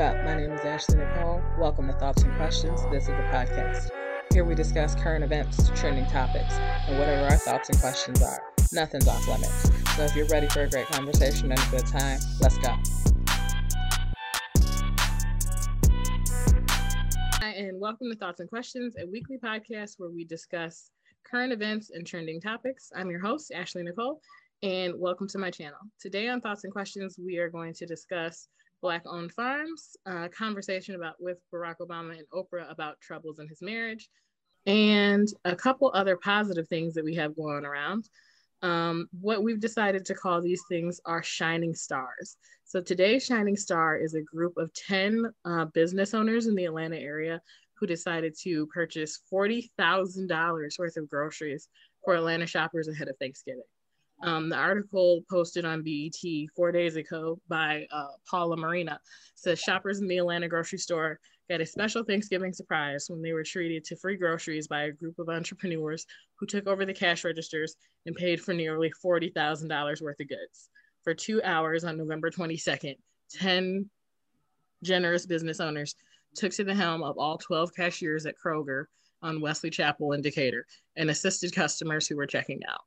up? 0.00 0.24
My 0.24 0.34
name 0.34 0.50
is 0.52 0.62
Ashley 0.62 0.96
Nicole. 0.96 1.42
Welcome 1.58 1.86
to 1.88 1.92
Thoughts 1.92 2.22
and 2.22 2.34
Questions. 2.36 2.80
This 2.90 3.02
is 3.02 3.10
a 3.10 3.28
podcast. 3.30 3.90
Here 4.32 4.46
we 4.46 4.54
discuss 4.54 4.94
current 4.94 5.22
events, 5.22 5.70
trending 5.74 6.06
topics, 6.06 6.54
and 6.88 6.98
whatever 6.98 7.24
our 7.24 7.36
thoughts 7.36 7.68
and 7.68 7.78
questions 7.78 8.22
are. 8.22 8.40
Nothing's 8.72 9.06
off 9.06 9.28
limits. 9.28 9.70
So 9.96 10.04
if 10.04 10.16
you're 10.16 10.24
ready 10.28 10.48
for 10.48 10.62
a 10.62 10.70
great 10.70 10.86
conversation 10.86 11.52
and 11.52 11.60
a 11.60 11.70
good 11.70 11.86
time, 11.86 12.18
let's 12.40 12.56
go. 12.56 12.74
Hi, 17.42 17.50
and 17.50 17.78
welcome 17.78 18.10
to 18.10 18.16
Thoughts 18.16 18.40
and 18.40 18.48
Questions, 18.48 18.96
a 18.98 19.06
weekly 19.06 19.36
podcast 19.36 19.96
where 19.98 20.08
we 20.08 20.24
discuss 20.24 20.92
current 21.30 21.52
events 21.52 21.90
and 21.90 22.06
trending 22.06 22.40
topics. 22.40 22.90
I'm 22.96 23.10
your 23.10 23.20
host, 23.20 23.52
Ashley 23.54 23.82
Nicole, 23.82 24.22
and 24.62 24.94
welcome 24.96 25.28
to 25.28 25.36
my 25.36 25.50
channel. 25.50 25.80
Today 26.00 26.28
on 26.28 26.40
Thoughts 26.40 26.64
and 26.64 26.72
Questions, 26.72 27.18
we 27.22 27.36
are 27.36 27.50
going 27.50 27.74
to 27.74 27.84
discuss 27.84 28.48
Black 28.82 29.02
owned 29.06 29.32
farms, 29.32 29.96
a 30.06 30.28
conversation 30.28 30.94
about 30.94 31.14
with 31.20 31.38
Barack 31.52 31.76
Obama 31.80 32.18
and 32.18 32.26
Oprah 32.32 32.70
about 32.70 33.00
troubles 33.00 33.38
in 33.38 33.48
his 33.48 33.60
marriage, 33.60 34.08
and 34.66 35.28
a 35.44 35.56
couple 35.56 35.90
other 35.94 36.16
positive 36.16 36.68
things 36.68 36.94
that 36.94 37.04
we 37.04 37.14
have 37.14 37.36
going 37.36 37.64
around. 37.64 38.08
Um, 38.62 39.08
what 39.20 39.42
we've 39.42 39.60
decided 39.60 40.04
to 40.06 40.14
call 40.14 40.42
these 40.42 40.62
things 40.68 41.00
are 41.06 41.22
shining 41.22 41.74
stars. 41.74 42.36
So 42.64 42.80
today's 42.80 43.24
shining 43.24 43.56
star 43.56 43.96
is 43.96 44.14
a 44.14 44.22
group 44.22 44.56
of 44.56 44.72
10 44.74 45.24
uh, 45.44 45.64
business 45.66 46.14
owners 46.14 46.46
in 46.46 46.54
the 46.54 46.66
Atlanta 46.66 46.96
area 46.96 47.40
who 47.74 47.86
decided 47.86 48.34
to 48.42 48.66
purchase 48.66 49.22
$40,000 49.32 50.78
worth 50.78 50.96
of 50.96 51.08
groceries 51.08 51.68
for 52.04 52.14
Atlanta 52.14 52.46
shoppers 52.46 52.88
ahead 52.88 53.08
of 53.08 53.16
Thanksgiving. 53.18 53.62
Um, 54.22 54.50
the 54.50 54.56
article 54.56 55.22
posted 55.30 55.64
on 55.64 55.82
BET 55.82 56.14
four 56.54 56.72
days 56.72 56.96
ago 56.96 57.40
by 57.48 57.86
uh, 57.90 58.08
Paula 58.28 58.56
Marina 58.56 59.00
says 59.34 59.58
shoppers 59.58 60.00
in 60.00 60.08
the 60.08 60.18
Atlanta 60.18 60.48
grocery 60.48 60.78
store 60.78 61.18
got 61.48 61.60
a 61.60 61.66
special 61.66 62.04
Thanksgiving 62.04 62.52
surprise 62.52 63.06
when 63.08 63.22
they 63.22 63.32
were 63.32 63.42
treated 63.42 63.82
to 63.84 63.96
free 63.96 64.16
groceries 64.16 64.68
by 64.68 64.82
a 64.82 64.92
group 64.92 65.18
of 65.18 65.28
entrepreneurs 65.28 66.06
who 66.36 66.46
took 66.46 66.66
over 66.66 66.84
the 66.84 66.94
cash 66.94 67.24
registers 67.24 67.76
and 68.06 68.14
paid 68.14 68.40
for 68.40 68.54
nearly 68.54 68.92
$40,000 69.04 70.02
worth 70.02 70.20
of 70.20 70.28
goods. 70.28 70.68
For 71.02 71.14
two 71.14 71.42
hours 71.42 71.84
on 71.84 71.96
November 71.96 72.30
22nd, 72.30 72.96
10 73.32 73.88
generous 74.84 75.26
business 75.26 75.60
owners 75.60 75.96
took 76.36 76.52
to 76.52 76.64
the 76.64 76.74
helm 76.74 77.02
of 77.02 77.18
all 77.18 77.38
12 77.38 77.74
cashiers 77.74 78.26
at 78.26 78.36
Kroger 78.36 78.84
on 79.22 79.40
Wesley 79.40 79.70
Chapel 79.70 80.12
in 80.12 80.22
Decatur 80.22 80.66
and 80.96 81.10
assisted 81.10 81.54
customers 81.54 82.06
who 82.06 82.16
were 82.16 82.26
checking 82.26 82.60
out 82.68 82.82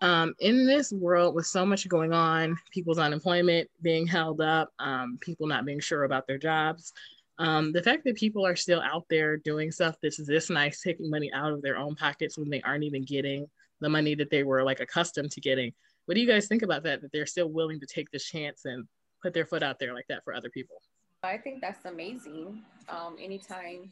um, 0.00 0.34
in 0.40 0.66
this 0.66 0.92
world 0.92 1.34
with 1.34 1.46
so 1.46 1.64
much 1.64 1.88
going 1.88 2.12
on, 2.12 2.56
people's 2.70 2.98
unemployment 2.98 3.68
being 3.82 4.06
held 4.06 4.40
up, 4.40 4.70
um, 4.78 5.18
people 5.20 5.46
not 5.46 5.64
being 5.64 5.80
sure 5.80 6.04
about 6.04 6.26
their 6.26 6.38
jobs, 6.38 6.92
um, 7.38 7.72
the 7.72 7.82
fact 7.82 8.04
that 8.04 8.16
people 8.16 8.46
are 8.46 8.56
still 8.56 8.80
out 8.80 9.04
there 9.10 9.36
doing 9.36 9.70
stuff 9.70 9.96
that's 10.02 10.16
this 10.16 10.48
nice, 10.48 10.80
taking 10.80 11.10
money 11.10 11.30
out 11.32 11.52
of 11.52 11.62
their 11.62 11.76
own 11.76 11.94
pockets 11.94 12.38
when 12.38 12.48
they 12.48 12.62
aren't 12.62 12.84
even 12.84 13.04
getting 13.04 13.46
the 13.80 13.88
money 13.88 14.14
that 14.14 14.30
they 14.30 14.42
were 14.42 14.62
like 14.62 14.80
accustomed 14.80 15.30
to 15.32 15.40
getting. 15.40 15.72
What 16.06 16.14
do 16.14 16.20
you 16.20 16.26
guys 16.26 16.46
think 16.46 16.62
about 16.62 16.82
that? 16.84 17.02
That 17.02 17.12
they're 17.12 17.26
still 17.26 17.48
willing 17.48 17.80
to 17.80 17.86
take 17.86 18.10
the 18.10 18.18
chance 18.18 18.64
and 18.64 18.86
put 19.22 19.34
their 19.34 19.44
foot 19.44 19.62
out 19.62 19.78
there 19.78 19.92
like 19.92 20.06
that 20.08 20.24
for 20.24 20.34
other 20.34 20.48
people? 20.48 20.76
I 21.22 21.36
think 21.36 21.60
that's 21.60 21.84
amazing. 21.84 22.62
Um, 22.88 23.16
anytime, 23.20 23.90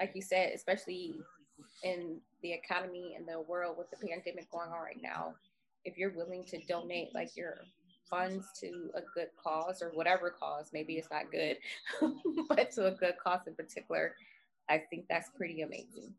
like 0.00 0.12
you 0.14 0.22
said, 0.22 0.52
especially 0.54 1.16
in 1.82 2.18
the 2.42 2.52
economy 2.52 3.14
and 3.16 3.26
the 3.26 3.40
world 3.40 3.76
with 3.78 3.90
the 3.90 3.96
pandemic 3.96 4.50
going 4.50 4.70
on 4.70 4.80
right 4.80 5.02
now, 5.02 5.34
if 5.84 5.96
you're 5.96 6.14
willing 6.14 6.44
to 6.44 6.58
donate 6.66 7.14
like 7.14 7.36
your 7.36 7.58
funds 8.08 8.46
to 8.60 8.90
a 8.94 9.00
good 9.14 9.28
cause 9.42 9.82
or 9.82 9.90
whatever 9.90 10.30
cause, 10.30 10.70
maybe 10.72 10.94
it's 10.94 11.10
not 11.10 11.30
good, 11.30 11.56
but 12.48 12.70
to 12.72 12.86
a 12.86 12.90
good 12.92 13.14
cause 13.22 13.40
in 13.46 13.54
particular, 13.54 14.14
I 14.68 14.82
think 14.90 15.06
that's 15.08 15.30
pretty 15.36 15.62
amazing. 15.62 16.14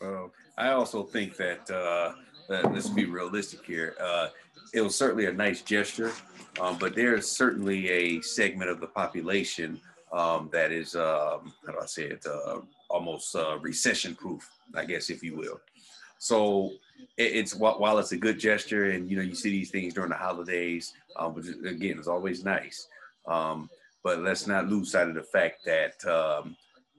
Well, 0.00 0.32
I 0.58 0.70
also 0.70 1.04
think 1.04 1.36
that, 1.36 1.70
uh, 1.70 2.14
let's 2.48 2.88
be 2.88 3.04
realistic 3.04 3.64
here. 3.64 3.94
Uh, 4.00 4.28
it 4.74 4.80
was 4.80 4.96
certainly 4.96 5.26
a 5.26 5.32
nice 5.32 5.62
gesture, 5.62 6.12
um, 6.60 6.76
but 6.78 6.94
there's 6.94 7.30
certainly 7.30 7.88
a 7.88 8.20
segment 8.20 8.68
of 8.68 8.80
the 8.80 8.86
population 8.86 9.80
um, 10.12 10.50
that 10.52 10.72
is, 10.72 10.94
um, 10.94 11.52
how 11.66 11.72
do 11.72 11.78
I 11.82 11.86
say 11.86 12.04
it, 12.04 12.26
uh, 12.26 12.60
almost 12.90 13.34
uh, 13.34 13.58
recession 13.60 14.14
proof, 14.14 14.48
I 14.74 14.84
guess, 14.84 15.10
if 15.10 15.22
you 15.22 15.36
will. 15.36 15.60
So 16.18 16.72
it, 17.16 17.32
it's 17.32 17.54
while 17.54 17.98
it's 17.98 18.12
a 18.12 18.16
good 18.16 18.38
gesture, 18.38 18.90
and 18.90 19.10
you 19.10 19.16
know 19.16 19.22
you 19.22 19.34
see 19.34 19.50
these 19.50 19.70
things 19.70 19.94
during 19.94 20.10
the 20.10 20.16
holidays, 20.16 20.92
um, 21.16 21.34
which 21.34 21.46
again 21.48 21.98
is 21.98 22.08
always 22.08 22.44
nice. 22.44 22.88
Um, 23.26 23.68
but 24.04 24.18
let's 24.18 24.46
not 24.46 24.68
lose 24.68 24.92
sight 24.92 25.08
of 25.08 25.14
the 25.14 25.22
fact 25.22 25.64
that 25.64 26.04
um, 26.04 26.56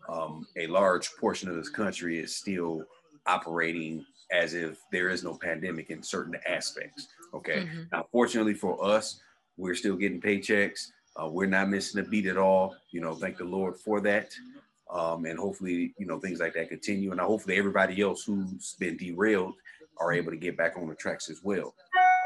um, 0.10 0.48
a 0.58 0.68
large 0.68 1.10
portion 1.20 1.50
of 1.50 1.56
this 1.56 1.70
country 1.70 2.20
is 2.20 2.36
still 2.36 2.84
operating 3.26 4.06
as 4.32 4.54
if 4.54 4.80
there 4.92 5.10
is 5.10 5.24
no 5.24 5.36
pandemic 5.36 5.90
in 5.90 6.02
certain 6.02 6.36
aspects. 6.48 7.08
Okay. 7.34 7.60
Mm-hmm. 7.60 7.82
Now, 7.92 8.06
fortunately 8.12 8.54
for 8.54 8.84
us, 8.84 9.22
we're 9.58 9.76
still 9.76 9.96
getting 9.96 10.22
paychecks. 10.22 10.92
Uh, 11.22 11.28
we're 11.28 11.46
not 11.46 11.70
missing 11.70 12.00
a 12.00 12.04
beat 12.04 12.26
at 12.26 12.38
all. 12.38 12.76
You 12.92 13.02
know, 13.02 13.14
thank 13.14 13.38
the 13.38 13.44
Lord 13.44 13.76
for 13.76 14.02
that. 14.02 14.32
Um, 14.92 15.26
and 15.26 15.40
hopefully, 15.40 15.94
you 15.98 16.06
know, 16.06 16.20
things 16.20 16.40
like 16.40 16.54
that 16.54 16.70
continue. 16.70 17.12
And 17.12 17.20
hopefully, 17.20 17.58
everybody 17.58 18.02
else 18.02 18.24
who's 18.24 18.76
been 18.80 18.98
derailed 18.98 19.56
are 19.98 20.12
able 20.12 20.32
to 20.32 20.38
get 20.38 20.58
back 20.58 20.78
on 20.78 20.88
the 20.88 20.96
tracks 20.96 21.30
as 21.30 21.42
well. 21.44 21.74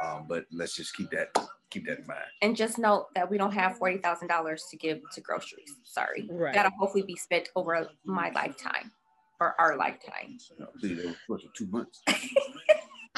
Um, 0.03 0.25
but 0.27 0.45
let's 0.51 0.75
just 0.75 0.95
keep 0.95 1.09
that 1.11 1.29
keep 1.69 1.85
that 1.87 1.99
in 1.99 2.07
mind. 2.07 2.19
And 2.41 2.55
just 2.55 2.77
note 2.77 3.07
that 3.15 3.29
we 3.29 3.37
don't 3.37 3.53
have 3.53 3.77
forty 3.77 3.97
thousand 3.97 4.27
dollars 4.27 4.65
to 4.71 4.77
give 4.77 4.99
to 5.13 5.21
groceries. 5.21 5.75
Sorry, 5.83 6.27
right. 6.31 6.53
that'll 6.53 6.71
hopefully 6.79 7.03
be 7.03 7.15
spent 7.15 7.49
over 7.55 7.87
my 8.05 8.31
lifetime 8.31 8.91
or 9.39 9.55
our 9.59 9.77
lifetime. 9.77 10.37
No, 10.59 10.67
two 10.81 11.67
months. 11.67 12.01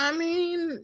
I 0.01 0.13
mean, 0.13 0.79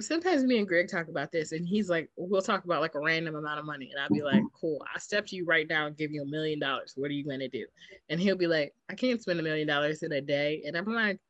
sometimes 0.00 0.44
me 0.44 0.56
and 0.56 0.66
Greg 0.66 0.88
talk 0.88 1.08
about 1.08 1.30
this, 1.30 1.52
and 1.52 1.68
he's 1.68 1.90
like, 1.90 2.08
we'll 2.16 2.40
talk 2.40 2.64
about 2.64 2.80
like 2.80 2.94
a 2.94 2.98
random 2.98 3.34
amount 3.34 3.58
of 3.58 3.66
money, 3.66 3.90
and 3.92 4.00
I'll 4.00 4.08
be 4.08 4.20
mm-hmm. 4.20 4.34
like, 4.38 4.42
cool, 4.58 4.82
I 4.94 4.98
step 4.98 5.26
to 5.26 5.36
you 5.36 5.44
right 5.44 5.68
now 5.68 5.86
and 5.86 5.96
give 5.96 6.10
you 6.10 6.22
a 6.22 6.26
million 6.26 6.58
dollars. 6.58 6.94
What 6.96 7.10
are 7.10 7.14
you 7.14 7.22
going 7.22 7.40
to 7.40 7.48
do? 7.48 7.66
And 8.08 8.18
he'll 8.18 8.38
be 8.38 8.46
like, 8.46 8.72
I 8.88 8.94
can't 8.94 9.20
spend 9.20 9.40
a 9.40 9.42
million 9.42 9.68
dollars 9.68 10.02
in 10.02 10.12
a 10.12 10.22
day. 10.22 10.62
And 10.66 10.74
I'm 10.74 10.86
like, 10.86 11.20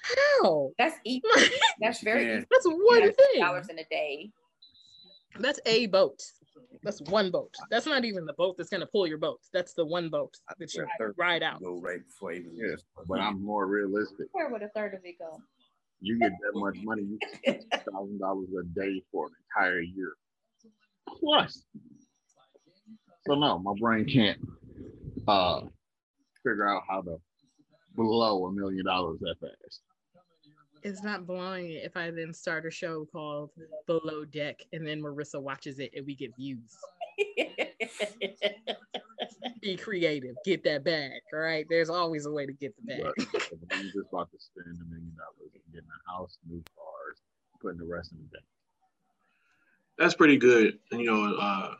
how? 0.00 0.70
That's 0.78 0.96
easy. 1.04 1.24
That's 1.80 2.04
very 2.04 2.36
easy. 2.36 2.46
That's 2.48 2.66
one 2.66 3.12
thing. 3.12 3.40
Dollars 3.40 3.68
in 3.68 3.80
a 3.80 3.84
day. 3.90 4.30
That's 5.40 5.58
a 5.66 5.86
boat. 5.86 6.22
That's 6.84 7.02
one 7.02 7.32
boat. 7.32 7.52
That's 7.68 7.86
not 7.86 8.04
even 8.04 8.26
the 8.26 8.32
boat 8.34 8.56
that's 8.56 8.70
gonna 8.70 8.86
pull 8.86 9.08
your 9.08 9.18
boat. 9.18 9.40
That's 9.52 9.74
the 9.74 9.84
one 9.84 10.08
boat 10.08 10.36
that 10.58 10.72
you 10.72 10.86
ride 11.18 11.42
out. 11.42 11.60
Go 11.60 11.80
right 11.80 12.00
before 12.06 12.32
even. 12.32 12.52
Yes, 12.54 12.80
but 13.08 13.20
I'm 13.20 13.44
more 13.44 13.66
realistic. 13.66 14.28
Where 14.32 14.48
would 14.48 14.62
a 14.62 14.68
third 14.68 14.94
of 14.94 15.00
it 15.04 15.18
go? 15.18 15.42
You 16.00 16.18
get 16.18 16.32
that 16.32 16.58
much 16.58 16.76
money, 16.82 17.02
you 17.02 17.18
thousand 17.90 18.18
dollars 18.18 18.48
a 18.58 18.64
day 18.78 19.02
for 19.12 19.26
an 19.26 19.32
entire 19.56 19.80
year. 19.80 20.14
Plus. 21.06 21.64
So 23.26 23.34
no, 23.34 23.58
my 23.58 23.72
brain 23.78 24.06
can't 24.06 24.38
uh 25.28 25.62
figure 26.42 26.68
out 26.68 26.82
how 26.88 27.02
to 27.02 27.16
blow 27.94 28.46
a 28.46 28.52
million 28.52 28.84
dollars 28.84 29.18
that 29.20 29.36
fast. 29.40 29.82
It's 30.82 31.02
not 31.02 31.26
blowing 31.26 31.70
it 31.70 31.84
if 31.84 31.96
I 31.96 32.10
then 32.10 32.32
start 32.32 32.64
a 32.64 32.70
show 32.70 33.06
called 33.12 33.50
Below 33.86 34.24
Deck 34.24 34.64
and 34.72 34.86
then 34.86 35.02
Marissa 35.02 35.40
watches 35.40 35.78
it 35.78 35.92
and 35.94 36.06
we 36.06 36.14
get 36.14 36.34
views. 36.36 36.78
Be 39.60 39.76
creative, 39.76 40.36
get 40.44 40.62
that 40.64 40.84
bag. 40.84 41.20
All 41.32 41.40
right, 41.40 41.66
there's 41.68 41.90
always 41.90 42.26
a 42.26 42.30
way 42.30 42.46
to 42.46 42.52
get 42.52 42.74
the 42.76 42.94
bag. 42.94 43.12
I'm 43.72 43.82
just 43.82 43.96
about 44.12 44.30
to 44.30 44.38
spend 44.38 44.78
a 44.80 44.84
million 44.88 45.12
dollars 45.16 45.50
and 45.54 45.62
getting 45.72 45.88
a 45.88 46.12
house, 46.12 46.38
new 46.48 46.62
cars, 46.76 47.18
putting 47.60 47.78
the 47.78 47.84
rest 47.84 48.12
in 48.12 48.18
the 48.18 48.24
bank. 48.24 48.44
That's 49.98 50.14
pretty 50.14 50.38
good. 50.38 50.78
And, 50.90 51.00
you 51.00 51.06
know, 51.06 51.34
uh, 51.34 51.74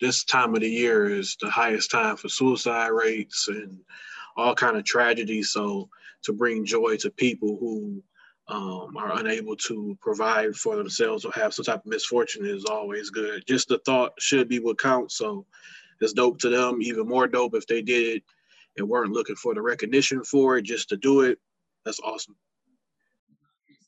this 0.00 0.24
time 0.24 0.54
of 0.54 0.60
the 0.60 0.70
year 0.70 1.10
is 1.10 1.36
the 1.40 1.50
highest 1.50 1.90
time 1.90 2.16
for 2.16 2.28
suicide 2.28 2.88
rates 2.88 3.48
and 3.48 3.80
all 4.36 4.54
kind 4.54 4.76
of 4.76 4.84
tragedies. 4.84 5.50
So 5.50 5.88
to 6.22 6.32
bring 6.32 6.64
joy 6.64 6.96
to 6.98 7.10
people 7.10 7.56
who 7.58 8.02
um, 8.48 8.96
are 8.96 9.18
unable 9.18 9.56
to 9.56 9.96
provide 10.00 10.54
for 10.54 10.76
themselves 10.76 11.24
or 11.24 11.32
have 11.32 11.52
some 11.52 11.64
type 11.64 11.80
of 11.80 11.86
misfortune 11.86 12.46
is 12.46 12.64
always 12.64 13.10
good. 13.10 13.44
Just 13.46 13.68
the 13.68 13.78
thought 13.78 14.12
should 14.18 14.48
be 14.48 14.60
what 14.60 14.78
counts. 14.78 15.16
So 15.16 15.46
it's 16.00 16.12
dope 16.12 16.38
to 16.40 16.48
them. 16.48 16.80
Even 16.80 17.08
more 17.08 17.26
dope 17.26 17.54
if 17.54 17.66
they 17.66 17.82
did 17.82 18.16
it 18.16 18.22
and 18.76 18.88
weren't 18.88 19.12
looking 19.12 19.36
for 19.36 19.54
the 19.54 19.62
recognition 19.62 20.22
for 20.22 20.58
it, 20.58 20.62
just 20.62 20.88
to 20.90 20.96
do 20.96 21.22
it. 21.22 21.38
That's 21.84 22.00
awesome. 22.00 22.36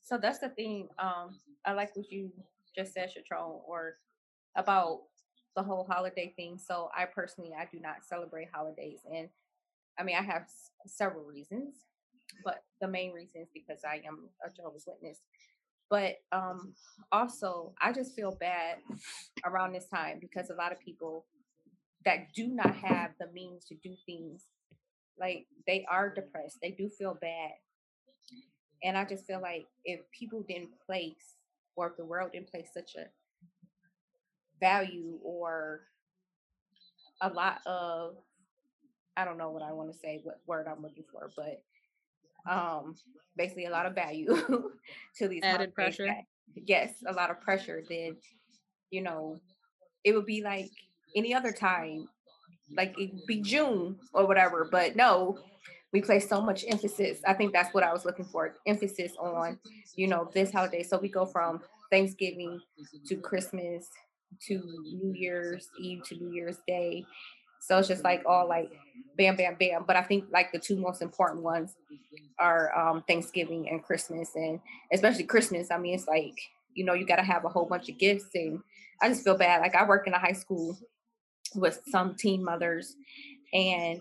So 0.02 0.18
that's 0.18 0.38
the 0.38 0.48
thing. 0.48 0.88
Um, 0.98 1.36
I 1.64 1.72
like 1.72 1.94
what 1.94 2.10
you 2.10 2.32
just 2.74 2.94
said, 2.94 3.10
Shatron, 3.10 3.60
or 3.66 3.98
about 4.56 5.02
the 5.54 5.62
whole 5.62 5.84
holiday 5.88 6.32
thing. 6.34 6.58
So 6.58 6.90
I 6.96 7.04
personally, 7.04 7.50
I 7.58 7.66
do 7.70 7.78
not 7.78 8.04
celebrate 8.08 8.48
holidays, 8.52 9.00
and 9.12 9.28
I 9.98 10.04
mean, 10.04 10.16
I 10.16 10.22
have 10.22 10.42
s- 10.42 10.70
several 10.86 11.24
reasons, 11.24 11.74
but 12.44 12.62
the 12.80 12.88
main 12.88 13.12
reason 13.12 13.42
is 13.42 13.48
because 13.52 13.80
I 13.84 14.02
am 14.06 14.28
a 14.44 14.50
Jehovah's 14.54 14.84
Witness. 14.86 15.18
But 15.90 16.16
um, 16.32 16.74
also, 17.12 17.72
I 17.80 17.92
just 17.92 18.14
feel 18.14 18.36
bad 18.38 18.78
around 19.44 19.72
this 19.72 19.88
time 19.88 20.18
because 20.20 20.50
a 20.50 20.54
lot 20.54 20.72
of 20.72 20.80
people 20.80 21.24
that 22.04 22.32
do 22.34 22.48
not 22.48 22.74
have 22.76 23.12
the 23.18 23.26
means 23.32 23.64
to 23.66 23.74
do 23.82 23.94
things 24.06 24.44
like 25.18 25.46
they 25.66 25.84
are 25.90 26.12
depressed, 26.12 26.58
they 26.62 26.70
do 26.70 26.88
feel 26.88 27.16
bad. 27.20 27.52
And 28.82 28.96
I 28.96 29.04
just 29.04 29.26
feel 29.26 29.40
like 29.40 29.66
if 29.84 30.00
people 30.12 30.44
didn't 30.46 30.70
place 30.86 31.36
or 31.74 31.88
if 31.88 31.96
the 31.96 32.04
world 32.04 32.32
didn't 32.32 32.50
place 32.50 32.68
such 32.72 32.94
a 32.96 33.06
value 34.60 35.18
or 35.22 35.80
a 37.20 37.28
lot 37.30 37.60
of 37.66 38.16
I 39.16 39.24
don't 39.24 39.38
know 39.38 39.50
what 39.50 39.64
I 39.64 39.72
want 39.72 39.92
to 39.92 39.98
say, 39.98 40.20
what 40.22 40.40
word 40.46 40.68
I'm 40.68 40.80
looking 40.80 41.02
for, 41.10 41.30
but 41.36 41.64
um 42.48 42.94
basically 43.36 43.66
a 43.66 43.70
lot 43.70 43.86
of 43.86 43.94
value 43.94 44.26
to 45.16 45.28
these 45.28 45.42
added 45.42 45.74
pressure. 45.74 46.06
That, 46.06 46.24
yes, 46.54 46.92
a 47.06 47.12
lot 47.12 47.30
of 47.30 47.40
pressure, 47.40 47.82
then 47.88 48.16
you 48.90 49.02
know, 49.02 49.38
it 50.04 50.14
would 50.14 50.26
be 50.26 50.42
like 50.42 50.70
any 51.14 51.34
other 51.34 51.52
time. 51.52 52.08
Like 52.76 52.94
it'd 52.98 53.26
be 53.26 53.40
June 53.40 53.96
or 54.12 54.26
whatever. 54.26 54.68
But 54.70 54.96
no, 54.96 55.38
we 55.92 56.02
place 56.02 56.28
so 56.28 56.40
much 56.40 56.64
emphasis. 56.68 57.20
I 57.26 57.34
think 57.34 57.52
that's 57.52 57.72
what 57.72 57.84
I 57.84 57.92
was 57.92 58.04
looking 58.04 58.26
for. 58.26 58.54
Emphasis 58.66 59.12
on, 59.18 59.58
you 59.96 60.06
know, 60.06 60.30
this 60.34 60.52
holiday. 60.52 60.82
So 60.82 60.98
we 60.98 61.08
go 61.08 61.24
from 61.24 61.60
Thanksgiving 61.90 62.60
to 63.06 63.16
Christmas 63.16 63.88
to 64.46 64.60
New 64.82 65.14
Year's 65.14 65.68
Eve 65.80 66.02
to 66.04 66.16
New 66.16 66.32
Year's 66.32 66.58
Day. 66.66 67.04
So 67.60 67.78
it's 67.78 67.88
just 67.88 68.04
like 68.04 68.22
all 68.26 68.48
like 68.48 68.70
bam, 69.16 69.36
bam, 69.36 69.56
bam. 69.58 69.84
But 69.86 69.96
I 69.96 70.02
think 70.02 70.24
like 70.32 70.52
the 70.52 70.58
two 70.58 70.76
most 70.76 71.02
important 71.02 71.42
ones 71.42 71.76
are 72.38 72.76
um, 72.78 73.02
Thanksgiving 73.06 73.68
and 73.68 73.82
Christmas, 73.82 74.30
and 74.34 74.60
especially 74.92 75.24
Christmas. 75.24 75.70
I 75.70 75.78
mean, 75.78 75.94
it's 75.94 76.06
like 76.06 76.38
you 76.74 76.84
know 76.84 76.94
you 76.94 77.04
got 77.04 77.16
to 77.16 77.22
have 77.22 77.44
a 77.44 77.48
whole 77.48 77.66
bunch 77.66 77.88
of 77.88 77.98
gifts, 77.98 78.28
and 78.34 78.60
I 79.02 79.08
just 79.08 79.24
feel 79.24 79.36
bad. 79.36 79.60
Like 79.60 79.74
I 79.74 79.86
work 79.86 80.06
in 80.06 80.14
a 80.14 80.18
high 80.18 80.32
school 80.32 80.78
with 81.54 81.80
some 81.88 82.14
teen 82.14 82.42
mothers, 82.44 82.96
and 83.52 84.00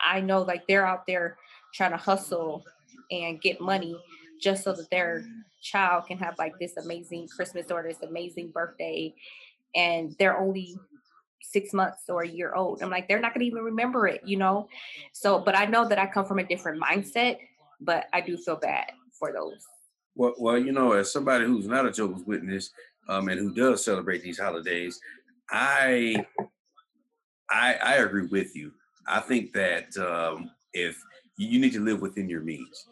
I 0.00 0.20
know 0.20 0.42
like 0.42 0.66
they're 0.66 0.86
out 0.86 1.06
there 1.06 1.38
trying 1.74 1.92
to 1.92 1.96
hustle 1.96 2.64
and 3.10 3.40
get 3.40 3.60
money 3.60 3.96
just 4.40 4.64
so 4.64 4.72
that 4.72 4.90
their 4.90 5.24
child 5.62 6.06
can 6.06 6.18
have 6.18 6.38
like 6.38 6.58
this 6.58 6.76
amazing 6.76 7.28
Christmas 7.28 7.70
or 7.70 7.82
this 7.82 8.02
amazing 8.02 8.50
birthday, 8.50 9.14
and 9.74 10.14
they're 10.18 10.38
only 10.38 10.76
six 11.42 11.72
months 11.72 12.02
or 12.08 12.22
a 12.22 12.28
year 12.28 12.54
old. 12.54 12.82
I'm 12.82 12.90
like, 12.90 13.08
they're 13.08 13.20
not 13.20 13.34
gonna 13.34 13.44
even 13.44 13.62
remember 13.62 14.06
it, 14.06 14.22
you 14.24 14.36
know? 14.36 14.68
So, 15.12 15.38
but 15.38 15.56
I 15.56 15.64
know 15.64 15.88
that 15.88 15.98
I 15.98 16.06
come 16.06 16.26
from 16.26 16.38
a 16.38 16.44
different 16.44 16.82
mindset, 16.82 17.38
but 17.80 18.06
I 18.12 18.20
do 18.20 18.36
feel 18.36 18.56
bad 18.56 18.92
for 19.18 19.32
those. 19.32 19.64
Well, 20.14 20.34
well, 20.38 20.58
you 20.58 20.72
know, 20.72 20.92
as 20.92 21.12
somebody 21.12 21.46
who's 21.46 21.66
not 21.66 21.86
a 21.86 21.92
Jehovah's 21.92 22.24
Witness 22.24 22.70
um, 23.08 23.28
and 23.28 23.38
who 23.38 23.54
does 23.54 23.84
celebrate 23.84 24.22
these 24.22 24.38
holidays, 24.38 25.00
I, 25.50 26.26
I, 27.48 27.74
I 27.74 27.94
agree 27.96 28.26
with 28.26 28.54
you. 28.56 28.72
I 29.06 29.20
think 29.20 29.52
that 29.52 29.96
um, 29.96 30.50
if 30.74 31.00
you 31.36 31.60
need 31.60 31.72
to 31.72 31.80
live 31.80 32.02
within 32.02 32.28
your 32.28 32.42
means, 32.42 32.86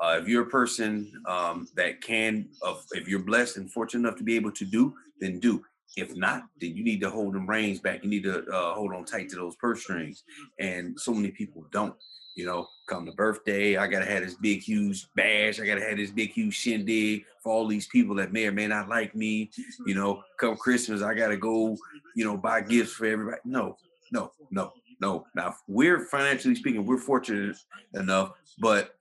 uh, 0.00 0.18
if 0.20 0.26
you're 0.26 0.44
a 0.44 0.50
person 0.50 1.12
um, 1.26 1.68
that 1.76 2.00
can, 2.00 2.48
of 2.62 2.84
if 2.92 3.06
you're 3.06 3.20
blessed 3.20 3.58
and 3.58 3.70
fortunate 3.70 4.08
enough 4.08 4.18
to 4.18 4.24
be 4.24 4.34
able 4.34 4.50
to 4.52 4.64
do, 4.64 4.94
then 5.20 5.38
do. 5.38 5.62
If 5.96 6.14
not, 6.16 6.44
then 6.60 6.76
you 6.76 6.84
need 6.84 7.00
to 7.00 7.10
hold 7.10 7.34
them 7.34 7.48
reins 7.48 7.80
back. 7.80 8.02
You 8.04 8.10
need 8.10 8.22
to 8.24 8.44
uh, 8.46 8.74
hold 8.74 8.94
on 8.94 9.04
tight 9.04 9.28
to 9.30 9.36
those 9.36 9.56
purse 9.56 9.82
strings. 9.82 10.22
And 10.58 10.98
so 10.98 11.12
many 11.12 11.30
people 11.30 11.66
don't. 11.72 11.94
You 12.36 12.46
know, 12.46 12.68
come 12.88 13.04
to 13.06 13.12
birthday, 13.12 13.76
I 13.76 13.88
gotta 13.88 14.06
have 14.06 14.22
this 14.22 14.36
big 14.36 14.60
huge 14.60 15.08
bash. 15.16 15.60
I 15.60 15.66
gotta 15.66 15.84
have 15.84 15.96
this 15.96 16.12
big 16.12 16.30
huge 16.30 16.54
shindig 16.54 17.24
for 17.42 17.52
all 17.52 17.66
these 17.66 17.88
people 17.88 18.14
that 18.16 18.32
may 18.32 18.46
or 18.46 18.52
may 18.52 18.68
not 18.68 18.88
like 18.88 19.14
me. 19.16 19.50
You 19.84 19.94
know, 19.94 20.22
come 20.38 20.56
Christmas, 20.56 21.02
I 21.02 21.12
gotta 21.14 21.36
go. 21.36 21.76
You 22.14 22.24
know, 22.24 22.36
buy 22.36 22.60
gifts 22.60 22.92
for 22.92 23.06
everybody. 23.06 23.40
No, 23.44 23.76
no, 24.12 24.32
no, 24.50 24.72
no. 25.00 25.26
Now 25.34 25.56
we're 25.66 26.06
financially 26.06 26.54
speaking, 26.54 26.86
we're 26.86 26.98
fortunate 26.98 27.56
enough, 27.94 28.32
but 28.58 28.94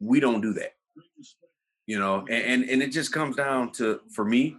we 0.00 0.20
don't 0.20 0.40
do 0.40 0.52
that. 0.54 0.74
You 1.86 1.98
know, 1.98 2.20
and, 2.30 2.62
and, 2.62 2.70
and 2.70 2.82
it 2.82 2.92
just 2.92 3.12
comes 3.12 3.34
down 3.34 3.72
to 3.72 4.00
for 4.14 4.24
me, 4.24 4.56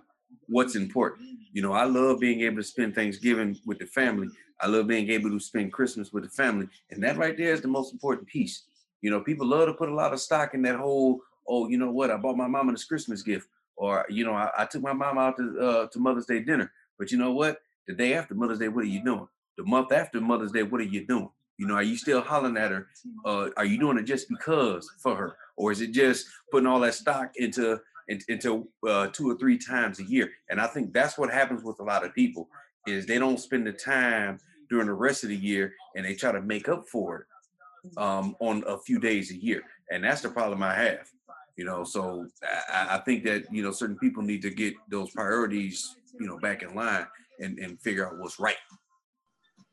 what's 0.47 0.75
important. 0.75 1.38
You 1.51 1.61
know, 1.61 1.73
I 1.73 1.85
love 1.85 2.19
being 2.19 2.41
able 2.41 2.57
to 2.57 2.63
spend 2.63 2.95
Thanksgiving 2.95 3.57
with 3.65 3.79
the 3.79 3.85
family. 3.85 4.27
I 4.61 4.67
love 4.67 4.87
being 4.87 5.09
able 5.09 5.29
to 5.31 5.39
spend 5.39 5.73
Christmas 5.73 6.13
with 6.13 6.23
the 6.23 6.29
family. 6.29 6.67
And 6.91 7.01
that 7.03 7.17
right 7.17 7.35
there 7.37 7.53
is 7.53 7.61
the 7.61 7.67
most 7.67 7.93
important 7.93 8.27
piece. 8.27 8.63
You 9.01 9.09
know, 9.09 9.21
people 9.21 9.47
love 9.47 9.67
to 9.67 9.73
put 9.73 9.89
a 9.89 9.93
lot 9.93 10.13
of 10.13 10.19
stock 10.19 10.53
in 10.53 10.61
that 10.63 10.75
whole, 10.75 11.21
oh, 11.47 11.67
you 11.69 11.77
know 11.77 11.91
what, 11.91 12.11
I 12.11 12.17
bought 12.17 12.37
my 12.37 12.47
mama 12.47 12.73
this 12.73 12.83
Christmas 12.83 13.21
gift. 13.21 13.47
Or, 13.77 14.05
you 14.09 14.25
know, 14.25 14.33
I, 14.33 14.49
I 14.57 14.65
took 14.65 14.83
my 14.83 14.93
mom 14.93 15.17
out 15.17 15.37
to, 15.37 15.59
uh, 15.59 15.87
to 15.87 15.99
Mother's 15.99 16.25
Day 16.25 16.41
dinner. 16.41 16.71
But 16.97 17.11
you 17.11 17.17
know 17.17 17.31
what? 17.31 17.61
The 17.87 17.93
day 17.93 18.13
after 18.13 18.35
Mother's 18.35 18.59
Day, 18.59 18.67
what 18.67 18.83
are 18.83 18.87
you 18.87 19.03
doing? 19.03 19.27
The 19.57 19.63
month 19.63 19.93
after 19.93 20.19
Mother's 20.19 20.51
Day, 20.51 20.63
what 20.63 20.81
are 20.81 20.85
you 20.85 21.07
doing? 21.07 21.29
You 21.57 21.67
know, 21.67 21.75
are 21.75 21.83
you 21.83 21.97
still 21.97 22.21
hollering 22.21 22.57
at 22.57 22.71
her? 22.71 22.87
Uh, 23.25 23.49
are 23.57 23.65
you 23.65 23.77
doing 23.77 23.97
it 23.97 24.03
just 24.03 24.29
because 24.29 24.89
for 24.99 25.15
her? 25.15 25.35
Or 25.57 25.71
is 25.71 25.81
it 25.81 25.91
just 25.91 26.27
putting 26.51 26.67
all 26.67 26.79
that 26.81 26.93
stock 26.93 27.31
into 27.35 27.79
into 28.27 28.67
uh, 28.87 29.07
two 29.07 29.29
or 29.29 29.37
three 29.37 29.57
times 29.57 29.99
a 29.99 30.03
year. 30.03 30.29
And 30.49 30.59
I 30.59 30.67
think 30.67 30.93
that's 30.93 31.17
what 31.17 31.31
happens 31.31 31.63
with 31.63 31.79
a 31.79 31.83
lot 31.83 32.05
of 32.05 32.13
people 32.13 32.49
is 32.87 33.05
they 33.05 33.19
don't 33.19 33.39
spend 33.39 33.67
the 33.67 33.73
time 33.73 34.39
during 34.69 34.87
the 34.87 34.93
rest 34.93 35.23
of 35.23 35.29
the 35.29 35.35
year 35.35 35.73
and 35.95 36.05
they 36.05 36.15
try 36.15 36.31
to 36.31 36.41
make 36.41 36.69
up 36.69 36.87
for 36.87 37.19
it 37.21 37.97
um, 37.97 38.35
on 38.39 38.63
a 38.67 38.77
few 38.77 38.99
days 38.99 39.31
a 39.31 39.35
year. 39.35 39.61
And 39.91 40.03
that's 40.03 40.21
the 40.21 40.29
problem 40.29 40.63
I 40.63 40.75
have. 40.75 41.09
You 41.55 41.65
know, 41.65 41.83
so 41.83 42.25
I, 42.71 42.95
I 42.95 42.97
think 42.99 43.25
that 43.25 43.51
you 43.51 43.61
know 43.61 43.71
certain 43.71 43.97
people 43.97 44.23
need 44.23 44.41
to 44.43 44.49
get 44.49 44.75
those 44.89 45.11
priorities, 45.11 45.97
you 46.17 46.25
know, 46.25 46.37
back 46.37 46.63
in 46.63 46.73
line 46.73 47.05
and, 47.39 47.59
and 47.59 47.79
figure 47.81 48.07
out 48.07 48.17
what's 48.17 48.39
right. 48.39 48.55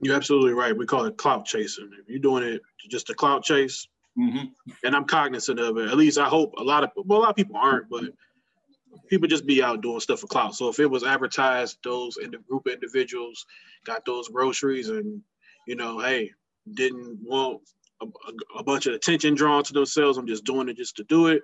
You're 0.01 0.17
absolutely 0.17 0.53
right. 0.53 0.77
We 0.77 0.85
call 0.85 1.05
it 1.05 1.17
clout 1.17 1.45
chasing. 1.45 1.91
If 2.01 2.09
you're 2.09 2.19
doing 2.19 2.43
it 2.43 2.61
just 2.91 3.09
a 3.11 3.15
clout 3.15 3.45
chase, 3.45 3.87
mm-hmm. 4.19 4.47
and 4.85 4.97
I'm 4.97 5.05
cognizant 5.05 5.61
of 5.61 5.77
it. 5.79 5.89
At 5.89 5.97
least 5.97 6.19
I 6.19 6.29
hope 6.29 6.55
a 6.59 6.63
lot 6.63 6.85
of 6.85 6.91
well, 6.97 7.21
a 7.21 7.23
lot 7.23 7.31
of 7.31 7.37
people 7.37 7.57
aren't, 7.57 7.89
but 7.89 8.05
people 9.09 9.29
just 9.29 9.47
be 9.47 9.63
out 9.63 9.83
doing 9.83 10.01
stuff 10.01 10.21
for 10.21 10.27
clout. 10.27 10.55
So 10.55 10.69
if 10.69 10.81
it 10.81 10.87
was 10.87 11.05
advertised, 11.05 11.79
those 11.85 12.17
in 12.17 12.31
the 12.31 12.39
group 12.39 12.67
of 12.67 12.73
individuals 12.73 13.47
got 13.85 14.05
those 14.05 14.29
groceries, 14.29 14.89
and 14.89 15.23
you 15.67 15.77
know, 15.77 15.99
hey, 15.99 16.31
didn't 16.75 17.19
want 17.23 17.61
a, 18.01 18.07
a, 18.59 18.63
bunch 18.63 18.87
of 18.87 18.95
attention 18.95 19.35
drawn 19.35 19.63
to 19.65 19.73
themselves. 19.73 20.19
I'm 20.19 20.27
just 20.27 20.45
doing 20.45 20.69
it 20.69 20.77
just 20.77 20.97
to 20.97 21.05
do 21.05 21.29
it. 21.29 21.43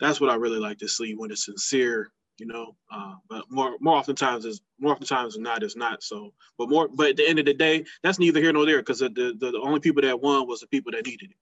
That's 0.00 0.20
what 0.20 0.30
I 0.30 0.36
really 0.36 0.60
like 0.60 0.78
to 0.78 0.88
see 0.88 1.14
when 1.14 1.30
it's 1.30 1.46
sincere, 1.46 2.10
you 2.38 2.46
know. 2.46 2.76
Uh, 2.92 3.14
but 3.28 3.44
more 3.50 3.76
more 3.80 3.96
oftentimes 3.96 4.44
is 4.44 4.60
more 4.78 4.92
oftentimes 4.92 5.34
than 5.34 5.42
not, 5.42 5.62
it's 5.62 5.76
not. 5.76 6.02
So, 6.02 6.32
but 6.56 6.68
more, 6.68 6.88
but 6.88 7.10
at 7.10 7.16
the 7.16 7.28
end 7.28 7.38
of 7.38 7.46
the 7.46 7.54
day, 7.54 7.84
that's 8.02 8.18
neither 8.18 8.40
here 8.40 8.52
nor 8.52 8.66
there 8.66 8.78
because 8.78 9.00
the, 9.00 9.08
the 9.08 9.34
the 9.38 9.60
only 9.62 9.80
people 9.80 10.02
that 10.02 10.20
won 10.20 10.46
was 10.46 10.60
the 10.60 10.68
people 10.68 10.92
that 10.92 11.06
needed 11.06 11.30
it. 11.30 11.36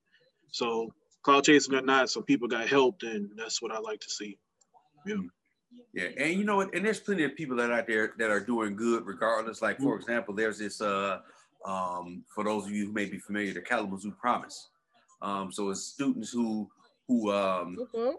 So, 0.51 0.93
clout 1.23 1.45
chasing 1.45 1.75
or 1.75 1.83
not, 1.83 2.11
some 2.11 2.23
people 2.23 2.49
got 2.49 2.69
helped, 2.69 3.03
and 3.03 3.31
that's 3.37 3.61
what 3.61 3.73
I 3.73 3.79
like 3.79 4.01
to 4.01 4.11
see. 4.11 4.39
Yeah. 5.05 5.17
Yeah, 5.93 6.09
and 6.19 6.39
you 6.39 6.45
know, 6.45 6.61
and 6.61 6.85
there's 6.85 7.01
plenty 7.01 7.25
of 7.25 7.35
people 7.37 7.57
that 7.57 7.71
out 7.71 7.87
there 7.87 8.13
that 8.19 8.31
are 8.31 8.41
doing 8.41 8.77
good 8.77 9.07
regardless. 9.07 9.63
Like 9.63 9.79
for 9.79 9.95
mm-hmm. 9.95 10.01
example, 10.01 10.35
there's 10.35 10.59
this 10.59 10.81
uh, 10.81 11.21
um, 11.65 12.23
for 12.35 12.45
those 12.45 12.67
of 12.67 12.71
you 12.71 12.87
who 12.87 12.93
may 12.93 13.07
be 13.07 13.19
familiar, 13.19 13.55
the 13.55 13.61
Kalamazoo 13.61 14.13
Promise. 14.13 14.69
Um, 15.23 15.51
so 15.51 15.71
it's 15.71 15.83
students 15.83 16.31
who 16.31 16.69
who 17.09 17.33
um, 17.33 17.77
mm-hmm. 17.95 18.17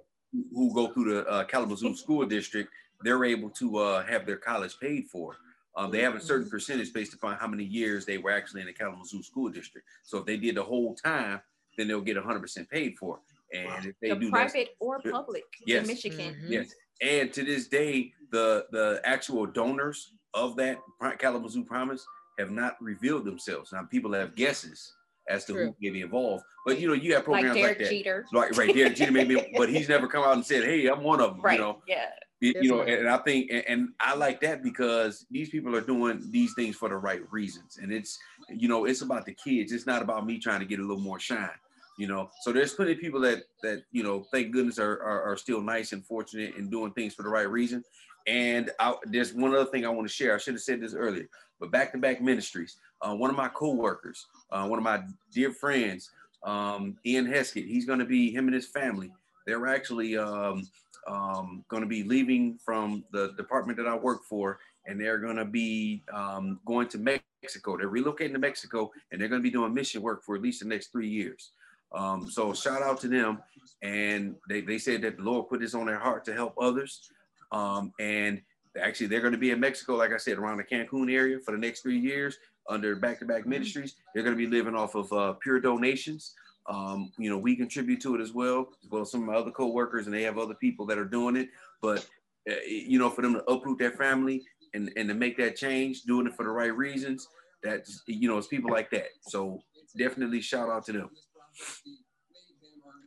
who 0.54 0.74
go 0.74 0.88
through 0.88 1.14
the 1.14 1.28
uh, 1.28 1.44
Kalamazoo 1.46 1.96
School 1.96 2.26
District. 2.26 2.70
They're 3.04 3.26
able 3.26 3.52
to 3.52 3.78
uh, 3.78 4.06
have 4.06 4.26
their 4.26 4.38
college 4.38 4.80
paid 4.80 5.08
for. 5.08 5.38
Um, 5.76 5.92
they 5.92 6.02
have 6.02 6.16
a 6.16 6.20
certain 6.20 6.46
mm-hmm. 6.46 6.52
percentage 6.52 6.92
based 6.92 7.14
upon 7.14 7.36
how 7.36 7.48
many 7.48 7.64
years 7.64 8.06
they 8.06 8.18
were 8.18 8.32
actually 8.32 8.62
in 8.62 8.68
the 8.68 8.74
Kalamazoo 8.74 9.22
School 9.22 9.50
District. 9.50 9.88
So 10.04 10.18
if 10.18 10.26
they 10.26 10.38
did 10.38 10.56
the 10.56 10.64
whole 10.64 10.96
time, 10.96 11.42
then 11.78 11.88
they'll 11.88 12.02
get 12.02 12.18
100% 12.18 12.70
paid 12.70 12.98
for. 12.98 13.20
And 13.54 13.86
if 13.86 13.96
they 14.02 14.10
the 14.10 14.16
do 14.16 14.30
private 14.30 14.70
or 14.80 15.00
public 15.00 15.46
yes. 15.66 15.84
in 15.84 15.88
Michigan. 15.88 16.36
Mm-hmm. 16.36 16.54
Yes. 16.54 16.74
And 17.02 17.32
to 17.34 17.44
this 17.44 17.68
day, 17.68 18.12
the 18.32 18.66
the 18.72 19.00
actual 19.06 19.46
donors 19.46 20.14
of 20.34 20.56
that 20.58 20.80
Kalamazoo 21.20 21.64
Promise 21.64 22.06
have 22.40 22.52
not 22.52 22.76
revealed 22.82 23.26
themselves. 23.26 23.72
Now 23.72 23.84
people 23.84 24.14
have 24.14 24.36
guesses 24.36 24.94
as 25.30 25.46
to 25.46 25.54
True. 25.54 25.66
who 25.68 25.76
may 25.82 25.90
be 25.90 26.02
involved. 26.02 26.44
But 26.66 26.80
you 26.80 26.88
know, 26.88 26.94
you 26.94 27.14
have 27.14 27.24
programs 27.24 27.56
like, 27.56 27.64
Derek 27.64 27.80
like 27.80 27.88
that. 27.88 27.94
Jeter. 27.94 28.26
Like 28.34 28.58
right, 28.58 28.74
Derek 28.74 28.96
Jeter 28.96 29.12
maybe, 29.12 29.48
but 29.58 29.70
he's 29.70 29.90
never 29.90 30.08
come 30.08 30.24
out 30.24 30.34
and 30.34 30.46
said, 30.46 30.64
"Hey, 30.64 30.88
I'm 30.88 31.04
one 31.04 31.22
of 31.22 31.32
them." 31.32 31.42
Right. 31.42 31.54
You 31.54 31.66
know. 31.66 31.82
Yeah. 31.88 32.08
You, 32.40 32.54
you 32.62 32.70
know, 32.70 32.84
and, 32.84 33.10
I 33.10 33.18
think, 33.18 33.50
and, 33.50 33.64
and 33.68 33.90
I 34.00 34.14
like 34.14 34.42
that 34.42 34.62
because 34.62 35.26
these 35.32 35.50
people 35.50 35.76
are 35.76 35.82
doing 35.82 36.22
these 36.30 36.54
things 36.54 36.76
for 36.76 36.88
the 36.88 36.96
right 36.96 37.22
reasons, 37.32 37.80
and 37.82 37.92
it's, 37.92 38.20
you 38.48 38.68
know, 38.68 38.86
it's 38.86 39.02
about 39.02 39.26
the 39.26 39.34
kids. 39.34 39.72
It's 39.72 39.88
not 39.88 40.04
about 40.04 40.24
me 40.24 40.38
trying 40.38 40.60
to 40.60 40.68
get 40.68 40.78
a 40.78 40.84
little 40.84 41.02
more 41.02 41.20
shine 41.20 41.50
you 41.98 42.08
know 42.08 42.30
so 42.42 42.52
there's 42.52 42.74
plenty 42.74 42.94
of 42.94 43.00
people 43.00 43.20
that 43.20 43.44
that 43.64 43.84
you 43.92 44.04
know 44.04 44.26
thank 44.32 44.52
goodness 44.52 44.80
are, 44.80 45.02
are, 45.02 45.24
are 45.24 45.38
still 45.38 45.62
nice 45.62 45.94
and 45.94 46.06
fortunate 46.06 46.56
and 46.56 46.72
doing 46.72 46.92
things 46.94 47.14
for 47.14 47.24
the 47.24 47.30
right 47.30 47.50
reason 47.50 47.84
and 48.28 48.72
I, 48.80 48.96
there's 49.06 49.34
one 49.34 49.54
other 49.54 49.66
thing 49.66 49.86
i 49.86 49.90
want 49.90 50.08
to 50.08 50.14
share 50.14 50.36
i 50.36 50.38
should 50.38 50.54
have 50.54 50.62
said 50.62 50.82
this 50.82 50.94
earlier 50.94 51.28
but 51.60 51.72
back 51.72 51.92
to 51.94 51.98
back 51.98 52.22
ministries 52.22 52.78
uh, 53.02 53.16
one 53.16 53.30
of 53.30 53.36
my 53.36 53.50
co-workers 53.50 54.28
uh, 54.52 54.68
one 54.68 54.80
of 54.80 54.84
my 54.84 55.02
dear 55.34 55.52
friends 55.52 56.12
um, 56.44 56.98
ian 57.06 57.26
Heskitt 57.26 57.68
he's 57.68 57.86
going 57.86 58.00
to 58.00 58.06
be 58.06 58.32
him 58.32 58.46
and 58.46 58.54
his 58.54 58.68
family 58.68 59.12
they're 59.48 59.68
actually 59.68 60.18
um, 60.18 60.68
um, 61.08 61.64
going 61.70 61.82
to 61.82 61.88
be 61.88 62.04
leaving 62.04 62.60
from 62.64 63.04
the 63.12 63.32
department 63.38 63.78
that 63.78 63.88
I 63.88 63.96
work 63.96 64.24
for, 64.26 64.60
and 64.86 65.00
they're 65.00 65.18
going 65.18 65.38
to 65.38 65.46
be 65.46 66.04
um, 66.14 66.60
going 66.66 66.90
to 66.90 66.98
Mexico. 66.98 67.78
They're 67.78 67.90
relocating 67.90 68.34
to 68.34 68.40
Mexico, 68.40 68.92
and 69.12 69.20
they're 69.20 69.30
going 69.30 69.42
to 69.42 69.44
be 69.44 69.52
doing 69.52 69.74
mission 69.74 70.02
work 70.02 70.24
for 70.24 70.36
at 70.36 70.42
least 70.42 70.60
the 70.60 70.68
next 70.68 70.92
three 70.92 71.08
years. 71.08 71.52
Um, 71.94 72.30
so 72.30 72.54
shout 72.54 72.82
out 72.82 73.00
to 73.02 73.08
them. 73.08 73.40
And 73.82 74.36
they, 74.50 74.62
they 74.62 74.78
said 74.78 75.02
that 75.04 75.18
the 75.18 75.24
Lord 75.24 75.50
put 75.50 75.60
this 75.60 75.74
on 75.74 75.86
their 75.86 76.00
heart 76.00 76.26
to 76.26 76.34
help 76.34 76.56
others. 76.60 77.10
Um, 77.52 77.92
and 78.00 78.42
actually, 78.82 79.08
they're 79.08 79.22
going 79.22 79.34
to 79.34 79.40
be 79.40 79.52
in 79.52 79.60
Mexico, 79.60 79.96
like 79.96 80.12
I 80.12 80.18
said, 80.18 80.38
around 80.38 80.58
the 80.58 80.64
Cancun 80.64 81.12
area 81.12 81.40
for 81.40 81.52
the 81.52 81.58
next 81.58 81.82
three 81.82 82.00
years 82.00 82.38
under 82.70 82.96
back 82.96 83.20
to 83.20 83.26
back 83.26 83.46
ministries. 83.46 83.96
They're 84.14 84.24
going 84.24 84.36
to 84.36 84.38
be 84.38 84.48
living 84.48 84.76
off 84.76 84.96
of 84.96 85.12
uh, 85.14 85.34
pure 85.34 85.60
donations. 85.60 86.34
Um, 86.70 87.12
you 87.18 87.30
know, 87.30 87.38
we 87.38 87.56
contribute 87.56 88.02
to 88.02 88.16
it 88.16 88.22
as 88.22 88.34
well, 88.34 88.68
as 88.84 88.90
well 88.90 89.04
as 89.04 89.12
some 89.12 89.22
of 89.22 89.28
my 89.28 89.36
other 89.36 89.52
co-workers, 89.52 90.06
and 90.06 90.14
they 90.14 90.24
have 90.24 90.38
other 90.38 90.56
people 90.56 90.86
that 90.88 90.98
are 90.98 91.06
doing 91.06 91.38
it. 91.38 91.50
But 91.82 92.06
uh, 92.50 92.56
you 92.68 93.00
know, 93.00 93.10
for 93.10 93.22
them 93.22 93.34
to 93.36 93.44
uproot 93.46 93.80
their 93.80 93.92
family 93.92 94.44
and, 94.74 94.92
and 94.98 95.08
to 95.08 95.16
make 95.16 95.38
that 95.38 95.56
change, 95.56 96.04
doing 96.04 96.28
it 96.28 96.36
for 96.36 96.44
the 96.44 96.50
right 96.50 96.76
reasons, 96.76 97.28
that 97.64 97.88
you 98.06 98.28
know, 98.28 98.38
it's 98.38 98.48
people 98.48 98.72
like 98.72 98.90
that. 98.92 99.08
So 99.22 99.62
definitely 99.98 100.42
shout 100.42 100.70
out 100.70 100.86
to 100.86 100.92
them. 100.92 101.10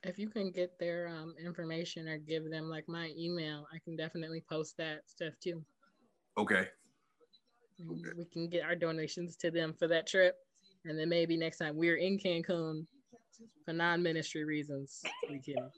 If 0.03 0.19
you 0.19 0.29
can 0.29 0.51
get 0.51 0.79
their 0.79 1.09
um, 1.09 1.35
information 1.43 2.09
or 2.09 2.19
give 2.19 2.51
them 2.51 2.71
like 2.71 2.89
my 2.89 3.13
email, 3.19 3.67
I 3.73 3.79
can 3.85 3.97
definitely 3.97 4.43
post 4.49 4.77
that 4.79 5.03
stuff 5.07 5.35
too. 5.43 5.63
Okay. 6.39 6.69
okay. 7.91 8.11
We 8.17 8.25
can 8.25 8.49
get 8.49 8.65
our 8.65 8.75
donations 8.75 9.37
to 9.37 9.51
them 9.51 9.75
for 9.79 9.87
that 9.89 10.07
trip. 10.07 10.37
And 10.87 10.99
then 10.99 11.11
maybe 11.11 11.37
next 11.37 11.59
time 11.59 11.77
we're 11.77 11.97
in 11.97 12.19
Cancun 12.19 12.87
for 13.65 13.73
non-ministry 13.73 14.45
reasons, 14.45 15.03
we 15.29 15.39
can 15.39 15.71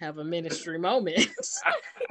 have 0.00 0.18
a 0.18 0.24
ministry 0.24 0.78
moment. 0.78 1.28
so, 1.42 1.60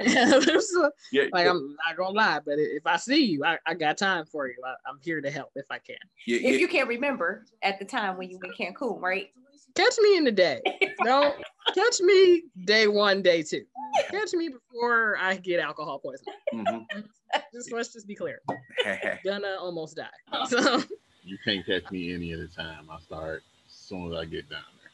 yeah, 0.00 1.24
like 1.32 1.46
I'm 1.46 1.76
not 1.86 1.96
gonna 1.96 2.10
lie, 2.10 2.40
but 2.44 2.58
if 2.58 2.86
I 2.86 2.96
see 2.96 3.24
you, 3.24 3.44
I, 3.44 3.58
I 3.66 3.74
got 3.74 3.98
time 3.98 4.24
for 4.26 4.46
you. 4.48 4.56
I, 4.64 4.88
am 4.88 4.98
here 5.02 5.20
to 5.20 5.30
help 5.30 5.50
if 5.56 5.66
I 5.70 5.78
can. 5.78 5.96
Yeah, 6.26 6.48
if 6.48 6.60
you 6.60 6.68
can't 6.68 6.88
remember 6.88 7.44
at 7.62 7.78
the 7.78 7.84
time 7.84 8.16
when 8.16 8.30
you 8.30 8.38
went 8.42 8.56
Cancun, 8.56 9.00
right? 9.00 9.30
Catch 9.74 9.94
me 10.02 10.16
in 10.16 10.24
the 10.24 10.32
day. 10.32 10.60
Don't 11.04 11.34
catch 11.74 12.00
me 12.00 12.44
day 12.64 12.86
one, 12.86 13.22
day 13.22 13.42
two. 13.42 13.64
Catch 14.10 14.32
me 14.32 14.48
before 14.48 15.16
I 15.18 15.36
get 15.36 15.60
alcohol 15.60 15.98
poisoning. 15.98 16.34
Mm-hmm. 16.54 17.00
Just 17.52 17.72
let's 17.72 17.92
just 17.92 18.06
be 18.06 18.14
clear. 18.14 18.40
Gonna 19.24 19.56
almost 19.58 19.96
die. 19.96 20.46
So 20.48 20.82
you 21.24 21.36
can't 21.44 21.66
catch 21.66 21.90
me 21.90 22.14
any 22.14 22.32
of 22.32 22.38
the 22.38 22.46
time. 22.46 22.88
I 22.90 23.00
start 23.00 23.42
as 23.66 23.74
soon 23.74 24.12
as 24.12 24.18
I 24.18 24.24
get 24.24 24.48
down 24.48 24.62
there. 24.80 24.90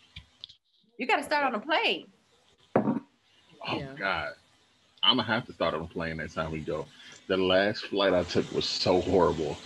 You 0.96 1.06
got 1.06 1.16
to 1.16 1.22
start 1.22 1.44
on 1.44 1.54
a 1.54 1.60
plane. 1.60 2.06
Oh 2.76 3.00
yeah. 3.68 3.94
God, 3.98 4.32
I'm 5.02 5.16
gonna 5.16 5.28
have 5.28 5.46
to 5.46 5.52
start 5.52 5.74
on 5.74 5.82
a 5.82 5.86
plane 5.86 6.16
next 6.16 6.34
time 6.34 6.50
we 6.50 6.60
go. 6.60 6.86
The 7.26 7.36
last 7.36 7.86
flight 7.86 8.14
I 8.14 8.22
took 8.22 8.50
was 8.52 8.64
so 8.64 9.02
horrible. 9.02 9.58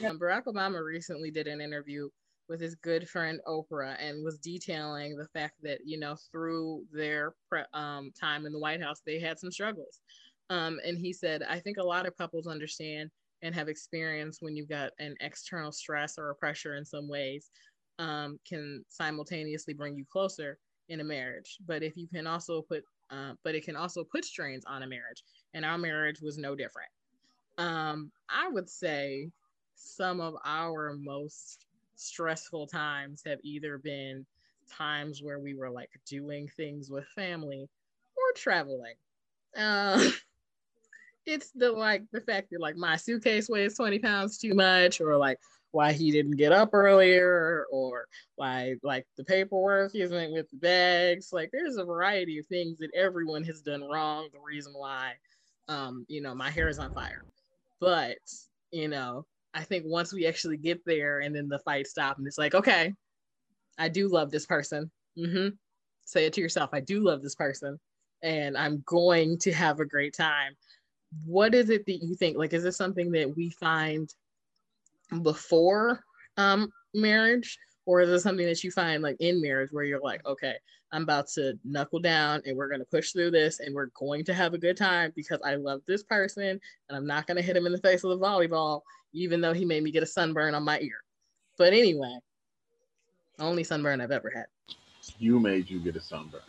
Yeah, 0.00 0.12
Barack 0.12 0.44
Obama 0.44 0.82
recently 0.82 1.30
did 1.30 1.46
an 1.46 1.60
interview 1.60 2.08
with 2.48 2.60
his 2.60 2.74
good 2.76 3.08
friend 3.08 3.40
Oprah 3.46 3.96
and 3.98 4.24
was 4.24 4.38
detailing 4.38 5.16
the 5.16 5.28
fact 5.28 5.54
that 5.62 5.80
you 5.84 5.98
know 5.98 6.16
through 6.30 6.84
their 6.92 7.34
pre- 7.48 7.62
um, 7.72 8.12
time 8.18 8.46
in 8.46 8.52
the 8.52 8.58
White 8.58 8.82
House 8.82 9.02
they 9.04 9.18
had 9.18 9.38
some 9.38 9.50
struggles, 9.50 10.00
um, 10.50 10.78
and 10.84 10.98
he 10.98 11.12
said 11.12 11.42
I 11.42 11.58
think 11.58 11.78
a 11.78 11.82
lot 11.82 12.06
of 12.06 12.16
couples 12.16 12.46
understand 12.46 13.10
and 13.42 13.54
have 13.54 13.68
experienced 13.68 14.42
when 14.42 14.56
you've 14.56 14.68
got 14.68 14.92
an 14.98 15.14
external 15.20 15.72
stress 15.72 16.18
or 16.18 16.30
a 16.30 16.34
pressure 16.34 16.76
in 16.76 16.84
some 16.84 17.08
ways 17.08 17.50
um, 17.98 18.38
can 18.48 18.84
simultaneously 18.88 19.74
bring 19.74 19.96
you 19.96 20.04
closer 20.10 20.58
in 20.88 21.00
a 21.00 21.04
marriage, 21.04 21.58
but 21.66 21.82
if 21.82 21.96
you 21.96 22.06
can 22.06 22.26
also 22.26 22.62
put 22.62 22.84
uh, 23.10 23.32
but 23.44 23.54
it 23.54 23.64
can 23.64 23.76
also 23.76 24.04
put 24.04 24.24
strains 24.24 24.64
on 24.66 24.82
a 24.82 24.86
marriage, 24.86 25.22
and 25.54 25.64
our 25.64 25.78
marriage 25.78 26.20
was 26.20 26.38
no 26.38 26.54
different. 26.54 26.90
Um, 27.58 28.10
I 28.28 28.48
would 28.48 28.68
say 28.68 29.30
some 29.76 30.20
of 30.20 30.34
our 30.44 30.94
most 30.98 31.66
stressful 31.96 32.66
times 32.66 33.22
have 33.26 33.38
either 33.42 33.78
been 33.78 34.24
times 34.70 35.22
where 35.22 35.38
we 35.38 35.54
were 35.54 35.70
like 35.70 35.90
doing 36.06 36.48
things 36.56 36.90
with 36.90 37.06
family 37.14 37.68
or 38.16 38.32
traveling. 38.34 38.94
Uh, 39.56 40.10
it's 41.26 41.50
the 41.52 41.72
like 41.72 42.04
the 42.12 42.20
fact 42.20 42.50
that 42.50 42.60
like 42.60 42.76
my 42.76 42.96
suitcase 42.96 43.48
weighs 43.48 43.76
20 43.76 43.98
pounds 43.98 44.38
too 44.38 44.54
much, 44.54 45.00
or 45.00 45.16
like 45.16 45.38
why 45.72 45.92
he 45.92 46.10
didn't 46.10 46.36
get 46.36 46.52
up 46.52 46.70
earlier, 46.72 47.66
or 47.70 48.06
why 48.36 48.76
like 48.82 49.06
the 49.16 49.24
paperwork 49.24 49.94
isn't 49.94 50.32
with 50.32 50.48
the 50.50 50.56
bags. 50.56 51.32
Like 51.32 51.50
there's 51.52 51.76
a 51.76 51.84
variety 51.84 52.38
of 52.38 52.46
things 52.46 52.78
that 52.78 52.90
everyone 52.94 53.44
has 53.44 53.62
done 53.62 53.82
wrong. 53.82 54.28
The 54.32 54.40
reason 54.40 54.72
why, 54.74 55.14
um, 55.68 56.06
you 56.08 56.20
know, 56.20 56.34
my 56.34 56.50
hair 56.50 56.68
is 56.68 56.78
on 56.78 56.92
fire. 56.92 57.24
But 57.80 58.18
you 58.70 58.88
know, 58.88 59.26
I 59.56 59.62
think 59.62 59.84
once 59.86 60.12
we 60.12 60.26
actually 60.26 60.58
get 60.58 60.84
there 60.84 61.20
and 61.20 61.34
then 61.34 61.48
the 61.48 61.58
fight 61.60 61.86
stop 61.86 62.18
and 62.18 62.26
it's 62.26 62.36
like, 62.36 62.54
okay, 62.54 62.92
I 63.78 63.88
do 63.88 64.06
love 64.06 64.30
this 64.30 64.44
person. 64.44 64.90
Mm-hmm. 65.18 65.54
Say 66.04 66.26
it 66.26 66.34
to 66.34 66.42
yourself. 66.42 66.70
I 66.74 66.80
do 66.80 67.00
love 67.00 67.22
this 67.22 67.34
person 67.34 67.80
and 68.22 68.56
I'm 68.56 68.82
going 68.86 69.38
to 69.38 69.52
have 69.52 69.80
a 69.80 69.86
great 69.86 70.14
time. 70.14 70.56
What 71.24 71.54
is 71.54 71.70
it 71.70 71.86
that 71.86 72.02
you 72.02 72.14
think? 72.14 72.36
Like, 72.36 72.52
is 72.52 72.64
this 72.64 72.76
something 72.76 73.10
that 73.12 73.34
we 73.34 73.48
find 73.48 74.12
before 75.22 76.04
um, 76.36 76.70
marriage? 76.92 77.58
Or 77.86 78.02
is 78.02 78.10
it 78.10 78.20
something 78.20 78.46
that 78.46 78.62
you 78.62 78.70
find 78.70 79.02
like 79.02 79.16
in 79.20 79.40
marriage 79.40 79.70
where 79.72 79.84
you're 79.84 80.00
like, 80.00 80.26
okay, 80.26 80.56
I'm 80.92 81.04
about 81.04 81.28
to 81.28 81.58
knuckle 81.64 82.00
down 82.00 82.42
and 82.44 82.56
we're 82.56 82.68
going 82.68 82.80
to 82.80 82.86
push 82.86 83.12
through 83.12 83.30
this 83.30 83.60
and 83.60 83.74
we're 83.74 83.90
going 83.94 84.24
to 84.24 84.34
have 84.34 84.52
a 84.52 84.58
good 84.58 84.76
time 84.76 85.12
because 85.16 85.40
I 85.44 85.54
love 85.54 85.80
this 85.86 86.02
person 86.02 86.60
and 86.88 86.96
I'm 86.96 87.06
not 87.06 87.26
going 87.26 87.36
to 87.36 87.42
hit 87.42 87.56
him 87.56 87.66
in 87.66 87.72
the 87.72 87.78
face 87.78 88.02
with 88.02 88.18
a 88.18 88.20
volleyball 88.20 88.82
even 89.16 89.40
though 89.40 89.54
he 89.54 89.64
made 89.64 89.82
me 89.82 89.90
get 89.90 90.02
a 90.02 90.06
sunburn 90.06 90.54
on 90.54 90.62
my 90.62 90.78
ear. 90.80 90.98
But 91.56 91.72
anyway, 91.72 92.18
only 93.38 93.64
sunburn 93.64 94.00
I've 94.00 94.10
ever 94.10 94.30
had. 94.30 94.46
You 95.18 95.40
made 95.40 95.70
you 95.70 95.80
get 95.80 95.96
a 95.96 96.00
sunburn 96.00 96.42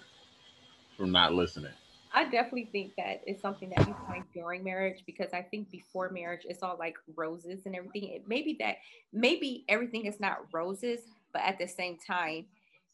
from 0.98 1.12
not 1.12 1.34
listening. 1.34 1.72
I 2.14 2.24
definitely 2.24 2.70
think 2.72 2.94
that 2.98 3.22
it's 3.26 3.42
something 3.42 3.72
that 3.76 3.88
you 3.88 3.96
find 4.08 4.24
during 4.34 4.64
marriage 4.64 5.04
because 5.06 5.34
I 5.34 5.42
think 5.44 5.70
before 5.70 6.10
marriage 6.10 6.42
it's 6.46 6.64
all 6.64 6.76
like 6.78 6.96
roses 7.16 7.66
and 7.66 7.76
everything. 7.76 8.10
It 8.10 8.24
maybe 8.28 8.58
that 8.60 8.78
maybe 9.14 9.64
everything 9.70 10.06
is 10.06 10.20
not 10.20 10.40
roses, 10.52 11.02
but 11.32 11.44
at 11.44 11.60
the 11.60 11.68
same 11.68 11.98
time, 12.06 12.46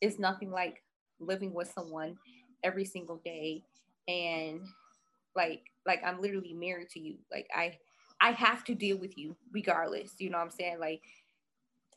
it's 0.01 0.19
nothing 0.19 0.51
like 0.51 0.83
living 1.19 1.53
with 1.53 1.71
someone 1.73 2.17
every 2.63 2.85
single 2.85 3.21
day 3.23 3.63
and 4.07 4.61
like 5.35 5.61
like 5.85 6.01
I'm 6.05 6.21
literally 6.21 6.53
married 6.53 6.89
to 6.89 6.99
you. 6.99 7.15
Like 7.31 7.47
I 7.55 7.77
I 8.23 8.31
have 8.31 8.63
to 8.65 8.73
deal 8.73 8.97
with 8.97 9.17
you 9.17 9.35
regardless. 9.51 10.13
You 10.17 10.29
know 10.29 10.37
what 10.37 10.45
I'm 10.45 10.49
saying? 10.51 10.79
Like, 10.79 11.01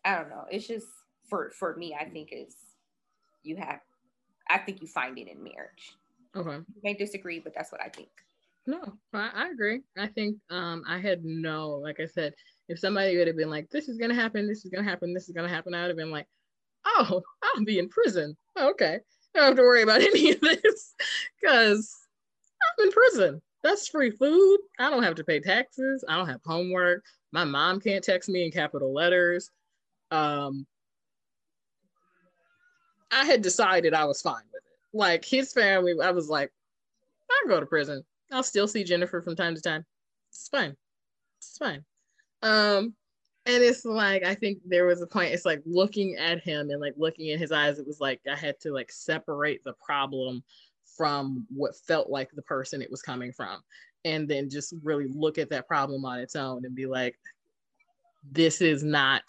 I 0.05 0.17
don't 0.17 0.29
know. 0.29 0.45
It's 0.51 0.67
just 0.67 0.89
for 1.31 1.53
for 1.53 1.77
me, 1.77 1.97
I 1.99 2.05
think 2.05 2.31
is 2.33 2.57
you 3.45 3.57
have 3.57 3.79
I 4.51 4.59
think 4.59 4.83
you 4.83 4.89
find 4.89 5.17
it 5.19 5.29
in 5.29 5.43
marriage. 5.43 5.95
Okay. 6.35 6.57
You 6.57 6.81
may 6.83 6.95
disagree, 6.95 7.39
but 7.39 7.55
that's 7.55 7.71
what 7.71 7.81
I 7.81 7.89
think. 7.89 8.09
No, 8.67 8.81
I, 9.15 9.31
I 9.35 9.51
agree. 9.51 9.83
I 9.97 10.09
think 10.09 10.37
um 10.51 10.83
I 10.89 10.99
had 10.99 11.25
no, 11.25 11.71
like 11.71 12.01
I 12.01 12.07
said, 12.07 12.35
if 12.69 12.81
somebody 12.81 13.17
would 13.17 13.29
have 13.29 13.37
been 13.37 13.51
like, 13.51 13.71
This 13.71 13.89
is 13.89 13.97
gonna 13.97 14.13
happen, 14.15 14.49
this 14.49 14.65
is 14.65 14.71
gonna 14.73 14.89
happen, 14.89 15.15
this 15.15 15.29
is 15.29 15.35
gonna 15.35 15.49
happen, 15.49 15.75
I 15.75 15.83
would 15.83 15.91
have 15.91 15.97
been 15.97 16.11
like, 16.11 16.27
Oh, 16.85 17.23
I'll 17.43 17.65
be 17.65 17.79
in 17.79 17.89
prison. 17.89 18.37
okay. 18.59 18.99
I 19.37 19.39
don't 19.39 19.47
have 19.47 19.57
to 19.57 19.63
worry 19.63 19.83
about 19.83 20.01
any 20.03 20.33
of 20.33 20.41
this 20.41 20.95
because 21.41 21.95
I'm 22.79 22.87
in 22.87 22.91
prison. 22.91 23.43
That's 23.67 23.89
free 23.89 24.13
food. 24.13 24.59
I 24.79 24.91
don't 24.91 25.03
have 25.03 25.17
to 25.17 25.25
pay 25.25 25.41
taxes. 25.41 26.05
I 26.09 26.17
don't 26.17 26.29
have 26.29 26.41
homework. 26.47 27.05
My 27.33 27.43
mom 27.43 27.81
can't 27.81 28.05
text 28.05 28.29
me 28.29 28.45
in 28.45 28.53
capital 28.53 28.95
letters. 28.95 29.51
Um, 30.13 30.69
I 33.11 33.25
had 33.25 33.43
decided 33.43 33.93
I 33.93 34.05
was 34.05 34.23
fine 34.23 34.45
with 34.53 34.63
it. 34.65 34.97
Like 34.97 35.25
his 35.25 35.53
family, 35.53 35.95
I 36.01 36.13
was 36.13 36.29
like, 36.29 36.53
I'll 37.29 37.49
go 37.49 37.59
to 37.59 37.67
prison. 37.67 38.05
I'll 38.31 38.45
still 38.45 38.69
see 38.69 38.85
Jennifer 38.85 39.21
from 39.21 39.35
time 39.35 39.57
to 39.57 39.61
time. 39.61 39.85
It's 40.29 40.47
fine. 40.47 40.77
It's 41.39 41.59
fine. 41.59 41.85
Um, 42.43 42.95
and 43.47 43.65
it's 43.65 43.85
like 43.85 44.23
I 44.23 44.37
think 44.37 44.59
there 44.65 44.87
was 44.87 45.03
a 45.03 45.09
point. 45.09 45.33
It's 45.33 45.45
like 45.45 45.63
looking 45.67 46.15
at 46.15 46.41
him 46.41 46.71
and 46.71 46.81
like 46.81 46.95
looking 46.97 47.31
in 47.31 47.41
his 47.41 47.51
eyes. 47.51 47.81
It 47.81 47.87
was 47.87 48.01
like 48.01 48.21
I 48.31 48.37
had 48.37 48.61
to 48.61 48.73
like 48.73 48.93
separate 48.93 49.63
the 49.65 49.75
problem 49.85 50.45
from 50.97 51.47
what 51.55 51.77
felt 51.77 52.09
like 52.09 52.31
the 52.33 52.43
person 52.43 52.83
it 52.83 52.91
was 52.91 53.03
coming 53.03 53.33
from 53.33 53.61
and 54.05 54.29
then 54.29 54.49
just 54.49 54.75
really 54.83 55.09
look 55.09 55.39
at 55.39 55.51
that 55.51 55.67
problem 55.67 56.05
on 56.05 56.19
its 56.19 56.37
own 56.37 56.65
and 56.65 56.75
be 56.75 56.87
like 56.87 57.17
this 58.33 58.61
is 58.61 58.83
not 58.83 59.23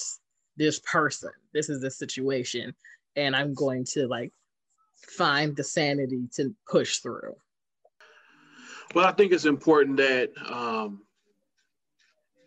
this 0.56 0.80
person. 0.80 1.30
This 1.54 1.70
is 1.70 1.82
the 1.82 1.92
situation 1.92 2.74
and 3.16 3.36
i'm 3.36 3.54
going 3.54 3.84
to 3.84 4.08
like 4.08 4.32
find 5.18 5.56
the 5.56 5.64
sanity 5.64 6.30
to 6.36 6.56
push 6.70 7.00
through. 7.00 7.36
Well 8.96 9.06
i 9.06 9.12
think 9.12 9.34
it's 9.34 9.46
important 9.46 9.98
that 9.98 10.30
um 10.50 11.02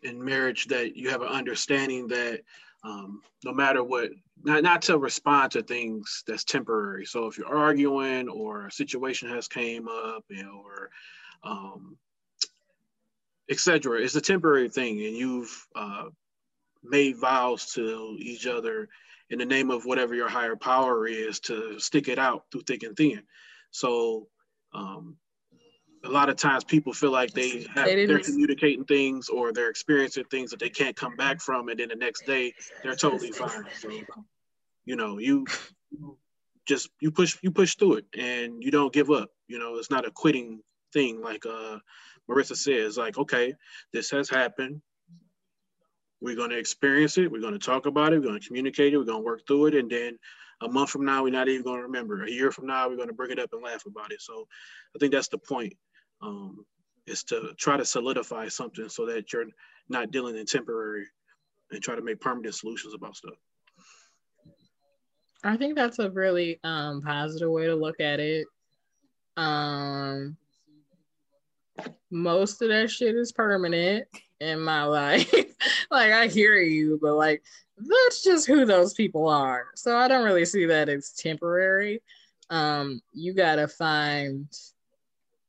in 0.03 0.25
marriage 0.25 0.67
that 0.69 0.97
you 0.97 1.11
have 1.11 1.21
an 1.21 1.29
understanding 1.29 2.09
that 2.09 2.41
um, 2.83 3.21
no 3.45 3.53
matter 3.53 3.85
what, 3.85 4.11
not, 4.43 4.63
not 4.63 4.83
to 4.83 4.99
respond 4.99 5.53
to 5.53 5.63
things 5.63 6.23
that's 6.27 6.45
temporary. 6.45 7.05
So 7.05 7.27
if 7.27 7.39
you're 7.39 7.55
arguing 7.55 8.29
or 8.29 8.67
a 8.67 8.73
situation 8.73 9.29
has 9.31 9.49
came 9.49 9.89
up, 9.89 10.25
you 10.29 10.43
know, 10.43 10.63
or 10.65 10.91
um, 11.43 11.97
etc., 13.51 14.01
it's 14.01 14.15
a 14.15 14.21
temporary 14.21 14.69
thing, 14.69 15.05
and 15.05 15.17
you've 15.17 15.67
uh, 15.75 16.05
made 16.83 17.17
vows 17.17 17.73
to 17.73 18.17
each 18.19 18.47
other 18.47 18.89
in 19.31 19.39
the 19.39 19.47
name 19.47 19.71
of 19.71 19.85
whatever 19.85 20.15
your 20.15 20.29
higher 20.29 20.57
power 20.57 21.07
is 21.07 21.41
to 21.41 21.79
stick 21.79 22.09
it 22.09 22.19
out 22.19 22.45
through 22.51 22.63
thick 22.63 22.83
and 22.83 22.97
thin. 22.97 23.23
So 23.71 24.29
um, 24.73 25.17
a 26.05 26.09
lot 26.09 26.29
of 26.29 26.37
times 26.37 26.65
people 26.65 26.93
feel 26.93 27.11
like 27.11 27.33
they 27.33 27.67
have 27.75 27.87
they 27.87 28.05
are 28.05 28.19
communicating 28.19 28.85
things 28.85 29.29
or 29.29 29.53
they're 29.53 29.69
experiencing 29.69 30.25
things 30.25 30.51
that 30.51 30.61
they 30.61 30.69
can't 30.69 30.97
come 30.97 31.15
back 31.17 31.41
from 31.41 31.69
and 31.69 31.79
then 31.79 31.89
the 31.89 31.95
next 31.95 32.25
day 32.27 32.53
they're 32.83 32.95
totally 32.95 33.33
fine. 33.33 33.65
So 33.79 33.91
you 34.85 34.97
know 34.97 35.19
you 35.19 35.47
just 36.67 36.89
you 37.01 37.11
push 37.11 37.37
you 37.43 37.51
push 37.51 37.75
through 37.75 37.97
it 37.97 38.07
and 38.17 38.63
you 38.63 38.71
don't 38.71 38.93
give 38.93 39.11
up. 39.11 39.31
You 39.49 39.59
know 39.59 39.77
it's 39.77 39.91
not 39.91 40.07
a 40.07 40.11
quitting 40.11 40.61
thing 40.93 41.23
like 41.23 41.45
uh 41.47 41.79
marissa 42.29 42.57
says 42.57 42.97
like 42.97 43.19
okay 43.19 43.55
this 43.93 44.11
has 44.11 44.31
happened. 44.31 44.81
We're 46.23 46.37
going 46.37 46.51
to 46.51 46.59
experience 46.59 47.17
it. 47.17 47.33
We're 47.33 47.41
going 47.41 47.59
to 47.59 47.59
talk 47.59 47.87
about 47.87 48.13
it. 48.13 48.19
We're 48.19 48.29
going 48.29 48.41
to 48.41 48.47
communicate 48.47 48.93
it. 48.93 48.99
We're 48.99 49.05
going 49.05 49.21
to 49.21 49.25
work 49.25 49.47
through 49.47 49.69
it. 49.69 49.75
And 49.75 49.91
then 49.91 50.19
a 50.61 50.69
month 50.69 50.91
from 50.91 51.07
now 51.07 51.23
we're 51.23 51.33
not 51.33 51.49
even 51.49 51.63
going 51.63 51.79
to 51.79 51.85
remember. 51.85 52.25
A 52.25 52.31
year 52.31 52.53
from 52.53 52.67
now 52.67 52.89
we're 52.89 52.97
going 52.97 53.09
to 53.09 53.15
bring 53.15 53.31
it 53.31 53.39
up 53.39 53.55
and 53.55 53.63
laugh 53.63 53.87
about 53.87 54.13
it. 54.13 54.21
So 54.21 54.47
i 54.95 54.99
think 54.99 55.13
that's 55.13 55.29
the 55.29 55.39
point 55.39 55.75
um, 56.23 56.65
is 57.07 57.25
to 57.25 57.53
try 57.57 57.77
to 57.77 57.85
solidify 57.85 58.49
something 58.49 58.89
so 58.89 59.07
that 59.07 59.33
you're 59.33 59.47
not 59.89 60.11
dealing 60.11 60.37
in 60.37 60.47
temporary 60.47 61.07
and 61.71 61.83
try 61.83 61.95
to 61.95 62.03
make 62.03 62.21
permanent 62.21 62.55
solutions 62.55 62.95
about 62.95 63.17
stuff. 63.17 63.35
I 65.43 65.57
think 65.57 65.75
that's 65.75 65.99
a 65.99 66.11
really 66.11 66.61
um, 66.65 67.01
positive 67.03 67.51
way 67.51 67.67
to 67.67 67.75
look 67.75 68.01
at 68.01 68.21
it. 68.21 68.47
Um, 69.37 70.37
most 72.11 72.61
of 72.61 72.69
that 72.69 72.91
shit 72.91 73.15
is 73.15 73.33
permanent 73.33 74.07
in 74.41 74.61
my 74.61 74.85
life. 74.85 75.33
like 75.91 76.13
I 76.13 76.27
hear 76.27 76.57
you, 76.57 76.99
but 77.01 77.15
like 77.15 77.43
that's 77.77 78.23
just 78.23 78.47
who 78.47 78.65
those 78.65 78.93
people 78.93 79.29
are. 79.29 79.69
So 79.75 79.97
I 79.97 80.09
don't 80.09 80.25
really 80.25 80.45
see 80.45 80.67
that 80.67 80.89
as 80.89 81.13
temporary. 81.13 82.03
Um, 82.51 83.01
you 83.13 83.33
gotta 83.33 83.69
find 83.69 84.47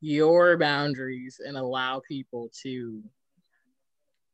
your 0.02 0.58
boundaries 0.58 1.40
and 1.46 1.56
allow 1.56 2.02
people 2.08 2.50
to 2.64 3.02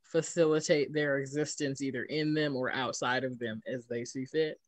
facilitate 0.01 0.93
their 0.93 1.19
existence 1.19 1.81
either 1.81 2.03
in 2.05 2.33
them 2.33 2.55
or 2.55 2.71
outside 2.71 3.25
of 3.25 3.37
them 3.37 3.61
as 3.71 3.85
they 3.85 4.05
see 4.05 4.25
fit. 4.25 4.59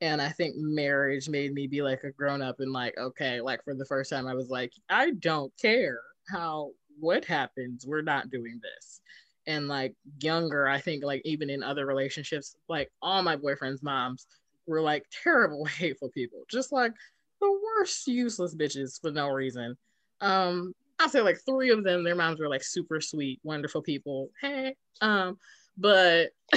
And 0.00 0.20
I 0.20 0.30
think 0.30 0.56
marriage 0.56 1.28
made 1.28 1.54
me 1.54 1.68
be 1.68 1.80
like 1.80 2.02
a 2.02 2.10
grown 2.10 2.42
up 2.42 2.56
and 2.58 2.72
like, 2.72 2.98
okay, 2.98 3.40
like 3.40 3.62
for 3.62 3.74
the 3.74 3.84
first 3.84 4.10
time, 4.10 4.26
I 4.26 4.34
was 4.34 4.50
like, 4.50 4.72
I 4.90 5.12
don't 5.12 5.52
care 5.60 6.00
how 6.28 6.72
what 6.98 7.24
happens, 7.24 7.86
we're 7.86 8.02
not 8.02 8.30
doing 8.30 8.60
this. 8.60 9.00
And 9.46 9.68
like 9.68 9.94
younger, 10.20 10.68
I 10.68 10.80
think 10.80 11.04
like 11.04 11.22
even 11.24 11.50
in 11.50 11.62
other 11.62 11.86
relationships, 11.86 12.56
like 12.68 12.90
all 13.00 13.22
my 13.22 13.36
boyfriend's 13.36 13.82
moms 13.82 14.26
were 14.66 14.80
like 14.80 15.04
terrible, 15.22 15.64
hateful 15.78 16.10
people, 16.10 16.42
just 16.50 16.72
like 16.72 16.92
the 17.40 17.60
worst 17.78 18.08
useless 18.08 18.56
bitches 18.56 19.00
for 19.00 19.12
no 19.12 19.28
reason 19.28 19.76
um, 20.22 20.74
I'll 20.98 21.08
say 21.08 21.20
like 21.20 21.40
three 21.44 21.70
of 21.70 21.84
them, 21.84 22.04
their 22.04 22.14
moms 22.14 22.40
were 22.40 22.48
like 22.48 22.62
super 22.62 23.00
sweet, 23.00 23.40
wonderful 23.42 23.82
people. 23.82 24.30
Hey, 24.40 24.76
um, 25.00 25.36
but 25.76 26.30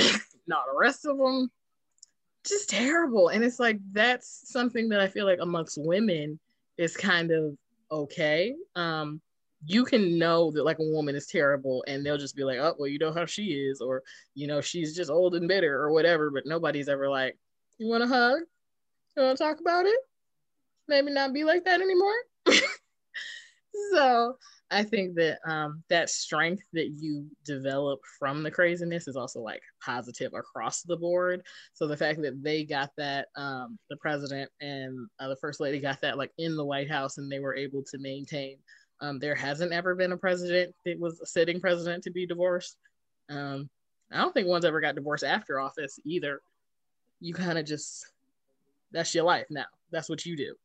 not 0.47 0.65
the 0.71 0.77
rest 0.77 1.05
of 1.05 1.17
them, 1.17 1.49
just 2.45 2.69
terrible. 2.69 3.29
And 3.29 3.43
it's 3.43 3.59
like 3.59 3.79
that's 3.91 4.43
something 4.51 4.87
that 4.89 5.01
I 5.01 5.07
feel 5.07 5.25
like 5.25 5.39
amongst 5.41 5.77
women 5.81 6.39
is 6.77 6.95
kind 6.95 7.31
of 7.31 7.57
okay. 7.91 8.55
Um, 8.75 9.19
you 9.65 9.83
can 9.83 10.19
know 10.19 10.51
that 10.51 10.63
like 10.63 10.77
a 10.77 10.83
woman 10.83 11.15
is 11.15 11.25
terrible 11.25 11.83
and 11.87 12.05
they'll 12.05 12.17
just 12.19 12.35
be 12.35 12.43
like, 12.43 12.59
oh, 12.59 12.75
well, 12.77 12.87
you 12.87 12.99
know 12.99 13.13
how 13.13 13.25
she 13.25 13.45
is, 13.45 13.81
or 13.81 14.03
you 14.35 14.45
know, 14.45 14.61
she's 14.61 14.95
just 14.95 15.09
old 15.09 15.33
and 15.33 15.47
bitter 15.47 15.81
or 15.81 15.91
whatever, 15.91 16.29
but 16.29 16.45
nobody's 16.45 16.87
ever 16.87 17.09
like, 17.09 17.35
you 17.79 17.87
want 17.87 18.03
a 18.03 18.07
hug? 18.07 18.41
You 19.17 19.23
want 19.23 19.37
to 19.37 19.43
talk 19.43 19.59
about 19.59 19.87
it? 19.87 19.99
Maybe 20.87 21.11
not 21.11 21.33
be 21.33 21.43
like 21.43 21.65
that 21.65 21.81
anymore. 21.81 22.13
so 23.93 24.37
I 24.71 24.83
think 24.83 25.15
that 25.15 25.39
um, 25.45 25.83
that 25.89 26.09
strength 26.09 26.63
that 26.73 26.91
you 26.97 27.27
develop 27.45 27.99
from 28.19 28.43
the 28.43 28.51
craziness 28.51 29.07
is 29.07 29.15
also 29.15 29.39
like 29.39 29.61
positive 29.83 30.33
across 30.33 30.81
the 30.81 30.97
board. 30.97 31.43
So 31.73 31.87
the 31.87 31.97
fact 31.97 32.21
that 32.21 32.41
they 32.43 32.63
got 32.63 32.91
that, 32.97 33.27
um, 33.35 33.77
the 33.89 33.97
president 33.97 34.49
and 34.61 35.07
uh, 35.19 35.27
the 35.27 35.35
first 35.37 35.59
lady 35.59 35.79
got 35.79 36.01
that 36.01 36.17
like 36.17 36.31
in 36.37 36.55
the 36.55 36.65
White 36.65 36.89
House, 36.89 37.17
and 37.17 37.31
they 37.31 37.39
were 37.39 37.55
able 37.55 37.83
to 37.83 37.97
maintain. 37.99 38.57
Um, 39.01 39.19
there 39.19 39.35
hasn't 39.35 39.73
ever 39.73 39.93
been 39.93 40.13
a 40.13 40.17
president 40.17 40.73
that 40.85 40.99
was 40.99 41.19
a 41.19 41.25
sitting 41.25 41.59
president 41.59 42.03
to 42.03 42.11
be 42.11 42.25
divorced. 42.25 42.77
Um, 43.29 43.69
I 44.11 44.21
don't 44.21 44.33
think 44.33 44.47
one's 44.47 44.65
ever 44.65 44.81
got 44.81 44.95
divorced 44.95 45.23
after 45.23 45.59
office 45.59 45.99
either. 46.05 46.41
You 47.19 47.33
kind 47.33 47.57
of 47.57 47.65
just 47.65 48.05
that's 48.91 49.13
your 49.13 49.25
life 49.25 49.47
now. 49.49 49.65
That's 49.91 50.09
what 50.09 50.25
you 50.25 50.37
do. 50.37 50.55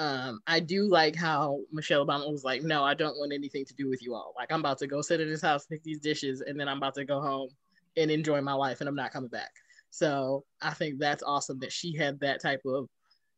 Um, 0.00 0.40
I 0.46 0.60
do 0.60 0.84
like 0.88 1.14
how 1.14 1.60
Michelle 1.70 2.06
Obama 2.06 2.32
was 2.32 2.42
like, 2.42 2.62
no, 2.62 2.82
I 2.82 2.94
don't 2.94 3.18
want 3.18 3.34
anything 3.34 3.66
to 3.66 3.74
do 3.74 3.90
with 3.90 4.02
you 4.02 4.14
all. 4.14 4.32
Like, 4.34 4.50
I'm 4.50 4.60
about 4.60 4.78
to 4.78 4.86
go 4.86 5.02
sit 5.02 5.20
in 5.20 5.28
this 5.28 5.42
house, 5.42 5.66
pick 5.66 5.82
these 5.82 5.98
dishes, 5.98 6.40
and 6.40 6.58
then 6.58 6.68
I'm 6.68 6.78
about 6.78 6.94
to 6.94 7.04
go 7.04 7.20
home 7.20 7.50
and 7.98 8.10
enjoy 8.10 8.40
my 8.40 8.54
life, 8.54 8.80
and 8.80 8.88
I'm 8.88 8.94
not 8.94 9.12
coming 9.12 9.28
back. 9.28 9.50
So 9.90 10.44
I 10.62 10.70
think 10.70 10.98
that's 10.98 11.22
awesome 11.22 11.58
that 11.58 11.70
she 11.70 11.94
had 11.94 12.18
that 12.20 12.40
type 12.40 12.62
of, 12.64 12.88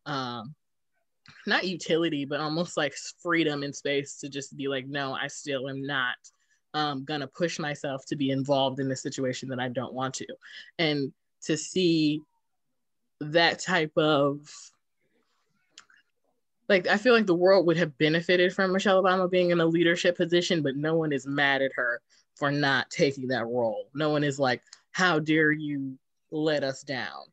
um, 0.06 0.54
not 1.48 1.64
utility, 1.64 2.24
but 2.24 2.38
almost 2.38 2.76
like 2.76 2.94
freedom 3.20 3.64
and 3.64 3.74
space 3.74 4.18
to 4.18 4.28
just 4.28 4.56
be 4.56 4.68
like, 4.68 4.86
no, 4.86 5.14
I 5.14 5.26
still 5.26 5.68
am 5.68 5.84
not 5.84 6.14
um, 6.74 7.04
gonna 7.04 7.26
push 7.26 7.58
myself 7.58 8.06
to 8.06 8.14
be 8.14 8.30
involved 8.30 8.78
in 8.78 8.88
a 8.92 8.96
situation 8.96 9.48
that 9.48 9.58
I 9.58 9.68
don't 9.68 9.94
want 9.94 10.14
to. 10.14 10.26
And 10.78 11.12
to 11.42 11.56
see 11.56 12.20
that 13.20 13.58
type 13.58 13.92
of 13.96 14.48
like 16.68 16.86
I 16.86 16.96
feel 16.96 17.14
like 17.14 17.26
the 17.26 17.34
world 17.34 17.66
would 17.66 17.76
have 17.76 17.96
benefited 17.98 18.54
from 18.54 18.72
Michelle 18.72 19.02
Obama 19.02 19.30
being 19.30 19.50
in 19.50 19.60
a 19.60 19.66
leadership 19.66 20.16
position, 20.16 20.62
but 20.62 20.76
no 20.76 20.94
one 20.94 21.12
is 21.12 21.26
mad 21.26 21.62
at 21.62 21.72
her 21.74 22.00
for 22.36 22.50
not 22.50 22.90
taking 22.90 23.28
that 23.28 23.46
role. 23.46 23.88
No 23.94 24.10
one 24.10 24.24
is 24.24 24.38
like, 24.38 24.62
how 24.92 25.18
dare 25.18 25.52
you 25.52 25.98
let 26.30 26.64
us 26.64 26.82
down? 26.82 27.24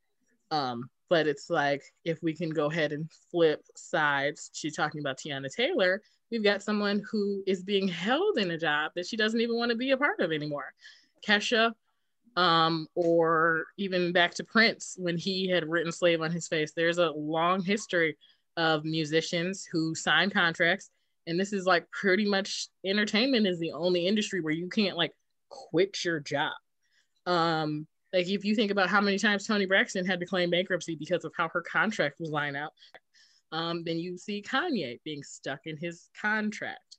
Um, 0.52 0.89
but 1.10 1.28
it's 1.28 1.50
like 1.50 1.84
if 2.06 2.22
we 2.22 2.34
can 2.34 2.50
go 2.50 2.70
ahead 2.70 2.92
and 2.92 3.10
flip 3.32 3.63
sides 3.76 4.50
to 4.62 4.70
talking 4.70 5.02
about 5.02 5.18
Teyana 5.18 5.54
Taylor, 5.54 6.02
we've 6.32 6.44
got 6.44 6.63
someone 6.63 7.04
who 7.10 7.44
is 7.48 7.63
being 7.63 7.88
held 7.88 8.38
in 8.38 8.52
a 8.52 8.58
job 8.58 8.92
that 8.96 9.08
she 9.08 9.18
doesn't 9.18 9.42
even 9.42 9.56
want 9.56 9.72
to 9.72 9.78
be 9.78 9.92
a 9.92 9.98
part 9.98 10.20
of 10.20 10.32
anymore. 10.32 10.74
Kesha, 11.28 11.74
um, 12.36 12.88
or 12.96 13.65
even 13.78 14.12
back 14.13 14.34
to 14.36 14.44
Prince 14.44 14.96
when 15.00 15.18
he 15.18 15.50
had 15.50 15.68
written 15.68 15.92
slave 15.92 16.22
on 16.22 16.32
his 16.32 16.48
face. 16.48 16.72
There's 16.74 17.00
a 17.00 17.12
long 17.12 17.63
history 17.63 18.15
of 18.60 18.84
musicians 18.84 19.65
who 19.72 19.95
sign 19.95 20.30
contracts. 20.30 20.91
And 21.28 21.39
this 21.39 21.54
is 21.54 21.65
like 21.65 21.89
pretty 21.91 22.26
much 22.26 22.67
entertainment 22.86 23.48
is 23.48 23.58
the 23.58 23.72
only 23.72 24.06
industry 24.06 24.41
where 24.41 24.54
you 24.54 24.67
can't 24.67 24.98
like 24.98 25.13
quit 25.48 26.04
your 26.04 26.19
job. 26.19 26.52
Um, 27.26 27.88
like 28.12 28.28
if 28.28 28.43
you 28.43 28.56
think 28.56 28.69
about 28.69 28.89
how 28.89 29.00
many 29.00 29.17
times 29.17 29.48
Toni 29.48 29.65
Braxton 29.65 30.06
had 30.06 30.19
to 30.19 30.26
claim 30.26 30.50
bankruptcy 30.50 30.95
because 30.95 31.24
of 31.24 31.32
how 31.38 31.48
her 31.54 31.62
contract 31.62 32.19
was 32.19 32.32
lined 32.32 32.58
out, 32.58 32.74
um, 33.54 33.84
then 33.86 33.98
you 33.98 34.17
see 34.17 34.43
Kanye 34.45 35.00
being 35.06 35.24
stuck 35.24 35.62
in 35.65 35.78
his 35.78 36.10
contract. 36.22 36.98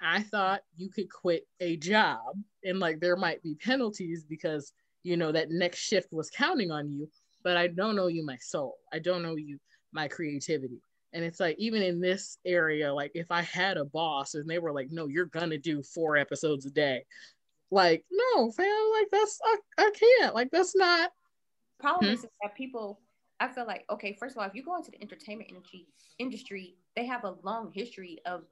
I 0.00 0.22
thought 0.22 0.62
you 0.76 0.88
could 0.88 1.10
quit 1.10 1.46
a 1.60 1.76
job 1.76 2.20
and 2.64 2.80
like 2.80 3.00
there 3.00 3.16
might 3.16 3.42
be 3.42 3.54
penalties 3.54 4.24
because 4.24 4.72
you 5.02 5.18
know 5.18 5.30
that 5.32 5.50
next 5.50 5.78
shift 5.80 6.08
was 6.10 6.30
counting 6.30 6.70
on 6.70 6.90
you, 6.90 7.10
but 7.44 7.58
I 7.58 7.66
don't 7.66 7.96
know 7.96 8.06
you 8.06 8.24
my 8.24 8.38
soul. 8.40 8.76
I 8.94 8.98
don't 8.98 9.22
know 9.22 9.36
you 9.36 9.58
my 9.92 10.08
creativity. 10.08 10.80
And 11.16 11.24
it's 11.24 11.40
like, 11.40 11.56
even 11.58 11.80
in 11.80 11.98
this 11.98 12.36
area, 12.44 12.92
like 12.92 13.12
if 13.14 13.30
I 13.30 13.40
had 13.40 13.78
a 13.78 13.86
boss 13.86 14.34
and 14.34 14.46
they 14.46 14.58
were 14.58 14.70
like, 14.70 14.90
no, 14.90 15.08
you're 15.08 15.24
gonna 15.24 15.56
do 15.56 15.82
four 15.82 16.18
episodes 16.18 16.66
a 16.66 16.70
day, 16.70 17.06
like, 17.70 18.04
no, 18.12 18.52
fam, 18.52 18.66
like 18.92 19.08
that's, 19.10 19.40
I, 19.42 19.56
I 19.78 19.90
can't, 19.98 20.34
like, 20.34 20.50
that's 20.50 20.76
not. 20.76 21.10
Problem 21.80 22.10
hmm? 22.10 22.14
is 22.14 22.20
that 22.20 22.54
people, 22.54 23.00
I 23.40 23.48
feel 23.48 23.66
like, 23.66 23.86
okay, 23.88 24.14
first 24.20 24.36
of 24.36 24.42
all, 24.42 24.46
if 24.46 24.54
you 24.54 24.62
go 24.62 24.76
into 24.76 24.90
the 24.90 25.00
entertainment 25.00 25.48
industry, 25.48 25.86
industry, 26.18 26.74
they 26.94 27.06
have 27.06 27.24
a 27.24 27.36
long 27.42 27.72
history 27.72 28.18
of 28.26 28.42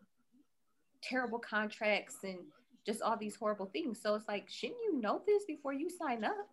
terrible 1.03 1.39
contracts 1.39 2.17
and 2.25 2.39
just 2.87 3.03
all 3.03 3.19
these 3.19 3.37
horrible 3.37 3.67
things. 3.67 4.01
So 4.01 4.15
it's 4.15 4.27
like, 4.27 4.49
shouldn't 4.49 4.81
you 4.83 5.03
know 5.03 5.21
this 5.27 5.45
before 5.45 5.75
you 5.75 5.91
sign 5.91 6.25
up? 6.25 6.49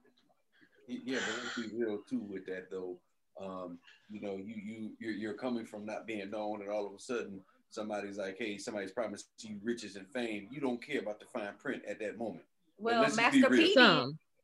Yeah, 0.89 1.19
but 1.26 1.43
let's 1.43 1.56
be 1.56 1.78
real 1.78 2.00
too 2.00 2.19
with 2.19 2.45
that 2.47 2.69
though. 2.69 2.97
Um, 3.43 3.77
you 4.10 4.21
know, 4.21 4.36
you 4.36 4.56
you 4.56 4.91
you're, 4.99 5.13
you're, 5.13 5.34
coming 5.34 5.65
from 5.65 5.86
not 5.86 6.06
being 6.06 6.30
known, 6.30 6.62
and 6.62 6.69
all 6.69 6.86
of 6.86 6.93
a 6.93 6.99
sudden 6.99 7.41
somebody's 7.69 8.17
like, 8.17 8.38
"Hey, 8.38 8.58
somebody's 8.58 8.91
promised 8.91 9.27
you 9.39 9.58
riches 9.63 9.95
and 9.95 10.08
fame." 10.08 10.47
You 10.51 10.62
don't 10.62 10.86
care 10.86 10.99
about 10.99 11.19
the 11.19 11.25
fine 11.25 11.54
print 11.60 11.84
at 11.88 11.99
that 11.99 12.17
moment. 12.17 12.43
Well, 12.77 13.01
Master 13.15 13.49
P. 13.49 13.75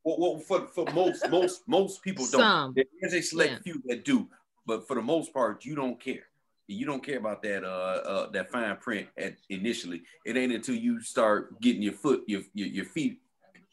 Well, 0.03 0.17
well, 0.19 0.39
for, 0.39 0.67
for 0.67 0.86
most 0.93 1.27
most 1.29 1.67
most 1.67 2.01
people 2.01 2.25
don't. 2.25 2.41
Some. 2.41 2.75
There's 3.01 3.13
a 3.13 3.21
select 3.21 3.51
Yeah. 3.51 3.60
few 3.60 3.83
that 3.88 4.05
do, 4.05 4.29
but 4.65 4.88
for 4.88 4.95
the 4.95 5.01
most 5.01 5.33
part, 5.33 5.65
you 5.65 5.75
don't 5.75 5.99
care. 5.99 6.27
You 6.67 6.86
don't 6.86 7.03
care 7.03 7.17
about 7.17 7.41
that 7.43 7.63
uh, 7.63 7.67
uh 7.67 8.29
that 8.31 8.51
fine 8.51 8.75
print 8.77 9.07
at 9.17 9.36
initially. 9.49 10.03
It 10.25 10.38
ain't 10.38 10.53
until 10.53 10.75
you 10.75 11.01
start 11.01 11.60
getting 11.62 11.81
your 11.81 11.93
foot 11.93 12.23
your 12.27 12.41
your, 12.53 12.67
your 12.67 12.86
feet 12.86 13.21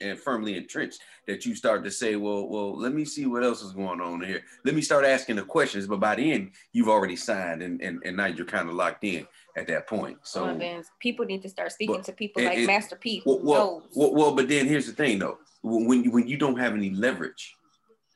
and 0.05 0.19
firmly 0.19 0.57
entrenched 0.57 1.01
that 1.27 1.47
you 1.47 1.55
start 1.55 1.83
to 1.85 1.91
say, 1.91 2.17
well, 2.17 2.47
well, 2.49 2.77
let 2.79 2.93
me 2.93 3.05
see 3.05 3.27
what 3.27 3.43
else 3.43 3.63
is 3.63 3.73
going 3.73 4.01
on 4.01 4.21
here. 4.21 4.43
Let 4.65 4.75
me 4.75 4.83
start 4.83 5.05
asking 5.05 5.37
the 5.37 5.43
questions. 5.43 5.87
But 5.87 6.01
by 6.01 6.15
the 6.17 6.31
end, 6.33 6.51
you've 6.73 6.89
already 6.89 7.17
signed, 7.17 7.63
and 7.63 7.81
and, 7.81 8.03
and 8.05 8.17
now 8.17 8.27
you're 8.27 8.47
kind 8.47 8.69
of 8.69 8.75
locked 8.75 9.05
in 9.05 9.27
at 9.57 9.67
that 9.69 9.87
point. 9.87 10.19
So 10.23 10.45
well, 10.45 10.59
then 10.59 10.85
people 11.01 11.25
need 11.25 11.43
to 11.43 11.49
start 11.49 11.73
speaking 11.73 11.97
But- 11.97 12.05
to 12.05 12.13
people 12.13 12.41
and- 12.43 12.49
like 12.51 12.59
and- 12.59 12.67
Master 12.67 12.97
P. 12.97 13.23
well, 13.25 13.41
well, 13.43 13.83
well, 13.95 14.15
well, 14.15 14.35
but 14.35 14.49
then 14.49 14.67
here's 14.67 14.87
the 14.87 14.93
thing 14.93 15.19
though. 15.19 15.39
When 15.63 16.11
when 16.11 16.29
you 16.29 16.37
don't 16.37 16.59
have 16.59 16.75
any 16.75 16.91
leverage, 16.91 17.55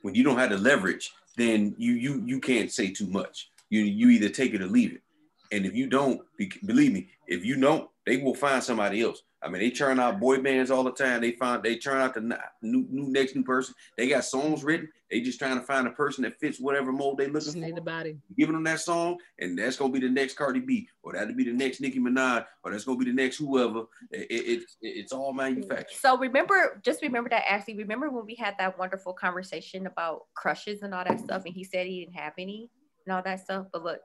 when 0.02 0.14
you 0.14 0.22
don't 0.22 0.38
have 0.38 0.50
the 0.50 0.58
leverage, 0.58 1.10
then 1.36 1.74
you 1.78 1.92
you 1.94 2.22
you 2.26 2.40
can't 2.40 2.70
say 2.70 2.90
too 2.92 3.06
much. 3.06 3.48
You 3.70 3.80
you 3.82 4.10
either 4.10 4.28
take 4.28 4.52
it 4.54 4.60
or 4.62 4.66
leave 4.66 4.92
it. 4.94 5.02
And 5.50 5.64
if 5.64 5.74
you 5.74 5.86
don't, 5.88 6.20
believe 6.66 6.92
me, 6.92 7.08
if 7.26 7.44
you 7.44 7.56
don't, 7.60 7.88
they 8.06 8.18
will 8.18 8.34
find 8.34 8.62
somebody 8.62 9.02
else. 9.02 9.22
I 9.40 9.48
mean, 9.48 9.62
they 9.62 9.70
churn 9.70 10.00
out 10.00 10.18
boy 10.18 10.38
bands 10.42 10.70
all 10.70 10.82
the 10.82 10.90
time. 10.90 11.20
They 11.20 11.30
find 11.32 11.62
they 11.62 11.76
churn 11.76 11.98
out 12.00 12.12
the 12.14 12.20
new 12.60 12.86
new 12.90 13.08
next 13.08 13.36
new 13.36 13.44
person. 13.44 13.72
They 13.96 14.08
got 14.08 14.24
songs 14.24 14.64
written. 14.64 14.88
They 15.10 15.20
just 15.20 15.38
trying 15.38 15.58
to 15.60 15.64
find 15.64 15.86
a 15.86 15.92
person 15.92 16.22
that 16.24 16.40
fits 16.40 16.58
whatever 16.58 16.90
mold 16.90 17.18
they 17.18 17.30
Just 17.30 17.46
looking 17.48 17.62
need 17.62 17.70
for 17.70 17.74
the 17.76 17.80
body. 17.82 18.16
giving 18.36 18.54
them 18.54 18.64
that 18.64 18.80
song, 18.80 19.18
and 19.38 19.56
that's 19.56 19.76
gonna 19.76 19.92
be 19.92 20.00
the 20.00 20.08
next 20.08 20.34
Cardi 20.36 20.58
B, 20.60 20.88
or 21.02 21.12
that'll 21.12 21.34
be 21.36 21.44
the 21.44 21.52
next 21.52 21.80
Nicki 21.80 22.00
Minaj, 22.00 22.44
or 22.64 22.72
that's 22.72 22.84
gonna 22.84 22.98
be 22.98 23.04
the 23.04 23.12
next 23.12 23.36
whoever. 23.36 23.84
It, 24.10 24.26
it, 24.30 24.58
it- 24.58 24.64
it's 24.82 25.12
all 25.12 25.32
manufactured. 25.32 25.98
So 26.00 26.18
remember, 26.18 26.80
just 26.84 27.00
remember 27.00 27.30
that 27.30 27.44
Ashley. 27.48 27.74
Remember 27.76 28.10
when 28.10 28.26
we 28.26 28.34
had 28.34 28.56
that 28.58 28.76
wonderful 28.76 29.12
conversation 29.12 29.86
about 29.86 30.22
crushes 30.34 30.82
and 30.82 30.92
all 30.92 31.04
that 31.04 31.20
stuff, 31.20 31.44
and 31.44 31.54
he 31.54 31.62
said 31.62 31.86
he 31.86 32.00
didn't 32.04 32.16
have 32.16 32.32
any 32.38 32.70
and 33.08 33.16
all 33.16 33.22
that 33.22 33.40
stuff. 33.40 33.66
But 33.72 33.82
look, 33.84 34.00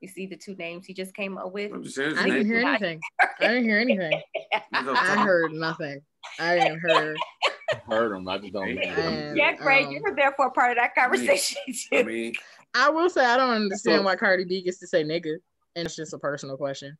you 0.00 0.08
see 0.08 0.26
the 0.26 0.36
two 0.36 0.54
names 0.56 0.86
he 0.86 0.94
just 0.94 1.14
came 1.14 1.36
up 1.36 1.52
with. 1.52 1.72
I'm 1.72 1.84
saying, 1.84 2.16
I 2.18 2.24
didn't 2.24 2.46
hear 2.46 2.60
anything. 2.66 3.00
I 3.40 3.48
didn't 3.48 3.64
hear 3.64 3.78
anything. 3.78 4.20
I 4.72 5.16
heard 5.24 5.52
nothing. 5.52 6.00
I 6.38 6.58
didn't 6.58 6.80
hear. 6.86 7.14
Heard 7.88 8.12
him. 8.16 8.26
I 8.28 8.38
just 8.38 8.52
don't 8.52 8.74
know. 8.74 8.80
And, 8.80 9.36
Yeah, 9.36 9.54
Craig, 9.56 9.86
um, 9.86 9.92
you 9.92 10.02
were 10.02 10.14
there 10.16 10.32
for 10.36 10.46
a 10.46 10.50
part 10.50 10.70
of 10.72 10.76
that 10.78 10.94
conversation 10.94 11.58
I 11.92 11.98
too. 12.02 12.04
mean, 12.04 12.32
I 12.74 12.88
will 12.88 13.10
say 13.10 13.24
I 13.24 13.36
don't 13.36 13.50
understand 13.50 14.00
So- 14.00 14.04
why 14.04 14.16
Cardi 14.16 14.44
B 14.44 14.62
gets 14.62 14.78
to 14.80 14.86
say 14.86 15.04
nigga, 15.04 15.36
and 15.76 15.86
it's 15.86 15.96
just 15.96 16.14
a 16.14 16.18
personal 16.18 16.56
question. 16.56 16.96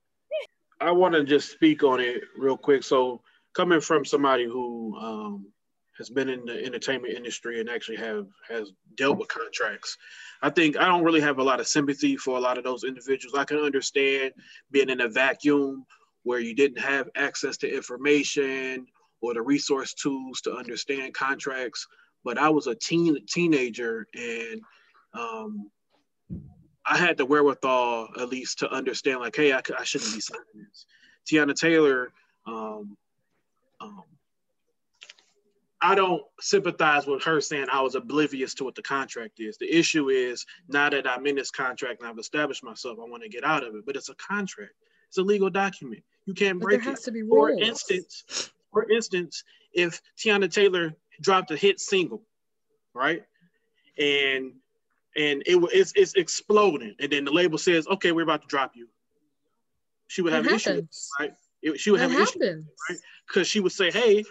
I 0.80 0.90
want 0.92 1.14
to 1.14 1.24
just 1.24 1.50
speak 1.50 1.82
on 1.82 2.00
it 2.00 2.22
real 2.38 2.56
quick. 2.56 2.82
So, 2.84 3.20
coming 3.54 3.80
from 3.80 4.04
somebody 4.04 4.44
who 4.44 4.96
um, 4.98 5.46
has 6.00 6.08
been 6.10 6.30
in 6.30 6.46
the 6.46 6.64
entertainment 6.64 7.14
industry 7.14 7.60
and 7.60 7.68
actually 7.68 7.98
have 7.98 8.26
has 8.48 8.72
dealt 8.96 9.18
with 9.18 9.28
contracts, 9.28 9.96
I 10.42 10.48
think 10.48 10.78
I 10.78 10.86
don't 10.86 11.04
really 11.04 11.20
have 11.20 11.38
a 11.38 11.42
lot 11.42 11.60
of 11.60 11.68
sympathy 11.68 12.16
for 12.16 12.38
a 12.38 12.40
lot 12.40 12.56
of 12.56 12.64
those 12.64 12.84
individuals. 12.84 13.36
I 13.36 13.44
can 13.44 13.58
understand 13.58 14.32
being 14.70 14.88
in 14.88 15.02
a 15.02 15.08
vacuum 15.08 15.84
where 16.22 16.40
you 16.40 16.54
didn't 16.54 16.80
have 16.80 17.08
access 17.16 17.56
to 17.58 17.72
information 17.72 18.86
or 19.20 19.34
the 19.34 19.42
resource 19.42 19.92
tools 19.94 20.40
to 20.42 20.54
understand 20.54 21.12
contracts. 21.12 21.86
But 22.24 22.38
I 22.38 22.48
was 22.48 22.66
a 22.66 22.74
teen 22.74 23.18
teenager 23.26 24.06
and 24.14 24.60
um, 25.14 25.70
I 26.86 26.96
had 26.96 27.16
the 27.18 27.26
wherewithal 27.26 28.08
at 28.18 28.28
least 28.28 28.60
to 28.60 28.70
understand, 28.70 29.20
like, 29.20 29.36
hey, 29.36 29.52
I 29.52 29.84
shouldn't 29.84 30.14
be 30.14 30.20
signing 30.20 30.44
this. 30.54 30.86
Teyana 31.30 31.54
Taylor, 31.54 32.12
um, 32.46 32.96
um, 33.80 34.04
I 35.82 35.94
don't 35.94 36.22
sympathize 36.40 37.06
with 37.06 37.22
her 37.24 37.40
saying 37.40 37.66
I 37.72 37.80
was 37.80 37.94
oblivious 37.94 38.52
to 38.54 38.64
what 38.64 38.74
the 38.74 38.82
contract 38.82 39.40
is. 39.40 39.56
The 39.56 39.74
issue 39.74 40.10
is 40.10 40.44
now 40.68 40.90
that 40.90 41.08
I'm 41.08 41.26
in 41.26 41.36
this 41.36 41.50
contract 41.50 42.00
and 42.00 42.08
I've 42.10 42.18
established 42.18 42.62
myself, 42.62 42.98
I 43.00 43.08
want 43.08 43.22
to 43.22 43.28
get 43.30 43.44
out 43.44 43.64
of 43.64 43.74
it. 43.74 43.86
But 43.86 43.96
it's 43.96 44.10
a 44.10 44.14
contract. 44.16 44.72
It's 45.08 45.16
a 45.18 45.22
legal 45.22 45.48
document. 45.50 46.02
You 46.26 46.34
can't 46.34 46.60
But 46.60 46.68
there 46.68 46.78
break 46.78 46.86
it. 46.86 46.90
has 46.90 47.02
to 47.04 47.10
be 47.12 47.22
For 47.22 47.50
instance, 47.50 48.50
for 48.72 48.90
instance, 48.90 49.42
if 49.72 50.00
Teyana 50.18 50.52
Taylor 50.52 50.94
dropped 51.22 51.50
a 51.50 51.56
hit 51.56 51.80
single, 51.80 52.22
right, 52.94 53.24
and 53.98 54.52
and 55.16 55.42
it 55.46 55.56
it's 55.72 55.92
it's 55.96 56.14
exploding, 56.14 56.94
and 57.00 57.10
then 57.10 57.24
the 57.24 57.32
label 57.32 57.58
says, 57.58 57.86
"Okay, 57.88 58.12
we're 58.12 58.22
about 58.22 58.42
to 58.42 58.48
drop 58.48 58.76
you," 58.76 58.88
she 60.08 60.22
would 60.22 60.32
That 60.32 60.44
have 60.44 60.46
an 60.46 60.54
issue. 60.54 60.86
Right? 61.18 61.32
It- 61.62 61.80
she 61.80 61.90
would 61.90 62.00
That 62.00 62.10
have 62.10 62.16
an 62.16 62.22
issue 62.22 62.64
right? 62.88 62.98
because 63.26 63.48
she 63.48 63.58
would 63.60 63.72
say, 63.72 63.90
"Hey, 63.90 64.24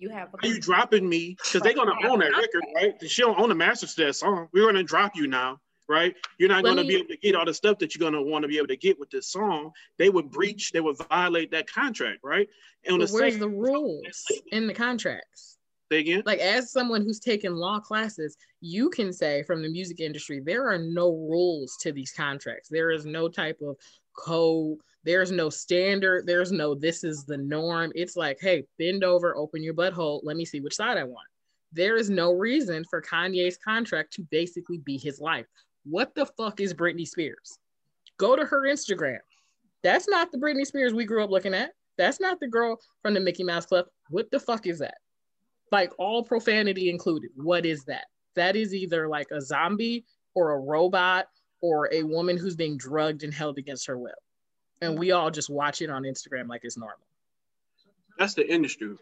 You 0.00 0.08
have 0.08 0.34
are 0.42 0.48
you 0.48 0.58
dropping 0.58 1.06
me? 1.06 1.36
Because 1.44 1.60
they're 1.60 1.74
gonna 1.74 1.94
own 2.08 2.20
that 2.20 2.32
record, 2.34 2.64
right? 2.74 2.94
She 3.06 3.20
don't 3.20 3.38
own 3.38 3.50
the 3.50 3.54
masters 3.54 3.94
to 3.96 4.06
that 4.06 4.14
song. 4.14 4.48
We're 4.52 4.64
gonna 4.64 4.82
drop 4.82 5.14
you 5.14 5.26
now, 5.26 5.60
right? 5.90 6.16
You're 6.38 6.48
not 6.48 6.64
Let 6.64 6.70
gonna 6.70 6.82
me- 6.82 6.88
be 6.88 6.94
able 6.96 7.08
to 7.08 7.18
get 7.18 7.34
all 7.34 7.44
the 7.44 7.52
stuff 7.52 7.78
that 7.80 7.94
you're 7.94 8.10
gonna 8.10 8.22
want 8.22 8.42
to 8.42 8.48
be 8.48 8.56
able 8.56 8.68
to 8.68 8.78
get 8.78 8.98
with 8.98 9.10
this 9.10 9.28
song. 9.28 9.72
They 9.98 10.08
would 10.08 10.24
mm-hmm. 10.26 10.34
breach, 10.34 10.72
they 10.72 10.80
would 10.80 10.96
violate 11.10 11.50
that 11.50 11.70
contract, 11.70 12.20
right? 12.24 12.48
And 12.84 12.94
on 12.94 13.00
But 13.00 13.08
the 13.08 13.14
where's 13.14 13.32
same 13.34 13.40
the 13.40 13.48
rules 13.50 14.26
in 14.52 14.66
the 14.66 14.72
contracts? 14.72 15.58
say 15.92 15.98
again, 15.98 16.22
Like, 16.24 16.38
as 16.38 16.70
someone 16.70 17.02
who's 17.02 17.20
taken 17.20 17.54
law 17.56 17.80
classes, 17.80 18.38
you 18.60 18.88
can 18.88 19.12
say 19.12 19.42
from 19.42 19.60
the 19.60 19.68
music 19.68 20.00
industry, 20.00 20.40
there 20.40 20.68
are 20.70 20.78
no 20.78 21.10
rules 21.10 21.76
to 21.80 21.92
these 21.92 22.12
contracts. 22.12 22.68
There 22.68 22.90
is 22.90 23.04
no 23.04 23.28
type 23.28 23.60
of 23.60 23.76
code. 24.14 24.78
There's 25.04 25.30
no 25.30 25.48
standard. 25.48 26.26
There's 26.26 26.52
no 26.52 26.74
this 26.74 27.04
is 27.04 27.24
the 27.24 27.36
norm. 27.36 27.92
It's 27.94 28.16
like, 28.16 28.38
hey, 28.40 28.64
bend 28.78 29.02
over, 29.04 29.36
open 29.36 29.62
your 29.62 29.74
butthole. 29.74 30.20
Let 30.22 30.36
me 30.36 30.44
see 30.44 30.60
which 30.60 30.76
side 30.76 30.98
I 30.98 31.04
want. 31.04 31.26
There 31.72 31.96
is 31.96 32.10
no 32.10 32.32
reason 32.32 32.84
for 32.90 33.00
Kanye's 33.00 33.56
contract 33.56 34.12
to 34.14 34.22
basically 34.30 34.78
be 34.78 34.98
his 34.98 35.20
life. 35.20 35.46
What 35.84 36.14
the 36.14 36.26
fuck 36.26 36.60
is 36.60 36.74
Britney 36.74 37.06
Spears? 37.06 37.58
Go 38.18 38.36
to 38.36 38.44
her 38.44 38.62
Instagram. 38.62 39.20
That's 39.82 40.08
not 40.08 40.30
the 40.30 40.38
Britney 40.38 40.66
Spears 40.66 40.92
we 40.92 41.06
grew 41.06 41.24
up 41.24 41.30
looking 41.30 41.54
at. 41.54 41.72
That's 41.96 42.20
not 42.20 42.40
the 42.40 42.48
girl 42.48 42.78
from 43.02 43.14
the 43.14 43.20
Mickey 43.20 43.44
Mouse 43.44 43.66
Club. 43.66 43.86
What 44.10 44.30
the 44.30 44.40
fuck 44.40 44.66
is 44.66 44.80
that? 44.80 44.98
Like 45.72 45.92
all 45.98 46.22
profanity 46.22 46.90
included. 46.90 47.30
What 47.36 47.64
is 47.64 47.84
that? 47.84 48.06
That 48.34 48.56
is 48.56 48.74
either 48.74 49.08
like 49.08 49.28
a 49.30 49.40
zombie 49.40 50.04
or 50.34 50.52
a 50.52 50.60
robot 50.60 51.26
or 51.62 51.92
a 51.92 52.02
woman 52.02 52.36
who's 52.36 52.56
being 52.56 52.76
drugged 52.76 53.22
and 53.22 53.32
held 53.32 53.58
against 53.58 53.86
her 53.86 53.98
will. 53.98 54.12
And 54.80 54.98
we 54.98 55.12
all 55.12 55.30
just 55.30 55.50
watch 55.50 55.82
it 55.82 55.90
on 55.90 56.04
Instagram 56.04 56.48
like 56.48 56.62
it's 56.64 56.76
normal. 56.76 56.98
that's 58.18 58.34
the 58.34 58.50
industry. 58.50 58.94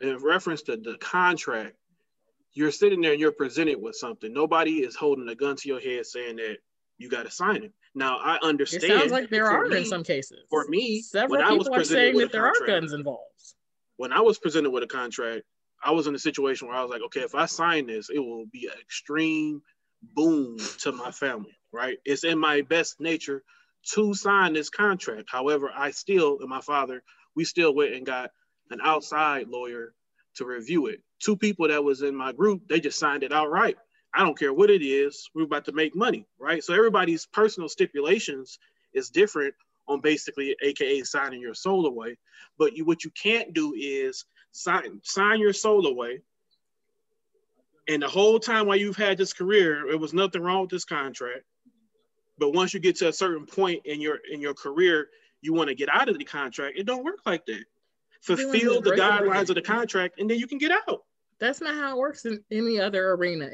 In 0.00 0.16
reference 0.22 0.62
to 0.62 0.76
the 0.76 0.96
contract, 0.98 1.74
you're 2.52 2.70
sitting 2.70 3.00
there 3.00 3.12
and 3.12 3.20
you're 3.20 3.32
presented 3.32 3.80
with 3.80 3.96
something. 3.96 4.32
Nobody 4.32 4.78
is 4.80 4.94
holding 4.96 5.28
a 5.28 5.34
gun 5.34 5.56
to 5.56 5.68
your 5.68 5.80
head 5.80 6.06
saying 6.06 6.36
that 6.36 6.58
you 6.98 7.08
got 7.08 7.24
to 7.24 7.30
sign 7.30 7.62
it. 7.64 7.72
Now 7.94 8.18
I 8.18 8.38
understand. 8.42 8.84
It 8.84 8.98
sounds 8.98 9.12
like 9.12 9.30
there 9.30 9.46
are 9.50 9.66
me- 9.66 9.78
in 9.78 9.84
some 9.84 10.02
cases. 10.02 10.40
for 10.50 10.66
me, 10.68 11.00
several 11.02 11.38
when 11.38 11.46
I 11.46 11.52
was 11.52 11.64
people 11.64 11.74
are 11.74 11.78
presented 11.78 12.00
saying 12.00 12.18
that 12.18 12.32
there 12.32 12.46
are 12.46 12.52
contract- 12.54 12.80
guns 12.80 12.92
involved. 12.92 13.22
when 13.96 14.12
I 14.12 14.20
was 14.20 14.38
presented 14.38 14.70
with 14.70 14.82
a 14.82 14.86
contract, 14.86 15.42
I 15.82 15.90
was 15.92 16.06
in 16.06 16.14
a 16.14 16.18
situation 16.18 16.68
where 16.68 16.76
I 16.76 16.82
was 16.82 16.90
like, 16.90 17.02
okay, 17.02 17.20
if 17.20 17.34
I 17.34 17.46
sign 17.46 17.86
this, 17.86 18.08
it 18.10 18.18
will 18.18 18.46
be 18.46 18.66
an 18.66 18.78
extreme 18.80 19.62
boom 20.14 20.58
to 20.80 20.92
my 20.92 21.10
family, 21.10 21.56
right? 21.72 21.98
It's 22.04 22.24
in 22.24 22.38
my 22.38 22.62
best 22.62 23.00
nature 23.00 23.42
to 23.94 24.14
sign 24.14 24.52
this 24.52 24.70
contract. 24.70 25.28
However, 25.30 25.70
I 25.74 25.90
still, 25.90 26.38
and 26.40 26.48
my 26.48 26.60
father, 26.60 27.02
we 27.34 27.44
still 27.44 27.74
went 27.74 27.94
and 27.94 28.06
got 28.06 28.30
an 28.70 28.80
outside 28.82 29.48
lawyer 29.48 29.94
to 30.36 30.44
review 30.44 30.86
it. 30.86 31.00
Two 31.20 31.36
people 31.36 31.68
that 31.68 31.82
was 31.82 32.02
in 32.02 32.14
my 32.14 32.32
group, 32.32 32.68
they 32.68 32.80
just 32.80 32.98
signed 32.98 33.22
it 33.22 33.32
outright. 33.32 33.76
I 34.14 34.20
don't 34.20 34.38
care 34.38 34.52
what 34.52 34.70
it 34.70 34.82
is, 34.82 35.28
we're 35.34 35.44
about 35.44 35.66
to 35.66 35.72
make 35.72 35.94
money, 35.94 36.26
right? 36.38 36.64
So 36.64 36.74
everybody's 36.74 37.26
personal 37.26 37.68
stipulations 37.68 38.58
is 38.94 39.10
different 39.10 39.54
on 39.88 40.00
basically 40.00 40.56
AKA 40.62 41.02
signing 41.04 41.40
your 41.40 41.54
soul 41.54 41.86
away. 41.86 42.16
But 42.58 42.76
you, 42.76 42.84
what 42.84 43.04
you 43.04 43.10
can't 43.10 43.52
do 43.52 43.74
is 43.76 44.24
sign 44.52 45.00
sign 45.04 45.40
your 45.40 45.52
soul 45.52 45.86
away. 45.86 46.22
And 47.88 48.02
the 48.02 48.08
whole 48.08 48.40
time 48.40 48.66
while 48.66 48.76
you've 48.76 48.96
had 48.96 49.18
this 49.18 49.32
career, 49.32 49.88
it 49.88 50.00
was 50.00 50.12
nothing 50.12 50.42
wrong 50.42 50.62
with 50.62 50.70
this 50.70 50.84
contract. 50.84 51.44
But 52.38 52.50
once 52.52 52.74
you 52.74 52.80
get 52.80 52.96
to 52.96 53.08
a 53.08 53.12
certain 53.12 53.46
point 53.46 53.82
in 53.84 54.00
your 54.00 54.18
in 54.30 54.40
your 54.40 54.54
career, 54.54 55.08
you 55.40 55.52
want 55.52 55.68
to 55.68 55.74
get 55.74 55.88
out 55.92 56.08
of 56.08 56.18
the 56.18 56.24
contract. 56.24 56.78
It 56.78 56.86
don't 56.86 57.04
work 57.04 57.20
like 57.24 57.46
that. 57.46 57.64
Fulfill 58.20 58.80
the 58.80 58.92
guidelines 58.92 59.48
of 59.48 59.54
the 59.54 59.62
contract, 59.62 60.18
and 60.18 60.28
then 60.28 60.38
you 60.38 60.46
can 60.46 60.58
get 60.58 60.72
out. 60.72 61.04
That's 61.38 61.60
not 61.60 61.74
how 61.74 61.96
it 61.96 61.98
works 61.98 62.24
in 62.24 62.42
any 62.50 62.80
other 62.80 63.12
arena. 63.12 63.50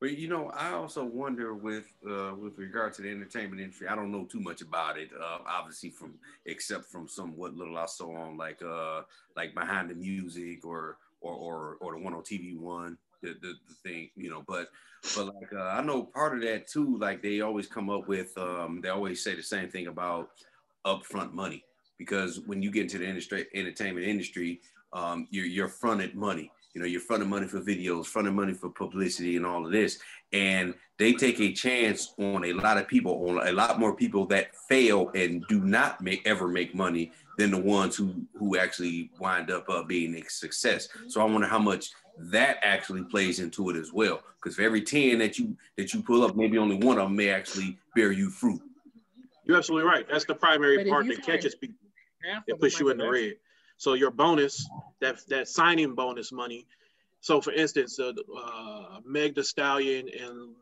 But 0.00 0.18
you 0.18 0.28
know, 0.28 0.50
I 0.50 0.72
also 0.72 1.04
wonder 1.04 1.54
with 1.54 1.86
uh, 2.08 2.34
with 2.34 2.58
regard 2.58 2.92
to 2.94 3.02
the 3.02 3.10
entertainment 3.10 3.60
industry. 3.60 3.88
I 3.88 3.96
don't 3.96 4.12
know 4.12 4.24
too 4.24 4.40
much 4.40 4.60
about 4.60 4.98
it, 4.98 5.10
uh, 5.18 5.38
obviously 5.48 5.90
from 5.90 6.14
except 6.44 6.84
from 6.84 7.08
some 7.08 7.36
what 7.36 7.54
little 7.54 7.78
I 7.78 7.86
saw 7.86 8.14
on 8.14 8.36
like 8.36 8.62
uh 8.62 9.02
like 9.34 9.54
behind 9.54 9.90
the 9.90 9.94
music 9.94 10.64
or 10.64 10.98
or 11.20 11.32
or, 11.32 11.76
or 11.80 11.92
the 11.94 12.04
one 12.04 12.14
on 12.14 12.22
TV 12.22 12.58
one 12.58 12.98
the, 13.22 13.34
the 13.40 13.54
the 13.68 13.74
thing 13.82 14.10
you 14.16 14.28
know. 14.28 14.44
But 14.46 14.68
but 15.14 15.26
like 15.26 15.52
uh, 15.54 15.62
I 15.78 15.82
know 15.82 16.04
part 16.04 16.34
of 16.36 16.42
that 16.42 16.66
too. 16.66 16.98
Like 16.98 17.22
they 17.22 17.40
always 17.40 17.66
come 17.66 17.90
up 17.90 18.08
with 18.08 18.36
um 18.38 18.80
they 18.82 18.88
always 18.88 19.22
say 19.22 19.34
the 19.34 19.42
same 19.42 19.68
thing 19.68 19.86
about 19.86 20.30
upfront 20.84 21.32
money 21.32 21.64
because 21.98 22.40
when 22.40 22.62
you 22.62 22.70
get 22.70 22.82
into 22.84 22.98
the 22.98 23.08
industry 23.08 23.46
entertainment 23.54 24.06
industry, 24.06 24.60
um 24.92 25.26
you're 25.30 25.46
you're 25.46 25.68
fronted 25.68 26.14
money 26.14 26.50
You 26.74 26.82
know, 26.82 26.86
you're 26.86 27.00
funding 27.00 27.30
money 27.30 27.46
for 27.48 27.60
videos, 27.60 28.04
funding 28.06 28.34
money 28.34 28.52
for 28.52 28.68
publicity, 28.68 29.36
and 29.36 29.46
all 29.46 29.64
of 29.64 29.72
this, 29.72 29.98
and 30.32 30.74
they 30.98 31.14
take 31.14 31.40
a 31.40 31.52
chance 31.54 32.12
on 32.18 32.44
a 32.44 32.52
lot 32.52 32.76
of 32.76 32.86
people, 32.86 33.14
on 33.30 33.48
a 33.48 33.52
lot 33.52 33.80
more 33.80 33.94
people 33.96 34.26
that 34.26 34.54
fail 34.68 35.10
and 35.14 35.42
do 35.48 35.58
not 35.64 36.02
make 36.02 36.20
ever 36.26 36.46
make 36.48 36.74
money 36.74 37.12
than 37.38 37.50
the 37.50 37.58
ones 37.78 37.96
who 37.96 38.26
who 38.38 38.58
actually 38.58 39.10
wind 39.18 39.50
up 39.50 39.64
uh, 39.70 39.82
being 39.84 40.14
a 40.16 40.22
success. 40.28 40.88
So 41.08 41.22
I 41.22 41.24
wonder 41.24 41.46
how 41.46 41.58
much 41.58 41.84
that 42.18 42.58
actually 42.62 43.04
plays 43.04 43.38
into 43.38 43.70
it 43.70 43.76
as 43.76 43.92
well. 43.92 44.22
Because 44.40 44.56
for 44.56 44.62
every 44.62 44.82
10 44.82 45.18
that 45.18 45.38
you 45.38 45.56
that 45.76 45.92
you 45.92 46.02
pull 46.02 46.22
up, 46.22 46.36
maybe 46.36 46.58
only 46.58 46.76
one 46.76 46.98
of 46.98 47.04
them 47.04 47.16
may 47.16 47.30
actually 47.30 47.78
bear 47.94 48.12
you 48.12 48.30
fruit. 48.30 48.60
You're 49.44 49.56
absolutely 49.56 49.88
right. 49.88 50.06
That's 50.10 50.24
the 50.24 50.34
primary 50.34 50.78
but 50.78 50.88
part 50.88 51.06
that 51.08 51.22
catches 51.22 51.54
people. 51.54 51.76
It 52.46 52.60
puts 52.60 52.80
you 52.80 52.88
in 52.88 52.98
the 52.98 53.08
red. 53.08 53.34
So 53.76 53.94
your 53.94 54.10
bonus, 54.10 54.68
that 55.00 55.18
that 55.28 55.48
signing 55.48 55.94
bonus 55.94 56.32
money. 56.32 56.66
So 57.20 57.40
for 57.40 57.52
instance, 57.52 57.98
uh, 57.98 58.12
uh, 58.36 59.00
Meg 59.04 59.34
the 59.34 59.44
Stallion 59.44 60.08
and 60.08 60.54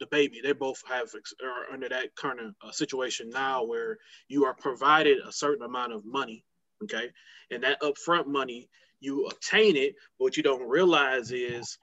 the, 0.00 0.06
baby, 0.10 0.40
they 0.42 0.52
both 0.52 0.82
have 0.88 1.08
are 1.42 1.72
under 1.72 1.88
that 1.88 2.14
kind 2.16 2.40
of 2.40 2.54
uh, 2.62 2.70
situation 2.72 3.30
now 3.30 3.64
where 3.64 3.98
you 4.28 4.44
are 4.44 4.54
provided 4.54 5.18
a 5.26 5.32
certain 5.32 5.64
amount 5.64 5.92
of 5.92 6.04
money, 6.04 6.44
okay, 6.82 7.10
and 7.50 7.62
that 7.62 7.80
upfront 7.80 8.26
money 8.26 8.68
you 9.04 9.26
obtain 9.26 9.76
it. 9.76 9.94
But 10.18 10.24
what 10.24 10.36
you 10.36 10.42
don't 10.42 10.68
realize 10.68 11.30
is 11.30 11.78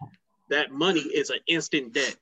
that 0.49 0.71
money 0.71 1.01
is 1.01 1.29
an 1.29 1.39
instant 1.47 1.93
debt. 1.93 2.15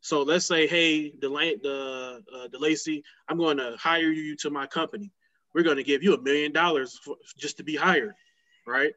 So 0.00 0.22
let's 0.22 0.46
say, 0.46 0.66
hey, 0.66 1.10
the 1.10 1.28
the 1.62 2.22
uh, 2.34 2.48
DeLacy, 2.48 3.02
I'm 3.28 3.36
going 3.36 3.58
to 3.58 3.76
hire 3.78 4.10
you 4.10 4.34
to 4.36 4.50
my 4.50 4.66
company. 4.66 5.12
We're 5.54 5.64
going 5.64 5.76
to 5.76 5.84
give 5.84 6.02
you 6.02 6.14
a 6.14 6.20
million 6.20 6.52
dollars 6.52 6.98
just 7.36 7.58
to 7.58 7.62
be 7.64 7.76
hired, 7.76 8.14
right? 8.66 8.94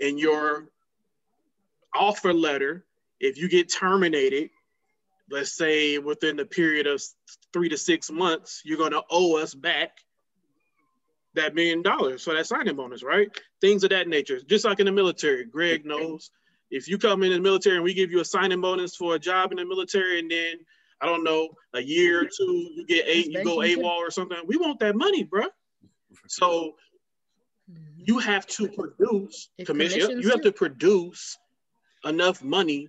And 0.00 0.18
your 0.18 0.68
offer 1.94 2.32
letter, 2.32 2.84
if 3.20 3.36
you 3.36 3.48
get 3.48 3.72
terminated, 3.72 4.50
let's 5.30 5.52
say 5.52 5.98
within 5.98 6.36
the 6.36 6.46
period 6.46 6.86
of 6.86 7.02
three 7.52 7.68
to 7.68 7.76
six 7.76 8.10
months, 8.10 8.62
you're 8.64 8.78
going 8.78 8.92
to 8.92 9.02
owe 9.10 9.36
us 9.36 9.54
back 9.54 9.98
that 11.34 11.54
million 11.54 11.82
dollars 11.82 12.22
for 12.22 12.34
that 12.34 12.46
signing 12.46 12.76
bonus, 12.76 13.02
right? 13.02 13.28
Things 13.60 13.84
of 13.84 13.90
that 13.90 14.08
nature. 14.08 14.40
Just 14.40 14.64
like 14.64 14.80
in 14.80 14.86
the 14.86 14.92
military, 14.92 15.44
Greg 15.44 15.84
knows 15.84 16.30
if 16.70 16.88
you 16.88 16.98
come 16.98 17.22
in 17.22 17.32
the 17.32 17.40
military 17.40 17.76
and 17.76 17.84
we 17.84 17.94
give 17.94 18.10
you 18.10 18.20
a 18.20 18.24
signing 18.24 18.60
bonus 18.60 18.96
for 18.96 19.14
a 19.14 19.18
job 19.18 19.52
in 19.52 19.58
the 19.58 19.64
military, 19.64 20.18
and 20.18 20.30
then 20.30 20.56
I 21.00 21.06
don't 21.06 21.24
know, 21.24 21.50
a 21.74 21.80
year 21.80 22.22
or 22.22 22.24
two, 22.24 22.70
you 22.74 22.86
get 22.86 23.04
eight, 23.06 23.26
you 23.26 23.44
go 23.44 23.58
AWOL 23.58 23.84
or 23.84 24.10
something. 24.10 24.38
We 24.46 24.56
want 24.56 24.78
that 24.80 24.96
money, 24.96 25.24
bro. 25.24 25.46
So 26.28 26.74
mm-hmm. 27.70 28.02
you 28.04 28.18
have 28.18 28.46
to 28.46 28.68
produce 28.68 29.50
commission. 29.64 30.20
You 30.20 30.30
have 30.30 30.42
to 30.42 30.52
produce 30.52 31.38
enough 32.04 32.42
money 32.42 32.88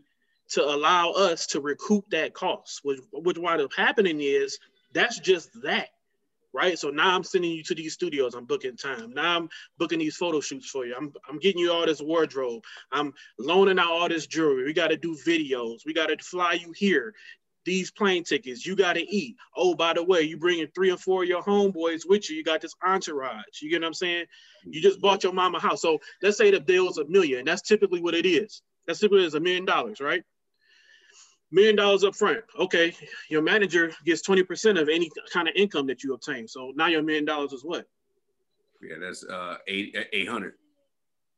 to 0.50 0.64
allow 0.64 1.12
us 1.12 1.48
to 1.48 1.60
recoup 1.60 2.10
that 2.12 2.34
cost. 2.34 2.82
Which, 2.84 3.00
which 3.12 3.38
what 3.38 3.60
is 3.60 3.68
happening 3.76 4.22
is 4.22 4.60
that's 4.94 5.20
just 5.20 5.50
that 5.64 5.90
right? 6.56 6.80
So 6.80 6.90
now 6.90 7.16
I'm 7.16 7.24
sending 7.24 7.52
you 7.52 7.64
to 7.64 7.76
these 7.76 7.94
studios. 7.94 8.34
I'm 8.34 8.46
booking 8.46 8.78
time. 8.78 9.14
Now 9.14 9.38
I'm 9.38 9.50
booking 9.78 10.00
these 10.00 10.16
photo 10.16 10.40
shoots 10.40 10.70
for 10.70 10.86
you. 10.86 10.96
I'm, 10.98 11.14
I'm 11.30 11.40
getting 11.40 11.60
you 11.60 11.72
all 11.72 11.86
this 11.86 12.02
wardrobe. 12.02 12.64
I'm 12.92 13.14
loaning 13.38 13.78
out 13.78 13.92
all 13.92 14.10
this 14.10 14.28
jewelry. 14.28 14.64
We 14.64 14.74
got 14.74 14.88
to 14.88 14.98
do 14.98 15.16
videos. 15.28 15.80
We 15.86 15.94
got 15.94 16.08
to 16.08 16.18
fly 16.18 16.54
you 16.54 16.74
here. 16.76 17.14
These 17.66 17.92
plane 17.92 18.24
tickets. 18.24 18.66
You 18.66 18.76
got 18.76 18.94
to 18.94 19.02
eat. 19.02 19.38
Oh, 19.58 19.74
by 19.74 19.94
the 19.94 20.04
way, 20.04 20.22
you 20.22 20.38
bringing 20.38 20.68
three 20.76 20.92
or 20.92 20.98
four 20.98 21.24
of 21.24 21.30
your 21.30 21.42
homeboys 21.42 22.02
with 22.08 22.30
you. 22.30 22.36
You 22.38 22.44
got 22.44 22.62
this 22.62 22.76
entourage. 22.86 23.62
You 23.62 23.72
get 23.72 23.82
what 23.82 23.88
I'm 23.88 23.94
saying? 23.96 24.26
You 24.66 24.82
just 24.82 25.02
bought 25.02 25.24
your 25.24 25.34
mama 25.34 25.60
house. 25.60 25.82
So 25.82 26.00
let's 26.22 26.38
say 26.38 26.52
the 26.52 26.60
deal 26.60 26.88
is 26.90 27.00
a 27.00 27.06
million. 27.06 27.44
That's 27.44 27.64
typically 27.64 28.02
what 28.02 28.14
it 28.14 28.26
is. 28.26 28.62
That's 28.86 29.00
typically 29.00 29.26
is 29.26 29.34
a 29.34 29.40
million 29.40 29.66
dollars, 29.66 30.00
right? 30.00 30.24
Million 31.56 31.76
dollars 31.76 32.04
up 32.04 32.16
front. 32.16 32.40
Okay, 32.60 32.94
your 33.30 33.42
manager 33.42 33.92
gets 34.06 34.22
20% 34.22 34.80
of 34.80 34.90
any 34.90 35.10
kind 35.34 35.48
of 35.48 35.56
income 35.56 35.88
that 35.88 36.04
you 36.04 36.14
obtain. 36.14 36.48
So 36.48 36.74
now 36.76 36.88
your 36.88 37.02
million 37.02 37.26
dollars 37.26 37.54
is 37.54 37.64
what? 37.64 37.88
Yeah, 38.82 38.98
that's 39.00 39.24
uh 39.24 39.58
eight 39.68 39.96
eight 40.14 40.28
hundred. 40.28 40.54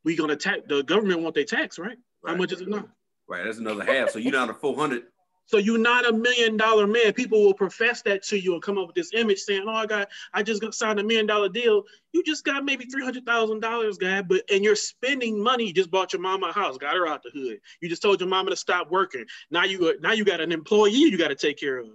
We 0.04 0.18
gonna 0.18 0.36
tax 0.36 0.62
the 0.68 0.84
government 0.84 1.22
want 1.22 1.36
their 1.36 1.46
tax, 1.46 1.80
right? 1.80 1.98
right? 2.24 2.32
How 2.32 2.36
much 2.36 2.52
is 2.52 2.62
it 2.62 2.68
now? 2.68 2.86
Right, 3.30 3.44
that's 3.46 3.60
another 3.60 3.86
half. 3.86 4.10
So 4.10 4.20
you're 4.20 4.32
down 4.32 4.48
to 4.48 4.54
four 4.54 4.76
hundred 4.76 5.04
so 5.48 5.58
you're 5.58 5.78
not 5.78 6.06
a 6.06 6.14
million 6.14 6.58
dollar 6.58 6.86
man. 6.86 7.14
People 7.14 7.44
will 7.44 7.54
profess 7.54 8.02
that 8.04 8.22
to 8.24 8.40
you 8.40 8.54
and 8.54 8.62
come 8.62 8.78
up 8.78 8.88
with 8.88 8.96
this 8.96 9.12
image 9.14 9.40
saying, 9.40 9.64
"Oh, 9.66 9.72
I 9.72 9.86
got, 9.86 10.10
I 10.34 10.44
just 10.44 10.62
got 10.62 10.76
signed 10.76 11.00
a 11.00 11.04
million 11.04 11.26
dollar 11.26 11.50
deal." 11.50 11.84
You 12.12 12.24
just 12.24 12.44
got 12.44 12.66
maybe 12.66 12.86
three 12.86 13.04
hundred 13.04 13.26
thousand 13.26 13.62
dollars, 13.62 13.98
guy, 13.98 14.22
but 14.22 14.44
and 14.52 14.64
you're 14.64 14.76
spending 14.76 15.42
money. 15.42 15.68
You 15.68 15.74
just 15.74 15.90
bought 15.90 16.12
your 16.12 16.22
mama 16.22 16.48
a 16.50 16.52
house, 16.52 16.78
got 16.78 16.96
her 16.96 17.08
out 17.08 17.24
the 17.24 17.32
hood. 17.32 17.60
You 17.82 17.88
just 17.88 18.02
told 18.02 18.20
your 18.20 18.30
mama 18.30 18.50
to 18.50 18.56
stop 18.58 18.92
working. 18.92 19.26
Now 19.50 19.64
you 19.64 19.98
now 20.02 20.12
you 20.12 20.26
got 20.26 20.42
an 20.42 20.52
employee 20.52 20.92
you 20.92 21.18
got 21.18 21.30
to 21.30 21.36
take 21.36 21.58
care 21.58 21.80
of. 21.80 21.88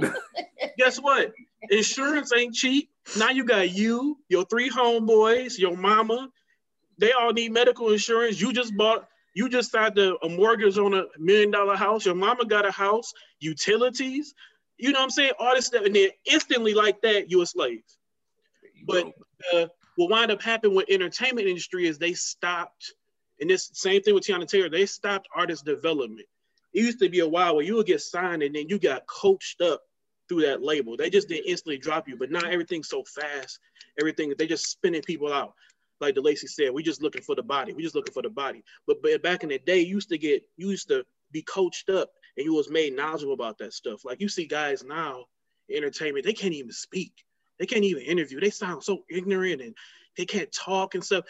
Guess 0.78 0.98
what? 0.98 1.32
Insurance 1.70 2.32
ain't 2.32 2.54
cheap. 2.54 2.90
Now 3.18 3.30
you 3.30 3.44
got 3.44 3.70
you, 3.70 4.18
your 4.28 4.44
three 4.44 4.70
homeboys, 4.70 5.58
your 5.58 5.76
mama. 5.76 6.28
They 6.98 7.10
all 7.10 7.32
need 7.32 7.52
medical 7.52 7.90
insurance. 7.90 8.40
You 8.40 8.52
just 8.52 8.76
bought 8.76 9.08
you 9.34 9.48
just 9.48 9.72
signed 9.72 9.98
a, 9.98 10.16
a 10.24 10.28
mortgage 10.28 10.78
on 10.78 10.94
a 10.94 11.04
million 11.18 11.50
dollar 11.50 11.76
house. 11.76 12.06
Your 12.06 12.14
mama 12.14 12.44
got 12.44 12.64
a 12.66 12.70
house, 12.70 13.12
utilities. 13.40 14.34
You 14.78 14.92
know 14.92 15.00
what 15.00 15.04
I'm 15.04 15.10
saying? 15.10 15.32
All 15.38 15.54
this 15.54 15.66
stuff, 15.66 15.84
and 15.84 15.94
then 15.94 16.10
instantly 16.24 16.74
like 16.74 17.00
that, 17.02 17.30
you're 17.30 17.42
a 17.42 17.46
slave. 17.46 17.82
But 18.86 19.12
uh, 19.52 19.66
what 19.96 20.10
wind 20.10 20.30
up 20.30 20.42
happening 20.42 20.76
with 20.76 20.88
entertainment 20.88 21.48
industry 21.48 21.86
is 21.86 21.98
they 21.98 22.14
stopped, 22.14 22.94
and 23.40 23.50
this 23.50 23.70
same 23.74 24.02
thing 24.02 24.14
with 24.14 24.24
Teyana 24.24 24.46
Taylor, 24.46 24.68
they 24.68 24.86
stopped 24.86 25.28
artist 25.34 25.64
development. 25.64 26.26
It 26.72 26.84
used 26.84 27.00
to 27.00 27.08
be 27.08 27.20
a 27.20 27.28
while 27.28 27.56
where 27.56 27.64
you 27.64 27.76
would 27.76 27.86
get 27.86 28.00
signed 28.00 28.42
and 28.42 28.54
then 28.54 28.68
you 28.68 28.80
got 28.80 29.06
coached 29.06 29.60
up 29.60 29.82
through 30.28 30.42
that 30.42 30.62
label. 30.62 30.96
They 30.96 31.08
just 31.08 31.28
didn't 31.28 31.46
instantly 31.46 31.78
drop 31.78 32.08
you, 32.08 32.16
but 32.16 32.32
now 32.32 32.48
everything's 32.48 32.88
so 32.88 33.04
fast. 33.04 33.60
Everything 34.00 34.34
they 34.36 34.48
just 34.48 34.68
spinning 34.68 35.02
people 35.02 35.32
out 35.32 35.54
like 36.00 36.14
DeLacy 36.14 36.48
said, 36.48 36.70
we're 36.72 36.84
just 36.84 37.02
looking 37.02 37.22
for 37.22 37.34
the 37.34 37.42
body. 37.42 37.72
We're 37.72 37.82
just 37.82 37.94
looking 37.94 38.12
for 38.12 38.22
the 38.22 38.30
body. 38.30 38.64
But, 38.86 39.02
but 39.02 39.22
back 39.22 39.42
in 39.42 39.48
the 39.48 39.58
day, 39.58 39.80
you 39.80 39.94
used 39.94 40.08
to 40.10 40.18
get, 40.18 40.42
you 40.56 40.70
used 40.70 40.88
to 40.88 41.04
be 41.32 41.42
coached 41.42 41.88
up 41.90 42.10
and 42.36 42.44
you 42.44 42.54
was 42.54 42.70
made 42.70 42.94
knowledgeable 42.94 43.34
about 43.34 43.58
that 43.58 43.72
stuff. 43.72 44.04
Like 44.04 44.20
you 44.20 44.28
see 44.28 44.46
guys 44.46 44.84
now, 44.84 45.24
entertainment, 45.70 46.24
they 46.24 46.32
can't 46.32 46.54
even 46.54 46.72
speak. 46.72 47.24
They 47.58 47.66
can't 47.66 47.84
even 47.84 48.02
interview. 48.02 48.40
They 48.40 48.50
sound 48.50 48.82
so 48.82 49.04
ignorant 49.08 49.62
and 49.62 49.74
they 50.16 50.24
can't 50.24 50.52
talk 50.52 50.94
and 50.94 51.04
stuff. 51.04 51.24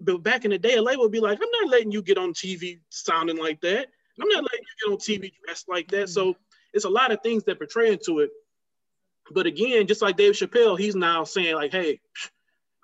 But 0.00 0.22
back 0.22 0.44
in 0.44 0.50
the 0.50 0.58
day, 0.58 0.74
a 0.74 0.82
label 0.82 1.04
would 1.04 1.12
be 1.12 1.20
like, 1.20 1.38
I'm 1.40 1.62
not 1.62 1.70
letting 1.70 1.92
you 1.92 2.02
get 2.02 2.18
on 2.18 2.32
TV 2.34 2.80
sounding 2.90 3.38
like 3.38 3.60
that. 3.62 3.88
I'm 4.20 4.28
not 4.28 4.44
letting 4.44 4.60
you 4.60 4.88
get 4.88 4.92
on 4.92 4.98
TV 4.98 5.32
dressed 5.44 5.68
like 5.68 5.88
that. 5.92 6.08
So 6.08 6.36
it's 6.74 6.84
a 6.84 6.90
lot 6.90 7.12
of 7.12 7.22
things 7.22 7.44
that 7.44 7.58
portray 7.58 7.92
into 7.92 8.18
it. 8.18 8.30
But 9.30 9.46
again, 9.46 9.86
just 9.86 10.02
like 10.02 10.16
Dave 10.16 10.32
Chappelle, 10.32 10.78
he's 10.78 10.96
now 10.96 11.24
saying 11.24 11.54
like, 11.54 11.72
hey, 11.72 12.00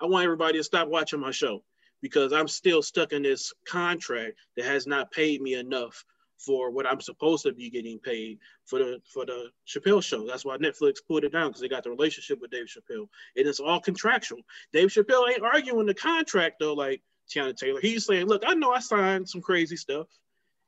I 0.01 0.07
want 0.07 0.25
everybody 0.25 0.59
to 0.59 0.65
stop 0.65 0.89
watching 0.89 1.21
my 1.21 1.31
show 1.31 1.63
because 2.03 2.33
I'm 2.33 2.49
still 2.49 2.83
stuck 2.83 3.13
in 3.13 3.23
this 3.23 3.53
contract 3.67 4.35
that 4.57 4.67
has 4.67 4.87
not 4.87 5.11
paid 5.11 5.41
me 5.41 5.55
enough 5.55 6.05
for 6.39 6.71
what 6.71 6.87
I'm 6.87 7.01
supposed 7.01 7.45
to 7.45 7.53
be 7.53 7.71
getting 7.71 7.99
paid 7.99 8.39
for 8.67 8.79
the 8.79 9.01
for 9.13 9.25
the 9.25 9.51
Chappelle 9.67 10.03
show. 10.03 10.27
That's 10.27 10.45
why 10.45 10.57
Netflix 10.59 10.97
pulled 11.07 11.25
it 11.25 11.33
down 11.33 11.49
because 11.49 11.61
they 11.61 11.69
got 11.69 11.85
the 11.85 11.91
relationship 11.91 12.41
with 12.41 12.51
Dave 12.51 12.67
Chappelle. 12.67 13.09
And 13.37 13.47
it's 13.47 13.61
all 13.61 13.81
contractual. 13.81 14.41
Dave 14.73 14.89
Chappelle 14.89 15.31
ain't 15.31 15.43
arguing 15.43 15.87
the 15.87 15.95
contract 15.95 16.57
though, 16.61 16.75
like 16.75 17.01
Teyana 17.33 17.57
Taylor. 17.57 17.81
He's 17.81 18.05
saying, 18.05 18.27
look, 18.27 18.43
I 18.47 18.55
know 18.55 18.73
I 18.73 18.81
signed 18.81 19.29
some 19.29 19.41
crazy 19.41 19.77
stuff. 19.77 20.09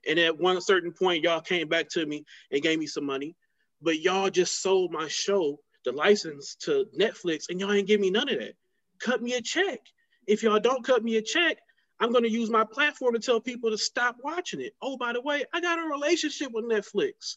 And 0.08 0.18
at 0.20 0.38
one 0.38 0.60
certain 0.60 0.92
point, 0.92 1.24
y'all 1.24 1.40
came 1.40 1.68
back 1.68 1.88
to 1.90 2.06
me 2.06 2.24
and 2.52 2.62
gave 2.62 2.78
me 2.78 2.86
some 2.86 3.04
money, 3.04 3.34
but 3.82 3.98
y'all 3.98 4.30
just 4.30 4.62
sold 4.62 4.92
my 4.92 5.08
show, 5.08 5.58
the 5.84 5.90
license 5.90 6.54
to 6.60 6.86
Netflix, 6.98 7.50
and 7.50 7.58
y'all 7.58 7.72
ain't 7.72 7.88
give 7.88 8.00
me 8.00 8.10
none 8.10 8.28
of 8.28 8.38
that 8.38 8.54
cut 8.98 9.22
me 9.22 9.34
a 9.34 9.40
check. 9.40 9.80
If 10.26 10.42
y'all 10.42 10.60
don't 10.60 10.84
cut 10.84 11.04
me 11.04 11.16
a 11.16 11.22
check, 11.22 11.58
I'm 11.98 12.12
going 12.12 12.24
to 12.24 12.30
use 12.30 12.50
my 12.50 12.64
platform 12.64 13.14
to 13.14 13.20
tell 13.20 13.40
people 13.40 13.70
to 13.70 13.78
stop 13.78 14.16
watching 14.22 14.60
it. 14.60 14.74
Oh, 14.82 14.96
by 14.96 15.12
the 15.12 15.22
way, 15.22 15.44
I 15.52 15.60
got 15.60 15.78
a 15.78 15.82
relationship 15.82 16.52
with 16.52 16.64
Netflix. 16.64 17.36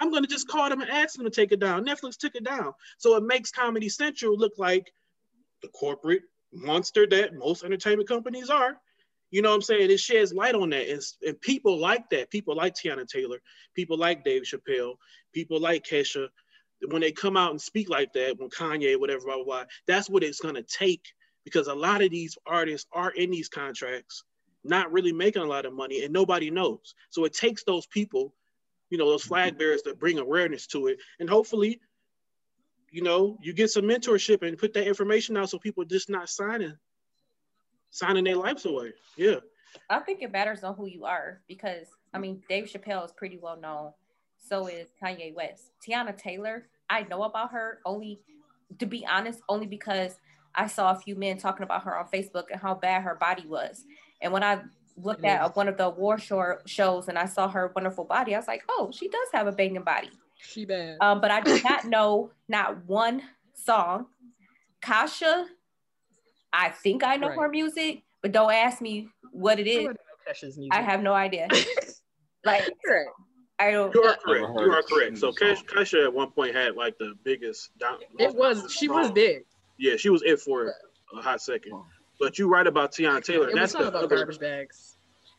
I'm 0.00 0.10
going 0.10 0.24
to 0.24 0.28
just 0.28 0.48
call 0.48 0.68
them 0.68 0.80
and 0.80 0.90
ask 0.90 1.14
them 1.14 1.24
to 1.24 1.30
take 1.30 1.52
it 1.52 1.60
down. 1.60 1.86
Netflix 1.86 2.16
took 2.16 2.34
it 2.34 2.44
down. 2.44 2.72
So 2.98 3.16
it 3.16 3.22
makes 3.22 3.50
Comedy 3.50 3.88
Central 3.88 4.36
look 4.36 4.52
like 4.58 4.92
the 5.62 5.68
corporate 5.68 6.22
monster 6.52 7.06
that 7.06 7.34
most 7.34 7.64
entertainment 7.64 8.08
companies 8.08 8.50
are. 8.50 8.76
You 9.30 9.42
know 9.42 9.50
what 9.50 9.56
I'm 9.56 9.62
saying? 9.62 9.90
It 9.90 10.00
sheds 10.00 10.32
light 10.32 10.54
on 10.54 10.70
that. 10.70 10.88
And, 10.88 11.02
and 11.26 11.40
people 11.40 11.78
like 11.78 12.10
that. 12.10 12.30
People 12.30 12.56
like 12.56 12.74
Teyana 12.74 13.06
Taylor. 13.06 13.38
People 13.74 13.98
like 13.98 14.24
Dave 14.24 14.42
Chappelle. 14.42 14.96
People 15.32 15.60
like 15.60 15.84
Kesha 15.84 16.28
when 16.88 17.00
they 17.00 17.12
come 17.12 17.36
out 17.36 17.50
and 17.50 17.60
speak 17.60 17.88
like 17.88 18.12
that, 18.12 18.38
when 18.38 18.50
Kanye, 18.50 18.98
whatever, 18.98 19.24
blah, 19.24 19.36
blah, 19.36 19.44
blah, 19.44 19.64
that's 19.86 20.10
what 20.10 20.22
it's 20.22 20.40
gonna 20.40 20.62
take 20.62 21.02
because 21.44 21.68
a 21.68 21.74
lot 21.74 22.02
of 22.02 22.10
these 22.10 22.36
artists 22.44 22.88
are 22.92 23.10
in 23.10 23.30
these 23.30 23.48
contracts, 23.48 24.24
not 24.64 24.92
really 24.92 25.12
making 25.12 25.42
a 25.42 25.46
lot 25.46 25.64
of 25.64 25.72
money, 25.72 26.04
and 26.04 26.12
nobody 26.12 26.50
knows. 26.50 26.94
So 27.10 27.24
it 27.24 27.34
takes 27.34 27.62
those 27.62 27.86
people, 27.86 28.34
you 28.90 28.98
know, 28.98 29.08
those 29.08 29.22
flag 29.22 29.56
bearers 29.56 29.82
to 29.82 29.94
bring 29.94 30.18
awareness 30.18 30.66
to 30.68 30.88
it, 30.88 30.98
and 31.20 31.30
hopefully, 31.30 31.80
you 32.90 33.02
know, 33.02 33.38
you 33.40 33.52
get 33.52 33.70
some 33.70 33.84
mentorship 33.84 34.42
and 34.42 34.58
put 34.58 34.74
that 34.74 34.88
information 34.88 35.36
out 35.36 35.50
so 35.50 35.58
people 35.58 35.84
just 35.84 36.10
not 36.10 36.28
signing, 36.28 36.76
signing 37.90 38.24
their 38.24 38.36
lives 38.36 38.64
away. 38.64 38.92
Yeah. 39.16 39.36
I 39.90 40.00
think 40.00 40.22
it 40.22 40.32
matters 40.32 40.64
on 40.64 40.74
who 40.74 40.86
you 40.86 41.04
are 41.04 41.40
because 41.48 41.86
I 42.12 42.18
mean 42.18 42.42
Dave 42.48 42.64
Chappelle 42.64 43.04
is 43.04 43.12
pretty 43.12 43.38
well 43.38 43.58
known. 43.58 43.92
So 44.48 44.66
is 44.66 44.88
Kanye 45.02 45.34
West. 45.34 45.72
Teyana 45.86 46.16
Taylor, 46.16 46.66
I 46.88 47.02
know 47.02 47.24
about 47.24 47.52
her 47.52 47.80
only 47.84 48.20
to 48.78 48.86
be 48.86 49.06
honest, 49.06 49.40
only 49.48 49.66
because 49.66 50.18
I 50.54 50.66
saw 50.66 50.90
a 50.90 50.96
few 50.96 51.16
men 51.16 51.38
talking 51.38 51.62
about 51.62 51.82
her 51.84 51.96
on 51.96 52.06
Facebook 52.06 52.44
and 52.50 52.60
how 52.60 52.74
bad 52.74 53.02
her 53.02 53.14
body 53.14 53.46
was. 53.46 53.84
And 54.20 54.32
when 54.32 54.42
I 54.42 54.60
looked 54.96 55.24
at 55.24 55.54
one 55.54 55.68
of 55.68 55.76
the 55.76 55.90
war 55.90 56.18
show 56.18 56.58
shows 56.64 57.08
and 57.08 57.18
I 57.18 57.26
saw 57.26 57.48
her 57.48 57.72
wonderful 57.74 58.04
body, 58.04 58.34
I 58.34 58.38
was 58.38 58.48
like, 58.48 58.62
oh, 58.68 58.90
she 58.92 59.08
does 59.08 59.28
have 59.32 59.46
a 59.46 59.52
banging 59.52 59.82
body. 59.82 60.10
She 60.38 60.64
bad. 60.64 60.96
Um, 61.00 61.20
but 61.20 61.30
I 61.30 61.40
did 61.40 61.62
not 61.62 61.84
know 61.88 62.30
not 62.48 62.84
one 62.86 63.22
song. 63.54 64.06
Kesha, 64.82 65.46
I 66.52 66.70
think 66.70 67.04
I 67.04 67.16
know 67.16 67.28
Right. 67.28 67.38
her 67.38 67.48
music, 67.48 68.02
but 68.22 68.32
don't 68.32 68.52
ask 68.52 68.80
me 68.80 69.08
what 69.32 69.58
it 69.58 69.66
is. 69.66 69.88
I 70.70 70.80
have 70.82 71.02
no 71.02 71.12
idea. 71.12 71.48
like 72.44 72.64
Right. 72.88 73.06
I 73.58 73.70
don't. 73.70 73.94
You 73.94 74.02
are 74.02 74.16
correct. 74.16 74.46
You 74.58 74.72
are 74.72 74.82
correct. 74.82 75.18
So 75.18 75.32
single 75.32 75.32
Kash, 75.32 75.58
song. 75.58 76.00
Kesha 76.00 76.04
at 76.04 76.12
one 76.12 76.30
point 76.30 76.54
had 76.54 76.76
like 76.76 76.98
the 76.98 77.14
biggest. 77.24 77.76
Down, 77.78 77.98
It 78.18 78.34
was 78.34 78.70
she 78.72 78.88
was 78.88 79.10
big. 79.10 79.44
Yeah, 79.78 79.96
she 79.96 80.10
was 80.10 80.22
it 80.22 80.40
for 80.40 80.74
a 81.16 81.22
hot 81.22 81.40
second. 81.40 81.72
But 82.18 82.38
you 82.38 82.48
right 82.48 82.66
about 82.66 82.92
Teyana 82.92 83.22
Taylor. 83.22 83.48
It 83.48 83.54
That's 83.54 83.74
was 83.74 83.78
the 83.78 83.78
not 83.84 83.88
about 83.88 84.04
other. 84.04 84.16
garbage 84.16 84.38
bags. 84.38 84.96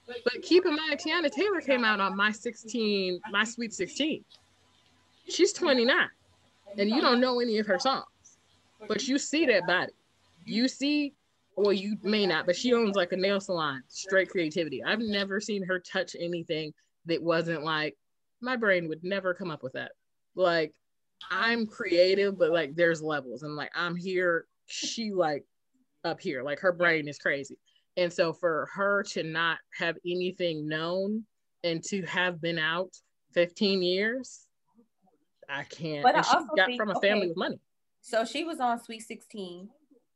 But 0.07 0.41
keep 0.41 0.65
in 0.65 0.75
mind, 0.75 0.99
Teyana 0.99 1.29
Taylor 1.31 1.59
came 1.59 1.83
out 1.83 1.99
on 1.99 2.15
my 2.15 2.31
16, 2.31 3.19
my 3.31 3.43
sweet 3.43 3.73
16. 3.73 4.23
She's 5.27 5.51
29. 5.53 6.07
And 6.77 6.89
you 6.89 7.01
don't 7.01 7.19
know 7.19 7.39
any 7.39 7.57
of 7.59 7.67
her 7.67 7.79
songs. 7.79 8.05
But 8.87 9.07
you 9.07 9.17
see 9.17 9.45
that 9.47 9.67
body. 9.67 9.91
You 10.45 10.67
see, 10.67 11.13
well, 11.55 11.73
you 11.73 11.97
may 12.03 12.25
not, 12.25 12.45
but 12.45 12.55
she 12.55 12.73
owns 12.73 12.95
like 12.95 13.11
a 13.11 13.17
nail 13.17 13.41
salon, 13.41 13.83
straight 13.89 14.29
creativity. 14.29 14.83
I've 14.83 14.99
never 14.99 15.41
seen 15.41 15.63
her 15.63 15.79
touch 15.79 16.15
anything 16.17 16.73
that 17.05 17.21
wasn't 17.21 17.63
like, 17.63 17.97
my 18.41 18.55
brain 18.55 18.87
would 18.87 19.03
never 19.03 19.33
come 19.33 19.51
up 19.51 19.63
with 19.63 19.73
that. 19.73 19.91
Like, 20.35 20.73
I'm 21.31 21.65
creative, 21.65 22.37
but 22.37 22.51
like 22.51 22.75
there's 22.75 23.01
levels. 23.01 23.43
And 23.43 23.55
like 23.55 23.71
I'm 23.75 23.95
here, 23.95 24.45
she 24.67 25.11
like 25.11 25.43
up 26.03 26.21
here. 26.21 26.43
Like 26.43 26.59
her 26.59 26.71
brain 26.71 27.07
is 27.07 27.17
crazy. 27.17 27.57
And 27.95 28.13
so 28.13 28.31
for 28.31 28.69
her 28.73 29.03
to 29.03 29.23
not 29.23 29.57
have 29.77 29.97
anything 30.05 30.67
known 30.67 31.25
and 31.63 31.83
to 31.85 32.03
have 32.03 32.39
been 32.39 32.59
out 32.59 32.91
15 33.33 33.81
years, 33.81 34.47
I 35.49 35.63
can't. 35.63 36.03
But 36.03 36.15
I 36.15 36.17
and 36.17 36.25
she 36.25 36.33
also 36.33 36.47
got 36.55 36.67
think- 36.67 36.79
from 36.79 36.91
a 36.91 36.99
family 37.01 37.21
okay. 37.21 37.27
with 37.29 37.37
money. 37.37 37.59
So 38.01 38.23
she 38.23 38.43
was 38.43 38.59
on 38.59 38.81
Sweet 38.81 39.01
16. 39.01 39.69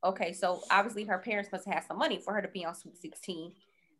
Okay, 0.03 0.33
so 0.33 0.63
obviously 0.71 1.03
her 1.03 1.17
parents 1.17 1.51
must 1.51 1.65
have 1.65 1.73
had 1.73 1.83
some 1.83 1.97
money 1.97 2.19
for 2.23 2.33
her 2.33 2.41
to 2.41 2.47
be 2.47 2.63
on 2.63 2.73
Sweet 2.73 2.97
16. 2.97 3.51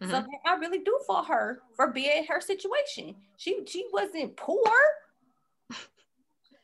So 0.02 0.08
Mhm. 0.08 0.12
then 0.12 0.28
I 0.46 0.56
really 0.56 0.80
do 0.80 1.00
for 1.06 1.24
her 1.24 1.62
for 1.76 1.92
being 1.92 2.26
her 2.26 2.42
situation. 2.42 3.16
She 3.38 3.64
she 3.68 3.88
wasn't 3.94 4.36
poor. 4.36 4.64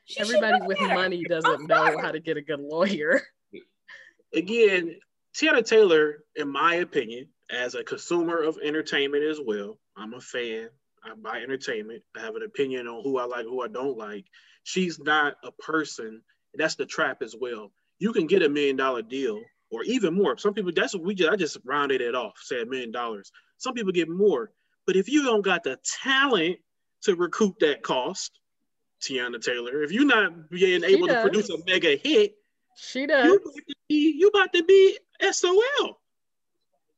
She 0.06 0.19
Everybody 0.21 0.60
with 0.62 0.80
better. 0.80 0.93
money 0.93 1.17
I'm 1.17 1.30
doesn't 1.30 1.67
know 1.67 1.76
sorry. 1.76 1.97
how 1.97 2.12
to 2.12 2.19
get 2.19 2.38
a 2.38 2.41
good 2.41 2.60
lawyer. 2.62 3.21
Again, 4.34 5.00
Teyana 5.36 5.65
Taylor, 5.65 6.23
in 6.36 6.50
my 6.50 6.76
opinion, 6.76 7.30
as 7.50 7.76
a 7.76 7.84
consumer 7.84 8.41
of 8.41 8.58
entertainment 8.63 9.23
as 9.23 9.39
well, 9.39 9.80
I'm 9.95 10.13
a 10.13 10.21
fan. 10.21 10.69
I 11.04 11.13
buy 11.15 11.41
entertainment. 11.41 12.04
I 12.15 12.21
have 12.21 12.36
an 12.36 12.43
opinion 12.43 12.88
on 12.88 13.04
who 13.04 13.17
I 13.19 13.26
like, 13.26 13.45
who 13.45 13.62
I 13.63 13.67
don't 13.67 13.97
like. 13.97 14.26
She's 14.63 14.97
not 15.00 15.36
a 15.43 15.52
person. 15.52 16.23
That's 16.56 16.76
the 16.76 16.86
trap 16.86 17.21
as 17.21 17.36
well. 17.39 17.71
You 18.00 18.13
can 18.13 18.28
get 18.28 18.41
a 18.43 18.50
million 18.50 18.76
dollar 18.78 19.02
deal 19.02 19.41
or 19.69 19.84
even 19.84 20.13
more. 20.13 20.38
Some 20.38 20.53
people, 20.53 20.71
that's 20.75 20.93
what 20.93 21.03
we 21.03 21.15
just, 21.15 21.32
I 21.32 21.36
just 21.36 21.58
rounded 21.65 22.01
it 22.01 22.15
off, 22.15 22.39
said 22.41 22.62
a 22.62 22.65
million 22.65 22.91
dollars. 22.91 23.32
Some 23.58 23.73
people 23.73 23.91
get 23.91 24.10
more. 24.10 24.51
But 24.86 24.95
if 24.95 25.10
you 25.10 25.23
don't 25.23 25.41
got 25.41 25.63
the 25.63 25.77
talent 26.01 26.58
to 27.03 27.15
recoup 27.15 27.60
that 27.60 27.84
cost, 27.84 28.39
Teyana 29.01 29.41
Taylor, 29.41 29.84
if 29.84 29.91
you're 29.91 30.06
not 30.06 30.49
being 30.49 30.82
She 30.82 30.95
able 30.95 31.08
to 31.08 31.21
produce 31.21 31.49
a 31.49 31.58
mega 31.67 31.95
hit, 31.97 32.36
She 32.77 33.01
you 33.01 33.08
does. 33.08 33.36
about 33.36 33.53
to 33.56 33.75
be 33.89 34.15
you 34.17 34.27
about 34.27 34.53
to 34.53 34.63
be 34.63 34.97
SOL. 35.32 35.99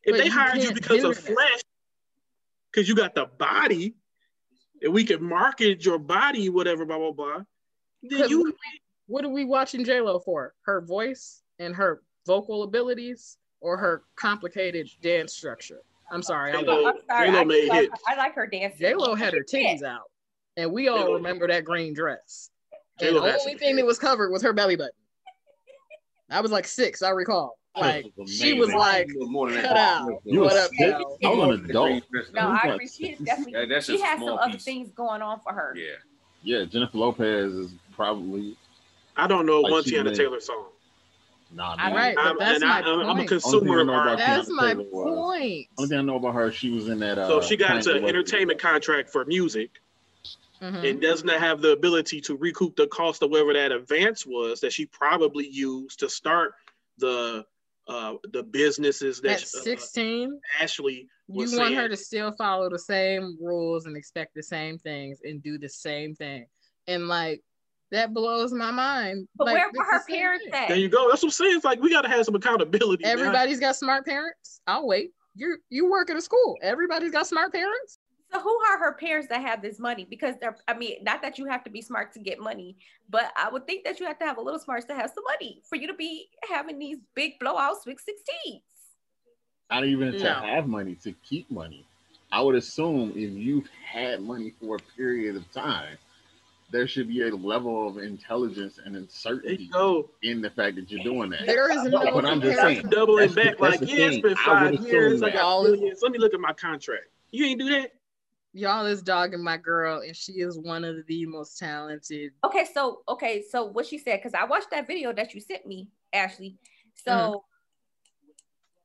If 0.03 0.13
But 0.13 0.17
they 0.17 0.29
hired 0.29 0.61
you 0.61 0.73
because 0.73 1.03
of 1.03 1.17
flesh, 1.17 1.61
because 2.71 2.87
you 2.87 2.95
got 2.95 3.15
the 3.15 3.25
body, 3.25 3.95
and 4.81 4.93
we 4.93 5.03
can 5.03 5.21
market 5.21 5.83
your 5.83 5.99
body, 5.99 6.49
whatever, 6.49 6.85
blah 6.85 6.97
blah 6.97 7.11
blah. 7.11 7.43
Then 8.03 8.29
you 8.29 8.53
What 9.07 9.25
are 9.25 9.29
we 9.29 9.43
watching 9.43 9.83
J 9.83 9.99
Lo 10.01 10.19
for? 10.19 10.53
Her 10.61 10.79
voice 10.81 11.41
and 11.57 11.75
her 11.75 12.01
vocal 12.25 12.63
abilities, 12.63 13.37
or 13.61 13.77
her 13.77 14.03
complicated 14.15 14.89
dance 15.01 15.33
structure? 15.33 15.81
I'm 16.11 16.23
sorry, 16.23 16.51
I 16.53 16.61
J-Lo- 16.61 16.87
I'm 16.87 16.95
sorry. 17.07 17.27
J-Lo 17.27 17.39
I, 17.39 17.43
made 17.43 17.67
like 17.69 17.81
hits. 17.81 18.01
her, 18.07 18.13
I 18.13 18.17
like 18.17 18.35
her 18.35 18.47
dancing. 18.47 18.79
J 18.79 18.95
Lo 18.95 19.15
had 19.15 19.33
her 19.33 19.43
Yeah. 19.51 19.75
titties 19.75 19.83
out, 19.83 20.09
and 20.57 20.71
we 20.71 20.87
all 20.87 20.97
J-Lo- 20.99 21.13
remember 21.15 21.47
that 21.47 21.63
green 21.65 21.93
dress. 21.93 22.49
And 22.99 23.09
J-Lo 23.09 23.21
the 23.21 23.39
only 23.39 23.55
thing 23.55 23.75
that 23.75 23.85
was 23.85 23.99
covered 23.99 24.31
was 24.31 24.41
her 24.41 24.53
belly 24.53 24.75
button. 24.75 24.91
I 26.29 26.41
was 26.41 26.51
like 26.51 26.67
six, 26.67 27.01
I 27.01 27.09
recall. 27.09 27.57
Like 27.77 28.11
was 28.17 28.29
she 28.35 28.53
was 28.53 28.73
like, 28.73 29.07
more 29.15 29.49
cut 29.49 29.77
out. 29.77 30.21
You 30.25 30.41
what 30.41 30.53
was 30.53 30.65
up, 30.65 30.71
yo? 30.73 31.17
I 31.23 31.29
was 31.29 31.59
an 31.59 31.65
adult. 31.69 32.03
No, 32.33 32.41
I 32.41 32.69
agree. 32.73 32.87
She 32.87 33.09
is 33.11 33.19
definitely. 33.23 33.53
Yeah, 33.53 33.65
that's 33.69 33.85
she 33.85 33.93
just 33.93 34.03
a 34.03 34.07
has 34.07 34.17
some 34.19 34.27
small 34.27 34.39
other 34.39 34.57
things 34.57 34.91
going 34.91 35.21
on 35.21 35.39
for 35.39 35.53
her. 35.53 35.75
Yeah. 35.77 35.93
Yeah, 36.41 36.65
Jennifer 36.65 36.97
Lopez 36.97 37.53
is 37.53 37.73
probably 37.93 38.57
I 39.15 39.27
don't 39.27 39.45
know 39.45 39.61
Like 39.61 39.71
one 39.71 39.83
she 39.83 39.91
Teyana 39.95 40.15
Taylor 40.15 40.39
song. 40.39 40.65
Nah. 41.53 41.75
I 41.77 41.87
man. 41.87 41.95
Right, 41.95 42.15
I'm, 42.17 42.35
that's 42.39 42.61
and 42.61 42.69
my 42.69 42.79
I, 42.81 42.81
I'm 42.83 43.09
a 43.09 43.15
point. 43.15 43.29
consumer 43.29 43.57
of 43.57 43.63
Only 43.63 43.69
thing 43.69 43.79
I 43.79 43.83
know 43.83 43.93
art. 43.93 44.07
about 44.07 44.17
That's 44.17 44.49
my 44.49 44.73
Taylor 44.73 44.83
was- 44.91 45.67
Only 45.77 45.89
thing 45.89 45.99
I 45.99 46.01
know 46.01 46.15
about 46.17 46.33
her, 46.35 46.51
she 46.51 46.69
was 46.71 46.87
in 46.89 46.99
that. 46.99 47.17
Uh, 47.17 47.27
So 47.27 47.41
she 47.41 47.57
got 47.57 47.75
into 47.77 47.93
an 47.95 48.03
West- 48.03 48.09
entertainment 48.09 48.59
contract 48.59 49.09
for 49.09 49.25
music 49.25 49.69
Mhm. 50.61 50.89
and 50.89 51.01
does 51.01 51.23
not 51.23 51.39
have 51.39 51.61
the 51.61 51.71
ability 51.71 52.19
to 52.21 52.35
recoup 52.35 52.75
the 52.75 52.87
cost 52.87 53.23
of 53.23 53.29
whatever 53.31 53.53
that 53.53 53.71
advance 53.71 54.25
was 54.25 54.59
that 54.59 54.73
she 54.73 54.85
probably 54.85 55.47
used 55.47 55.99
to 55.99 56.09
start 56.09 56.53
the 56.97 57.45
uh, 57.87 58.15
the 58.33 58.43
businesses 58.43 59.19
that 59.21 59.31
At 59.31 59.41
uh, 59.41 59.61
16, 59.63 60.39
Ashley 60.61 61.07
you 61.27 61.33
was 61.35 61.51
want 61.55 61.69
saying. 61.69 61.75
her 61.75 61.89
to 61.89 61.97
still 61.97 62.31
follow 62.33 62.69
the 62.69 62.77
same 62.77 63.35
rules 63.41 63.87
and 63.87 63.97
expect 63.97 64.35
the 64.35 64.43
same 64.43 64.77
things 64.77 65.21
and 65.23 65.41
do 65.41 65.57
the 65.57 65.69
same 65.69 66.13
thing. 66.13 66.45
And 66.85 67.07
like 67.07 67.41
that 67.91 68.13
blows 68.13 68.51
my 68.53 68.71
mind. 68.71 69.27
But 69.35 69.47
like, 69.47 69.55
where 69.55 69.69
were 69.73 69.83
her 69.83 70.03
parents 70.05 70.45
thing. 70.45 70.53
at? 70.53 70.67
There 70.67 70.77
you 70.77 70.89
go. 70.89 71.09
That's 71.09 71.23
what 71.23 71.29
I'm 71.29 71.31
saying. 71.31 71.55
It's 71.55 71.65
like 71.65 71.81
we 71.81 71.89
got 71.89 72.01
to 72.01 72.09
have 72.09 72.25
some 72.25 72.35
accountability. 72.35 73.03
man. 73.03 73.13
Everybody's 73.13 73.59
got 73.59 73.75
smart 73.75 74.05
parents. 74.05 74.61
I'll 74.67 74.87
wait. 74.87 75.11
You 75.35 75.57
you 75.69 75.89
work 75.89 76.09
at 76.09 76.15
a 76.15 76.21
school. 76.21 76.57
Everybody's 76.61 77.11
got 77.11 77.27
smart 77.27 77.53
parents. 77.53 77.99
So 78.31 78.39
who 78.39 78.59
are 78.69 78.77
her 78.77 78.93
parents 78.93 79.27
that 79.29 79.41
have 79.41 79.61
this 79.61 79.79
money? 79.79 80.05
Because 80.07 80.35
they're, 80.39 80.55
I 80.67 80.75
mean, 80.75 81.03
not 81.03 81.23
that 81.23 81.39
you 81.39 81.45
have 81.45 81.63
to 81.63 81.71
be 81.71 81.81
smart 81.81 82.13
to 82.13 82.19
get 82.19 82.39
money, 82.39 82.77
but 83.09 83.31
I 83.35 83.49
would 83.49 83.65
think 83.65 83.85
that 83.85 83.99
you 83.99 84.05
have 84.05 84.19
to 84.19 84.25
have 84.25 84.37
a 84.37 84.41
little 84.41 84.59
smarts 84.59 84.85
to 84.85 84.93
have 84.93 85.11
some 85.15 85.23
money 85.23 85.63
for 85.67 85.77
you 85.77 85.87
to 85.87 85.95
be 85.95 86.29
having 86.47 86.77
these 86.77 86.97
big 87.15 87.39
blowouts 87.39 87.87
with 87.87 87.97
16s. 87.97 88.61
Not 89.71 89.85
even 89.85 90.13
to 90.13 90.33
have 90.33 90.67
money, 90.67 90.95
to 91.03 91.11
keep 91.27 91.49
money. 91.49 91.85
I 92.31 92.41
would 92.41 92.55
assume 92.55 93.11
if 93.15 93.31
you've 93.31 93.67
had 93.83 94.21
money 94.21 94.53
for 94.61 94.75
a 94.75 94.79
period 94.95 95.35
of 95.35 95.51
time, 95.51 95.97
there 96.71 96.87
should 96.87 97.07
be 97.07 97.21
a 97.27 97.35
level 97.35 97.87
of 97.87 97.97
intelligence 97.97 98.79
and 98.83 98.95
uncertainty 98.95 99.67
go. 99.71 100.09
in 100.21 100.41
the 100.41 100.49
fact 100.51 100.75
that 100.75 100.91
you're 100.91 101.03
doing 101.03 101.29
that. 101.31 101.45
There 101.45 101.71
is 101.71 101.83
no 101.85 101.99
But 102.13 102.25
I'm 102.25 102.41
just 102.41 102.59
saying. 102.59 102.89
Doubling 102.89 103.21
That's 103.33 103.35
the- 103.35 103.41
back 103.43 103.59
like, 103.59 103.79
the 103.79 103.87
yeah, 103.87 103.95
it's 104.05 104.13
thing. 104.15 104.21
been 104.21 104.35
five 104.35 104.73
years. 104.87 105.23
I 105.23 105.29
got 105.31 105.35
Y'all- 105.39 105.63
millions. 105.63 106.01
Let 106.03 106.11
me 106.11 106.19
look 106.19 106.33
at 106.33 106.39
my 106.39 106.53
contract. 106.53 107.05
You 107.31 107.45
ain't 107.45 107.59
do 107.59 107.69
that. 107.69 107.93
Y'all 108.53 108.85
is 108.87 109.01
dogging 109.03 109.43
my 109.43 109.57
girl, 109.57 110.01
and 110.01 110.15
she 110.15 110.33
is 110.33 110.57
one 110.57 110.83
of 110.83 111.05
the 111.05 111.25
most 111.27 111.57
talented. 111.59 112.31
Okay, 112.43 112.65
so 112.73 113.01
okay, 113.07 113.43
so 113.47 113.65
what 113.65 113.85
she 113.85 113.97
said, 113.99 114.17
because 114.17 114.33
I 114.33 114.45
watched 114.45 114.71
that 114.71 114.87
video 114.87 115.13
that 115.13 115.33
you 115.35 115.39
sent 115.41 115.65
me, 115.67 115.87
Ashley. 116.13 116.57
So 116.95 117.11
Mm-hmm. 117.11 117.37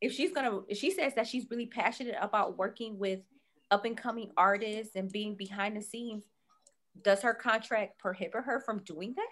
if 0.03 0.13
she's 0.13 0.33
gonna 0.33 0.61
if 0.69 0.77
she 0.79 0.91
says 0.91 1.15
that 1.15 1.27
she's 1.27 1.47
really 1.51 1.67
passionate 1.67 2.17
about 2.21 2.59
working 2.59 2.99
with 2.99 3.21
up 3.71 3.85
and 3.87 3.97
coming 3.97 4.31
artists 4.37 4.95
and 4.97 5.11
being 5.11 5.35
behind 5.35 5.77
the 5.77 5.83
scenes, 5.83 6.23
does 7.03 7.23
her 7.23 7.35
contract 7.35 7.99
prohibit 7.99 8.45
her 8.45 8.61
from 8.61 8.83
doing 8.85 9.15
that? 9.17 9.27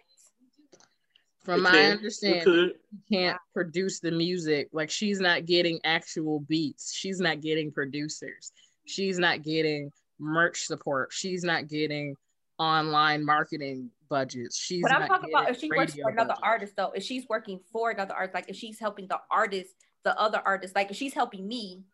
From 1.44 1.60
It 1.60 1.62
my 1.64 1.70
can. 1.70 1.92
Understanding, 1.92 2.72
she 2.90 3.16
can't 3.16 3.38
produce 3.52 4.00
the 4.00 4.10
music. 4.12 4.68
Like 4.72 4.90
she's 4.90 5.20
not 5.20 5.44
getting 5.44 5.80
actual 5.84 6.40
beats. 6.40 6.92
She's 6.94 7.20
not 7.20 7.40
getting 7.40 7.72
producers. 7.72 8.52
She's 8.86 9.18
not 9.18 9.42
getting 9.42 9.90
merch 10.18 10.64
support. 10.66 11.12
She's 11.12 11.42
not 11.42 11.68
getting 11.68 12.16
online 12.58 13.24
marketing 13.24 13.90
budgets. 14.08 14.56
She's 14.56 14.82
But 14.82 14.92
I'm 14.92 15.00
not 15.00 15.08
talking 15.08 15.30
about 15.34 15.50
if 15.50 15.58
she 15.58 15.70
works 15.70 15.94
for 15.94 16.10
another 16.10 16.28
budgets. 16.28 16.40
artist 16.42 16.76
though, 16.76 16.92
if 16.92 17.02
she's 17.02 17.28
working 17.28 17.58
for 17.72 17.90
another 17.90 18.14
artist, 18.14 18.34
like 18.34 18.48
if 18.48 18.56
she's 18.56 18.78
helping 18.78 19.08
the 19.08 19.18
artist, 19.30 19.74
the 20.04 20.18
other 20.20 20.40
artist, 20.44 20.74
like 20.76 20.90
if 20.90 20.96
she's 20.96 21.14
helping 21.14 21.46
me 21.48 21.84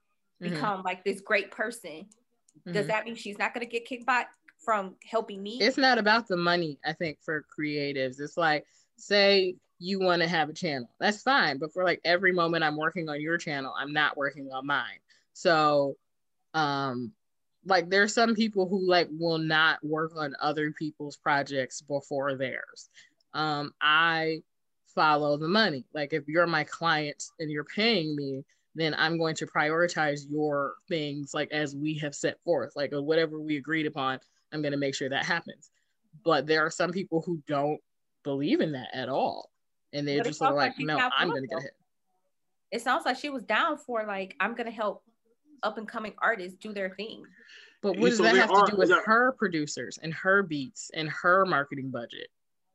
Mhm, 0.43 0.51
become 0.51 0.83
like 0.83 1.05
this 1.05 1.21
great 1.21 1.51
person, 1.51 2.07
does 2.67 2.85
mhm. 2.85 2.89
that 2.89 3.05
mean 3.05 3.15
she's 3.15 3.39
not 3.39 3.55
gonna 3.55 3.67
get 3.67 3.87
kicked 3.87 4.05
back 4.07 4.29
from 4.65 4.97
helping 5.05 5.43
me? 5.43 5.59
It's 5.61 5.79
not 5.79 5.99
about 5.99 6.29
the 6.29 6.37
money, 6.37 6.79
I 6.85 6.93
think, 6.93 7.19
for 7.23 7.45
creatives. 7.59 8.21
It's 8.21 8.37
like, 8.37 8.67
say 8.97 9.57
you 9.79 10.01
want 10.01 10.23
to 10.23 10.29
have 10.29 10.49
a 10.49 10.53
channel. 10.53 10.91
That's 10.99 11.23
fine. 11.23 11.59
But 11.59 11.73
for 11.73 11.85
like 11.85 12.01
every 12.05 12.33
moment 12.33 12.65
I'm 12.65 12.77
working 12.77 13.09
on 13.09 13.21
your 13.21 13.39
channel, 13.39 13.73
I'm 13.79 13.93
not 13.93 14.17
working 14.17 14.51
on 14.53 14.67
mine. 14.67 15.01
So 15.33 15.97
Um, 16.55 17.13
like 17.67 17.91
there's 17.91 18.15
some 18.15 18.35
people 18.35 18.69
who 18.69 18.89
like 18.89 19.09
will 19.13 19.39
not 19.39 19.85
work 19.85 20.13
on 20.17 20.35
other 20.41 20.73
people's 20.73 21.17
projects 21.17 21.83
before 21.83 22.35
theirs. 22.37 22.89
Um, 23.35 23.75
I 23.81 24.43
follow 24.95 25.37
the 25.37 25.49
money. 25.49 25.85
Like 25.93 26.13
if 26.13 26.27
you're 26.27 26.47
my 26.47 26.65
client 26.65 27.23
and 27.39 27.51
you're 27.51 27.65
paying 27.65 28.17
me, 28.17 28.45
then 28.75 28.95
I'm 28.95 29.19
going 29.19 29.35
to 29.37 29.47
prioritize 29.47 30.23
your 30.31 30.75
things 30.89 31.35
like 31.35 31.53
as 31.53 31.77
we 31.77 31.99
have 31.99 32.15
set 32.15 32.43
forth, 32.43 32.73
like 32.75 32.93
whatever 32.93 33.39
we 33.39 33.57
agreed 33.59 33.87
upon. 33.87 34.19
I'm 34.53 34.63
going 34.63 34.73
to 34.73 34.79
make 34.79 34.95
sure 34.95 35.09
that 35.09 35.25
happens. 35.25 35.71
But 36.25 36.47
there 36.47 36.65
are 36.65 36.71
some 36.71 36.91
people 36.91 37.23
who 37.25 37.43
don't 37.47 37.81
believe 38.25 38.61
in 38.61 38.73
that 38.73 38.89
at 38.93 39.09
all, 39.09 39.51
and 39.93 40.07
they're 40.07 40.23
just 40.23 40.39
sort 40.39 40.51
of 40.51 40.57
like, 40.57 40.73
like 40.79 40.87
no, 40.87 41.09
I'm 41.17 41.29
going 41.29 41.43
to 41.43 41.49
get 41.49 41.63
hit. 41.63 41.77
It 42.71 42.83
sounds 42.83 43.07
like 43.07 43.17
she 43.17 43.31
was 43.31 43.45
down 43.45 43.79
for 43.79 44.05
like 44.05 44.37
I'm 44.41 44.55
going 44.55 44.67
to 44.67 44.73
help 44.73 45.03
up 45.63 45.79
and 45.79 45.89
coming 45.89 46.15
artists 46.19 46.59
do 46.59 46.73
their 46.73 46.91
thing. 46.91 47.25
But 47.83 47.97
what 47.99 48.11
does 48.11 48.19
that 48.19 48.35
have 48.37 48.51
to 48.51 48.73
do 48.73 48.77
with 48.77 48.91
her 48.91 49.33
producers 49.33 49.99
and 50.03 50.13
her 50.15 50.43
beats 50.43 50.91
and 50.95 51.09
her 51.09 51.45
marketing 51.45 51.91
budget? 51.91 52.29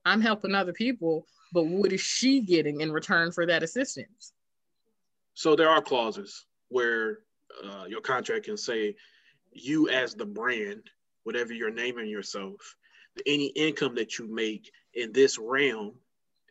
I'm 0.06 0.22
helping 0.22 0.56
other 0.56 0.74
people, 0.74 1.28
but 1.52 1.66
what 1.66 1.92
is 1.92 2.02
she 2.02 2.42
getting 2.42 2.82
in 2.82 2.92
return 2.92 3.32
for 3.32 3.46
that 3.46 3.64
assistance? 3.64 4.34
So 5.34 5.56
there 5.56 5.70
are 5.70 5.82
clauses 5.82 6.46
where 6.70 7.20
uh, 7.64 7.86
your 7.88 8.02
contract 8.02 8.46
can 8.46 8.58
say, 8.58 8.96
you 9.52 9.90
as 9.90 10.16
the 10.16 10.26
brand, 10.26 10.90
whatever 11.24 11.54
you're 11.54 11.72
naming 11.72 12.08
yourself, 12.08 12.76
any 13.26 13.48
income 13.48 13.96
that 13.96 14.18
you 14.18 14.28
make 14.28 14.72
in 14.94 15.12
this 15.12 15.38
realm, 15.38 15.94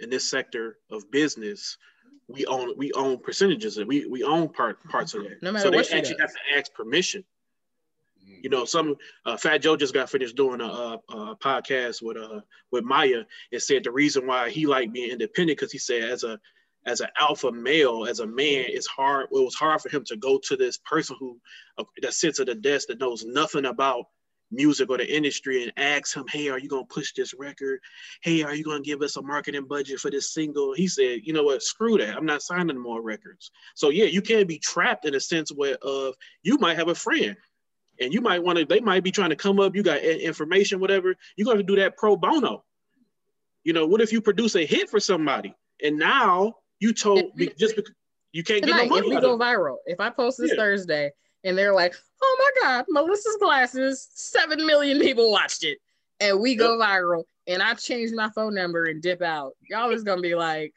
in 0.01 0.11
this 0.11 0.29
sector 0.29 0.79
of 0.91 1.11
business, 1.11 1.77
we 2.29 2.47
own 2.47 2.75
we 2.77 2.93
own 2.93 3.19
percentages 3.19 3.79
and 3.79 3.87
we 3.87 4.07
we 4.07 4.23
own 4.23 4.49
part 4.49 4.83
parts 4.89 5.15
of 5.15 5.25
that. 5.25 5.43
No 5.43 5.53
matter 5.53 5.65
so 5.65 5.71
what 5.71 5.89
they 5.89 5.99
actually 5.99 6.21
have 6.21 6.33
to 6.33 6.59
ask 6.59 6.73
permission. 6.73 7.25
You 8.25 8.51
know, 8.51 8.65
some 8.65 8.97
uh, 9.25 9.37
Fat 9.37 9.59
Joe 9.59 9.77
just 9.77 9.95
got 9.95 10.11
finished 10.11 10.37
doing 10.37 10.61
a, 10.61 10.65
a, 10.65 11.01
a, 11.09 11.37
podcast 11.37 12.03
with 12.03 12.17
uh 12.17 12.41
with 12.71 12.85
Maya 12.85 13.23
and 13.53 13.63
said 13.63 13.85
the 13.85 13.91
reason 13.91 14.27
why 14.27 14.51
he 14.51 14.67
liked 14.67 14.93
being 14.93 15.11
independent 15.11 15.59
because 15.59 15.73
he 15.73 15.79
said 15.79 16.05
as 16.05 16.25
a 16.25 16.39
as 16.85 17.01
an 17.01 17.09
alpha 17.19 17.53
male, 17.53 18.07
as 18.09 18.19
a 18.21 18.27
man, 18.27 18.65
it's 18.69 18.87
hard. 18.87 19.29
It 19.31 19.45
was 19.45 19.55
hard 19.55 19.81
for 19.81 19.89
him 19.89 20.05
to 20.07 20.17
go 20.17 20.39
to 20.45 20.57
this 20.57 20.79
person 20.79 21.17
who 21.19 21.39
uh, 21.79 21.85
that 22.01 22.15
sits 22.15 22.41
at 22.41 22.49
a 22.49 22.55
desk 22.55 22.89
that 22.89 23.01
knows 23.01 23.25
nothing 23.25 23.67
about 23.67 24.07
music 24.53 24.91
or 24.91 24.99
the 24.99 25.17
industry 25.17 25.63
and 25.63 25.73
ask 25.77 26.15
him, 26.15 26.25
hey, 26.29 26.49
are 26.49 26.59
you 26.59 26.69
going 26.69 26.87
to 26.87 26.95
push 26.95 27.13
this 27.13 27.35
record? 27.35 27.81
Hey, 28.23 28.43
are 28.43 28.55
you 28.55 28.63
going 28.63 28.83
to 28.83 28.87
give 28.87 29.03
us 29.03 29.17
a 29.17 29.23
marketing 29.23 29.67
budget 29.67 29.99
for 29.99 30.11
this 30.11 30.33
single? 30.33 30.75
He 30.75 30.87
said, 30.87 31.21
you 31.25 31.33
know 31.33 31.43
what, 31.43 31.63
screw 31.63 31.99
that. 31.99 32.17
I'm 32.17 32.27
not 32.27 32.43
signing 32.43 32.79
more 32.79 33.03
records. 33.03 33.51
So 33.75 33.89
yeah, 33.89 34.05
you 34.05 34.23
can 34.23 34.47
be 34.47 34.59
trapped 34.59 35.05
in 35.05 35.15
a 35.15 35.21
sense 35.21 35.51
where 35.51 35.77
of 35.83 36.15
you 36.43 36.59
might 36.59 36.77
have 36.77 36.89
a 36.89 36.95
friend 36.95 37.37
and 38.01 38.13
you 38.13 38.21
might 38.21 38.43
want 38.43 38.59
to, 38.59 38.65
they 38.65 38.81
might 38.81 39.03
be 39.03 39.11
trying 39.11 39.31
to 39.31 39.37
come 39.37 39.59
up, 39.59 39.75
you 39.75 39.83
got 39.83 39.99
information, 39.99 40.81
whatever. 40.81 41.15
You're 41.37 41.47
going 41.47 41.59
to 41.59 41.63
do 41.63 41.77
that 41.77 41.97
pro 41.97 42.17
bono. 42.17 42.65
You 43.65 43.73
know, 43.73 43.87
what 43.87 44.01
if 44.01 44.13
you 44.13 44.21
produce 44.21 44.57
a 44.57 44.67
hit 44.67 44.91
for 44.91 45.01
somebody 45.01 45.55
and 45.83 45.99
now 45.99 46.55
you 46.79 46.93
told 46.93 47.37
me 47.37 47.49
just 47.57 47.77
because 47.77 47.93
you 48.33 48.43
can't 48.43 48.63
Tonight, 48.63 48.85
get 48.85 48.89
no 48.89 48.95
money. 48.97 49.09
If 49.09 49.15
we 49.15 49.21
go 49.21 49.39
viral, 49.39 49.77
if 49.87 50.01
I 50.01 50.11
post 50.11 50.39
this 50.39 50.51
yeah. 50.51 50.57
Thursday 50.57 51.13
and 51.45 51.57
they're 51.57 51.75
like, 51.75 51.95
oh 52.23 52.37
my 52.39 52.63
God, 52.63 52.85
Melissa's 52.89 53.37
glasses, 53.41 54.09
7 54.15 54.65
million 54.65 55.01
people 55.01 55.31
watched 55.31 55.65
it. 55.65 55.79
And 56.21 56.41
we 56.41 56.55
go 56.55 56.79
yep. 56.79 56.89
viral 56.89 57.25
and 57.47 57.63
I 57.63 57.75
change 57.75 58.13
my 58.13 58.31
phone 58.31 58.55
number 58.55 58.85
and 58.85 59.03
dip 59.03 59.23
out. 59.23 59.55
Y'all 59.69 59.91
is 59.91 60.05
gonna 60.05 60.23
be 60.23 60.35
like, 60.35 60.73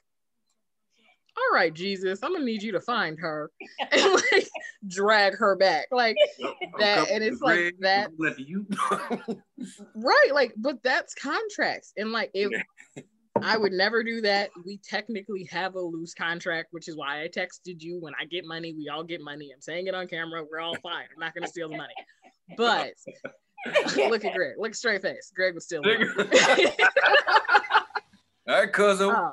all 1.38 1.54
right, 1.54 1.74
Jesus, 1.74 2.20
I'm 2.24 2.34
gonna 2.34 2.46
need 2.46 2.64
you 2.64 2.72
to 2.72 2.80
find 2.80 3.20
her 3.20 3.52
and 3.92 4.14
like 4.14 4.48
drag 4.88 5.36
her 5.36 5.56
back. 5.56 5.88
Like 5.92 6.16
that, 6.80 7.10
and 7.10 7.24
it's 7.24 7.42
like 7.42 7.76
that. 7.82 8.12
right, 9.96 10.30
like, 10.34 10.54
but 10.58 10.82
that's 10.82 11.14
contracts. 11.14 11.94
And 11.98 12.12
like 12.12 12.32
if 12.34 12.52
I 13.42 13.58
would 13.58 13.74
never 13.74 14.04
do 14.04 14.22
that. 14.22 14.50
We 14.66 14.78
technically 14.78 15.48
have 15.52 15.76
a 15.76 15.82
loose 15.82 16.14
contract, 16.14 16.70
which 16.72 16.88
is 16.88 16.96
why 16.96 17.24
I 17.24 17.28
texted 17.28 17.82
you. 17.82 18.00
When 18.00 18.14
I 18.20 18.26
get 18.26 18.46
money, 18.46 18.74
we 18.74 18.90
all 18.90 19.04
get 19.04 19.22
money. 19.22 19.52
I'm 19.54 19.62
saying 19.62 19.88
it 19.88 19.96
on 19.96 20.08
camera. 20.08 20.44
We're 20.50 20.60
all 20.60 20.76
fine. 20.82 21.06
I'm 21.14 21.20
not 21.20 21.34
going 21.34 21.44
to 21.44 21.50
steal 21.50 21.70
the 21.70 21.78
money. 21.78 21.94
But 22.58 22.94
look 23.96 24.24
at 24.24 24.34
Greg. 24.34 24.54
Look 24.58 24.76
straight 24.76 25.02
face. 25.02 25.32
Greg 25.36 25.54
was 25.56 25.66
still. 25.66 25.84
All 28.48 28.60
right, 28.60 28.72
cousin. 28.72 29.10
Uh, 29.10 29.32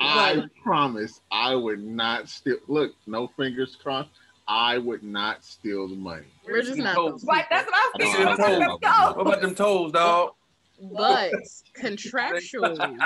I 0.00 0.44
promise 0.62 1.20
I 1.30 1.54
would 1.54 1.84
not 1.84 2.26
steal. 2.30 2.56
Look, 2.68 2.94
no 3.06 3.28
fingers 3.36 3.76
crossed. 3.76 4.08
I 4.48 4.78
would 4.78 5.02
not 5.02 5.44
steal 5.44 5.88
the 5.88 5.94
money. 5.94 6.24
We're 6.46 6.62
just 6.62 6.78
not. 6.78 6.96
Right, 7.24 7.44
that's 7.50 7.70
what 7.70 7.74
I 7.74 7.90
was 8.30 8.38
thinking. 8.38 8.68
What 8.70 9.20
about 9.20 9.40
them 9.42 9.54
toes, 9.54 9.92
dog? 9.92 10.30
But 10.80 11.32
contractually, 11.76 12.98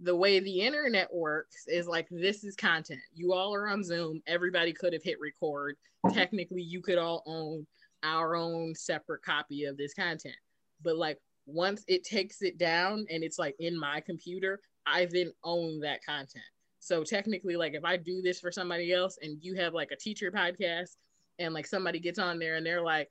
the 0.00 0.16
way 0.16 0.40
the 0.40 0.60
internet 0.60 1.12
works 1.12 1.64
is 1.66 1.86
like 1.86 2.08
this 2.10 2.44
is 2.44 2.56
content. 2.56 3.00
You 3.14 3.32
all 3.32 3.54
are 3.54 3.68
on 3.68 3.84
Zoom. 3.84 4.22
Everybody 4.26 4.72
could 4.72 4.92
have 4.92 5.02
hit 5.02 5.18
record. 5.20 5.76
Technically, 6.12 6.62
you 6.62 6.80
could 6.80 6.98
all 6.98 7.22
own 7.26 7.66
our 8.02 8.34
own 8.34 8.74
separate 8.74 9.22
copy 9.22 9.64
of 9.64 9.76
this 9.76 9.94
content. 9.94 10.36
But 10.82 10.96
like 10.96 11.18
once 11.46 11.84
it 11.86 12.04
takes 12.04 12.42
it 12.42 12.58
down 12.58 13.06
and 13.10 13.22
it's 13.22 13.38
like 13.38 13.54
in 13.58 13.78
my 13.78 14.00
computer, 14.00 14.60
I 14.86 15.06
then 15.06 15.32
own 15.44 15.80
that 15.80 16.04
content. 16.04 16.44
So 16.80 17.04
technically, 17.04 17.56
like 17.56 17.74
if 17.74 17.84
I 17.84 17.96
do 17.96 18.22
this 18.22 18.40
for 18.40 18.50
somebody 18.50 18.92
else 18.92 19.18
and 19.22 19.38
you 19.40 19.54
have 19.54 19.74
like 19.74 19.92
a 19.92 19.96
teacher 19.96 20.32
podcast 20.32 20.96
and 21.38 21.54
like 21.54 21.66
somebody 21.66 22.00
gets 22.00 22.18
on 22.18 22.40
there 22.40 22.56
and 22.56 22.66
they're 22.66 22.82
like, 22.82 23.08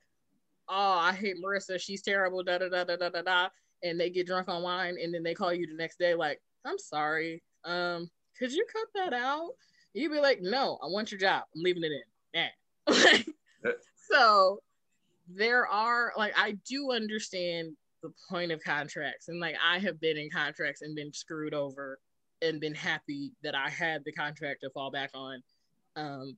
oh, 0.68 0.98
I 0.98 1.12
hate 1.12 1.36
Marissa, 1.42 1.80
she's 1.80 2.02
terrible, 2.02 2.42
da 2.42 2.58
da 2.58 2.68
da 2.68 2.84
da 2.84 2.96
da 2.96 3.08
da 3.08 3.22
da 3.22 3.48
and 3.82 3.98
they 3.98 4.10
get 4.10 4.26
drunk 4.26 4.48
on 4.48 4.62
wine 4.62 4.96
and 5.02 5.12
then 5.12 5.22
they 5.22 5.34
call 5.34 5.52
you 5.52 5.66
the 5.66 5.76
next 5.76 5.98
day 5.98 6.14
like 6.14 6.40
i'm 6.64 6.78
sorry 6.78 7.42
um 7.64 8.08
could 8.38 8.52
you 8.52 8.66
cut 8.72 8.88
that 8.94 9.12
out? 9.12 9.50
You'd 9.94 10.10
be 10.10 10.20
like 10.20 10.40
no 10.40 10.78
i 10.82 10.86
want 10.86 11.10
your 11.12 11.20
job. 11.20 11.44
I'm 11.54 11.62
leaving 11.62 11.84
it 11.84 11.92
in. 11.92 12.02
Yeah 12.34 12.48
so 14.10 14.58
there 15.28 15.66
are 15.68 16.12
like 16.16 16.32
i 16.36 16.52
do 16.66 16.90
understand 16.90 17.76
the 18.02 18.12
point 18.28 18.50
of 18.50 18.62
contracts 18.64 19.28
and 19.28 19.38
like 19.38 19.54
i 19.64 19.78
have 19.78 20.00
been 20.00 20.16
in 20.16 20.28
contracts 20.30 20.82
and 20.82 20.96
been 20.96 21.12
screwed 21.12 21.54
over 21.54 22.00
and 22.42 22.60
been 22.60 22.74
happy 22.74 23.32
that 23.42 23.54
i 23.54 23.68
had 23.68 24.04
the 24.04 24.12
contract 24.12 24.62
to 24.62 24.70
fall 24.70 24.90
back 24.90 25.10
on. 25.14 25.42
Um 25.94 26.36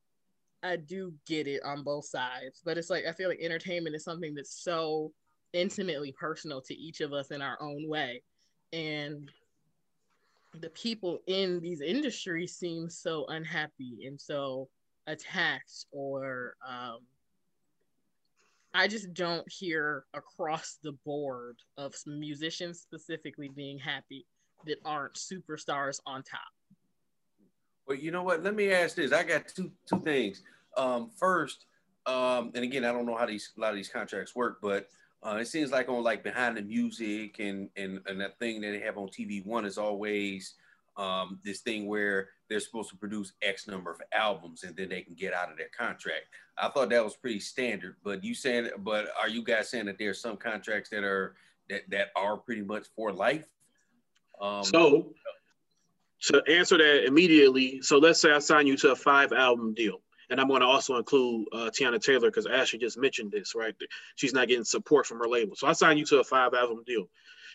i 0.62 0.76
do 0.76 1.12
get 1.26 1.46
it 1.46 1.62
on 1.64 1.82
both 1.82 2.04
sides 2.04 2.60
but 2.64 2.76
it's 2.76 2.90
like 2.90 3.04
i 3.06 3.12
feel 3.12 3.28
like 3.28 3.40
entertainment 3.40 3.96
is 3.96 4.04
something 4.04 4.34
that's 4.34 4.62
so 4.62 5.12
intimately 5.54 6.12
personal 6.12 6.60
to 6.60 6.74
each 6.74 7.00
of 7.00 7.12
us 7.14 7.30
in 7.30 7.40
our 7.40 7.56
own 7.62 7.88
way. 7.88 8.22
And 8.72 9.30
the 10.60 10.68
people 10.70 11.20
in 11.26 11.60
these 11.60 11.80
industries 11.80 12.54
seem 12.54 12.90
so 12.90 13.24
unhappy 13.28 14.06
and 14.06 14.20
so 14.20 14.68
attacked 15.06 15.86
or 15.92 16.56
um, 16.66 16.98
I 18.74 18.88
just 18.88 19.14
don't 19.14 19.50
hear 19.50 20.04
across 20.14 20.78
the 20.82 20.92
board 21.04 21.56
of 21.78 21.94
musicians 22.06 22.80
specifically 22.80 23.48
being 23.48 23.78
happy 23.78 24.26
that 24.66 24.78
aren't 24.84 25.14
superstars 25.14 26.00
on 26.06 26.24
top. 26.24 26.40
Well, 27.86 27.96
you 27.96 28.10
know 28.10 28.24
what? 28.24 28.42
Let 28.42 28.56
me 28.56 28.72
ask 28.72 28.96
this. 28.96 29.12
I 29.12 29.22
got 29.22 29.46
two 29.46 29.70
two 29.86 30.00
things. 30.00 30.42
Um, 30.76 31.10
first, 31.16 31.66
um, 32.06 32.50
and 32.54 32.64
again, 32.64 32.84
I 32.84 32.90
don't 32.92 33.06
know 33.06 33.16
how 33.16 33.26
these 33.26 33.52
a 33.56 33.60
lot 33.60 33.70
of 33.70 33.76
these 33.76 33.90
contracts 33.90 34.34
work, 34.34 34.58
but 34.60 34.88
uh, 35.24 35.36
it 35.36 35.46
seems 35.46 35.70
like 35.70 35.88
on 35.88 36.02
like 36.02 36.22
behind 36.22 36.56
the 36.56 36.62
music 36.62 37.38
and 37.38 37.70
and 37.76 38.00
and 38.06 38.20
that 38.20 38.38
thing 38.38 38.60
that 38.60 38.72
they 38.72 38.80
have 38.80 38.98
on 38.98 39.08
TV 39.08 39.44
One 39.44 39.64
is 39.64 39.78
always 39.78 40.54
um, 40.96 41.40
this 41.44 41.60
thing 41.60 41.86
where 41.86 42.28
they're 42.48 42.60
supposed 42.60 42.90
to 42.90 42.96
produce 42.96 43.32
X 43.42 43.66
number 43.66 43.90
of 43.90 44.00
albums 44.12 44.62
and 44.62 44.76
then 44.76 44.90
they 44.90 45.02
can 45.02 45.14
get 45.14 45.32
out 45.32 45.50
of 45.50 45.56
their 45.56 45.70
contract. 45.76 46.26
I 46.56 46.68
thought 46.68 46.90
that 46.90 47.02
was 47.02 47.16
pretty 47.16 47.40
standard. 47.40 47.96
But 48.04 48.22
you 48.22 48.34
saying, 48.34 48.70
but 48.78 49.08
are 49.20 49.28
you 49.28 49.42
guys 49.42 49.70
saying 49.70 49.86
that 49.86 49.98
there's 49.98 50.20
some 50.20 50.36
contracts 50.36 50.90
that 50.90 51.02
are 51.02 51.34
that 51.70 51.82
that 51.90 52.08
are 52.14 52.36
pretty 52.36 52.62
much 52.62 52.86
for 52.94 53.12
life? 53.12 53.46
Um, 54.40 54.62
so 54.62 55.14
to 56.24 56.42
answer 56.48 56.76
that 56.78 57.06
immediately, 57.06 57.80
so 57.82 57.98
let's 57.98 58.20
say 58.20 58.30
I 58.30 58.38
sign 58.38 58.66
you 58.66 58.76
to 58.78 58.92
a 58.92 58.96
five 58.96 59.32
album 59.32 59.74
deal 59.74 60.00
and 60.30 60.40
I'm 60.40 60.48
going 60.48 60.60
to 60.60 60.66
also 60.66 60.96
include 60.96 61.46
uh, 61.52 61.70
Teyana 61.70 62.02
Taylor 62.02 62.30
because 62.30 62.46
Ashley 62.46 62.78
just 62.78 62.98
mentioned 62.98 63.32
this, 63.32 63.54
right? 63.54 63.74
She's 64.16 64.34
not 64.34 64.48
getting 64.48 64.64
support 64.64 65.06
from 65.06 65.18
her 65.18 65.28
label. 65.28 65.56
So 65.56 65.66
I 65.66 65.72
signed 65.72 65.98
you 65.98 66.04
to 66.06 66.20
a 66.20 66.24
five 66.24 66.54
album 66.54 66.82
deal. 66.86 67.08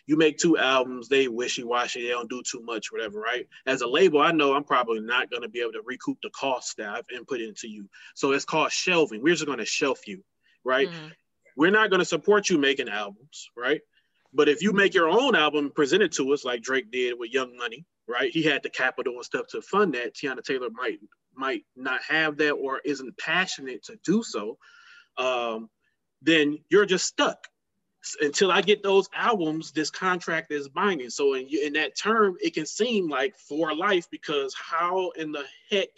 You 0.05 0.17
make 0.17 0.38
two 0.38 0.57
albums, 0.57 1.07
they 1.07 1.28
wishy 1.28 1.63
washy, 1.63 2.01
they 2.01 2.09
don't 2.09 2.30
do 2.30 2.41
too 2.41 2.61
much, 2.63 2.91
whatever, 2.91 3.20
right? 3.20 3.47
As 3.67 3.82
a 3.82 3.88
label, 3.88 4.22
I 4.22 4.32
know 4.32 4.53
I'm 4.53 4.63
probably 4.63 5.01
not 5.01 5.30
going 5.30 5.43
to 5.43 5.49
be 5.49 5.61
able 5.61 5.74
to 5.74 5.84
recoup 5.86 6.17
the 6.24 6.32
cost 6.32 6.78
that 6.78 6.89
I've 6.89 7.05
input 7.15 7.41
into 7.41 7.67
you. 7.67 7.88
So 8.15 8.32
it's 8.32 8.45
called 8.45 8.72
shelving. 8.72 9.22
We're 9.22 9.36
just 9.36 9.45
going 9.45 9.59
to 9.59 9.65
shelf 9.65 10.07
you, 10.07 10.24
right? 10.63 10.89
Mm-hmm. 10.89 11.07
We're 11.55 11.72
not 11.72 11.89
going 11.89 11.99
to 11.99 12.05
support 12.05 12.49
you 12.49 12.57
making 12.57 12.89
albums, 12.89 13.51
right? 13.55 13.82
But 14.34 14.49
if 14.49 14.61
you 14.61 14.74
make 14.74 14.93
your 14.93 15.09
own 15.09 15.36
album 15.36 15.72
presented 15.76 16.11
to 16.13 16.34
us, 16.34 16.45
like 16.45 16.61
Drake 16.61 16.91
did 16.91 17.15
with 17.17 17.32
Young 17.32 17.57
Money, 17.57 17.86
right? 18.07 18.32
He 18.32 18.43
had 18.43 18.63
the 18.63 18.70
capital 18.70 19.15
and 19.15 19.26
stuff 19.26 19.47
to 19.49 19.61
fund 19.61 19.93
that. 19.93 20.15
Teyana 20.15 20.43
Taylor 20.43 20.70
might 20.72 20.99
might 21.40 21.64
not 21.76 22.02
have 22.04 22.38
that 22.38 22.52
or 22.52 22.82
isn't 22.86 23.18
passionate 23.18 23.84
to 23.86 23.98
do 24.04 24.22
so, 24.22 24.58
um, 25.18 25.70
then 26.22 26.60
you're 26.70 26.86
just 26.86 27.06
stuck 27.06 27.48
until 28.22 28.52
I 28.52 28.62
get 28.62 28.82
those 28.82 29.10
albums, 29.14 29.72
this 29.72 29.90
contract 29.90 30.52
is 30.52 30.70
binding. 30.70 31.10
So 31.10 31.34
in, 31.34 31.48
in 31.48 31.74
that 31.74 31.98
term, 31.98 32.38
it 32.42 32.54
can 32.54 32.66
seem 32.66 33.10
like 33.10 33.38
for 33.38 33.76
life 33.76 34.10
because 34.10 34.56
how 34.56 35.12
in 35.12 35.32
the 35.32 35.44
heck 35.70 35.90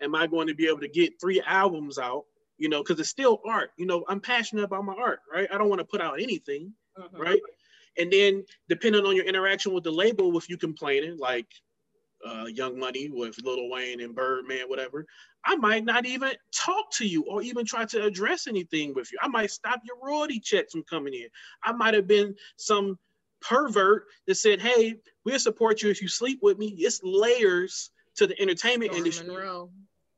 am 0.00 0.14
I 0.14 0.26
going 0.26 0.46
to 0.46 0.54
be 0.54 0.66
able 0.66 0.80
to 0.80 0.88
get 0.88 1.20
three 1.20 1.42
albums 1.42 1.98
out? 1.98 2.24
You 2.56 2.68
know, 2.68 2.82
because 2.82 3.00
it's 3.00 3.08
still 3.08 3.40
art. 3.46 3.70
You 3.76 3.86
know, 3.86 4.04
I'm 4.08 4.20
passionate 4.20 4.64
about 4.64 4.84
my 4.84 4.94
art, 4.94 5.20
right? 5.32 5.48
I 5.52 5.58
don't 5.58 5.68
want 5.68 5.80
to 5.80 5.84
put 5.84 6.00
out 6.00 6.20
anything, 6.20 6.72
mm-hmm. 6.98 7.20
right? 7.20 7.40
And 7.98 8.10
then 8.10 8.44
depending 8.68 9.04
on 9.04 9.16
your 9.16 9.24
interaction 9.24 9.72
with 9.72 9.84
the 9.84 9.90
label, 9.90 10.32
with 10.32 10.48
you 10.48 10.56
complaining, 10.56 11.18
like 11.18 11.46
uh, 12.26 12.46
Young 12.46 12.78
Money 12.78 13.08
with 13.10 13.36
Lil 13.42 13.68
Wayne 13.68 14.00
and 14.00 14.14
Birdman, 14.14 14.68
whatever, 14.68 15.06
I 15.44 15.56
might 15.56 15.84
not 15.84 16.06
even 16.06 16.32
talk 16.54 16.92
to 16.92 17.06
you 17.06 17.24
or 17.24 17.42
even 17.42 17.64
try 17.64 17.84
to 17.86 18.04
address 18.04 18.46
anything 18.46 18.94
with 18.94 19.10
you. 19.12 19.18
I 19.22 19.28
might 19.28 19.50
stop 19.50 19.80
your 19.84 19.96
royalty 20.02 20.38
checks 20.38 20.72
from 20.72 20.82
coming 20.84 21.14
in. 21.14 21.28
I 21.64 21.72
might 21.72 21.94
have 21.94 22.06
been 22.06 22.34
some 22.56 22.98
pervert 23.40 24.06
that 24.26 24.34
said, 24.34 24.60
"Hey, 24.60 24.96
we'll 25.24 25.38
support 25.38 25.82
you 25.82 25.90
if 25.90 26.02
you 26.02 26.08
sleep 26.08 26.40
with 26.42 26.58
me." 26.58 26.74
It's 26.78 27.00
layers 27.02 27.90
to 28.16 28.26
the 28.26 28.40
entertainment 28.40 28.94
industry. 28.94 29.26
Monroe, 29.26 29.70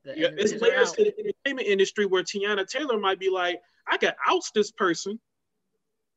the 0.05 0.14
yeah, 0.16 0.28
it's 0.36 0.61
layers 0.61 0.88
out. 0.88 0.96
to 0.96 1.05
the 1.05 1.14
entertainment 1.18 1.68
industry 1.68 2.07
where 2.07 2.22
Teyana 2.22 2.66
Taylor 2.66 2.98
might 2.98 3.20
be 3.20 3.30
like, 3.30 3.61
"I 3.86 3.96
got 3.96 4.16
outs 4.26 4.50
this 4.53 4.72
person." 4.72 5.20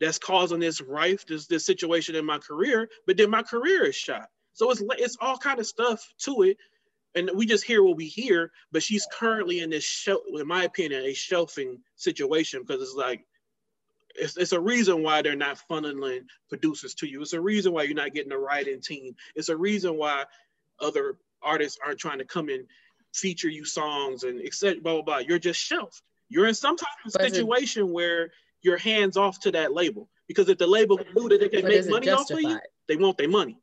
That's 0.01 0.17
causing 0.17 0.59
this 0.59 0.81
rife, 0.81 1.25
this 1.25 1.47
this 1.47 1.65
situation 1.65 2.15
in 2.15 2.25
my 2.25 2.39
career, 2.39 2.89
but 3.07 3.15
then 3.17 3.29
my 3.29 3.43
career 3.43 3.85
is 3.85 3.95
shot. 3.95 4.29
So 4.55 4.71
it's 4.71 4.81
it's 4.97 5.17
all 5.19 5.37
kind 5.37 5.59
of 5.59 5.67
stuff 5.67 6.13
to 6.19 6.43
it, 6.43 6.57
and 7.13 7.29
we 7.35 7.45
just 7.45 7.65
hear 7.65 7.83
what 7.83 7.97
we 7.97 8.07
hear. 8.07 8.51
But 8.71 8.83
she's 8.83 9.05
currently 9.13 9.59
in 9.59 9.69
this 9.69 9.83
show, 9.83 10.21
in 10.33 10.47
my 10.47 10.63
opinion, 10.63 11.03
a 11.03 11.13
shelving 11.13 11.79
situation 11.97 12.61
because 12.61 12.81
it's 12.81 12.95
like 12.95 13.25
it's, 14.15 14.37
it's 14.37 14.53
a 14.53 14.59
reason 14.59 15.03
why 15.03 15.21
they're 15.21 15.35
not 15.35 15.59
funneling 15.69 16.21
producers 16.47 16.95
to 16.95 17.07
you. 17.07 17.21
It's 17.21 17.33
a 17.33 17.41
reason 17.41 17.73
why 17.73 17.83
you're 17.83 17.95
not 17.95 18.13
getting 18.13 18.29
the 18.29 18.37
writing 18.37 18.79
team. 18.79 19.13
It's 19.35 19.49
a 19.49 19.57
reason 19.57 19.97
why 19.97 20.23
other 20.79 21.17
artists 21.43 21.77
aren't 21.85 21.99
trying 21.99 22.19
to 22.19 22.25
come 22.25 22.47
and 22.47 22.65
feature 23.13 23.49
you 23.49 23.65
songs 23.65 24.23
and 24.23 24.41
etc. 24.41 24.79
Blah 24.81 24.93
blah 24.93 25.01
blah. 25.01 25.17
You're 25.17 25.37
just 25.37 25.59
shelved. 25.59 26.01
You're 26.29 26.47
in 26.47 26.55
some 26.55 26.77
type 26.77 26.87
of 27.05 27.11
situation 27.11 27.89
it, 27.89 27.91
where 27.91 28.31
you're 28.61 28.77
hands 28.77 29.17
off 29.17 29.41
to 29.41 29.51
that 29.51 29.73
label 29.73 30.09
because 30.27 30.47
if 30.47 30.57
the 30.57 30.65
label 30.67 30.97
knew 31.13 31.27
that 31.27 31.41
they 31.41 31.49
can 31.49 31.67
make 31.67 31.89
money 31.89 32.09
off 32.09 32.31
of 32.31 32.41
you, 32.41 32.57
they 32.87 32.95
want 32.95 33.17
their 33.17 33.29
money. 33.29 33.59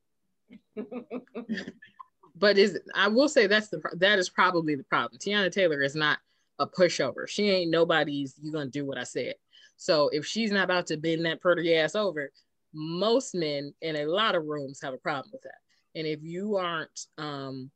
But 2.37 2.59
is 2.59 2.79
I 2.95 3.09
will 3.09 3.29
say 3.29 3.47
that's 3.47 3.69
the 3.69 3.81
that 3.99 4.19
is 4.19 4.29
probably 4.29 4.75
the 4.75 4.85
problem. 4.85 5.19
Teyana 5.19 5.51
Taylor 5.51 5.83
is 5.83 5.95
not 5.95 6.19
a 6.59 6.67
pushover. 6.67 7.29
She 7.29 7.49
ain't 7.51 7.71
nobody's. 7.71 8.35
You 8.43 8.53
gonna 8.53 8.71
do 8.71 8.85
what 8.87 8.99
I 8.99 9.05
said. 9.05 9.35
So 9.77 10.09
if 10.13 10.25
she's 10.27 10.53
not 10.53 10.65
about 10.65 10.87
to 10.89 10.97
bend 10.97 11.25
that 11.27 11.41
pretty 11.41 11.75
ass 11.75 11.95
over, 11.95 12.31
most 12.73 13.35
men 13.35 13.75
in 13.83 13.97
a 13.97 14.07
lot 14.07 14.35
of 14.35 14.45
rooms 14.45 14.81
have 14.83 14.95
a 14.95 14.99
problem 14.99 15.31
with 15.33 15.43
that. 15.43 15.59
And 15.95 16.07
if 16.07 16.23
you 16.23 16.57
aren't 16.57 17.07
um, 17.19 17.71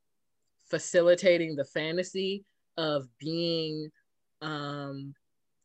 facilitating 0.70 1.56
the 1.56 1.64
fantasy 1.64 2.44
of 2.76 3.06
being 3.18 3.90
um, 4.40 5.14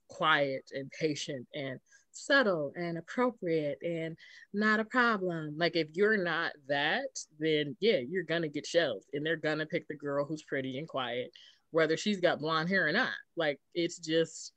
quiet 0.10 0.72
and 0.74 0.92
patient 0.92 1.48
and 1.54 1.80
subtle 2.12 2.74
and 2.76 2.98
appropriate 2.98 3.80
and 3.84 4.18
not 4.54 4.80
a 4.80 4.86
problem. 4.86 5.56
Like 5.58 5.76
if 5.76 5.88
you're 5.94 6.18
not 6.18 6.52
that, 6.68 7.20
then 7.40 7.76
yeah, 7.80 7.98
you're 7.98 8.24
gonna 8.24 8.48
get 8.48 8.66
shelved 8.66 9.06
and 9.14 9.26
they're 9.26 9.36
gonna 9.36 9.66
pick 9.66 9.88
the 9.88 9.96
girl 9.96 10.26
who's 10.26 10.44
pretty 10.44 10.78
and 10.78 10.88
quiet, 10.88 11.32
whether 11.72 11.98
she's 11.98 12.20
got 12.20 12.40
blonde 12.40 12.70
hair 12.70 12.88
or 12.88 12.92
not. 12.92 13.14
Like 13.36 13.60
it's 13.74 13.98
just 13.98 14.54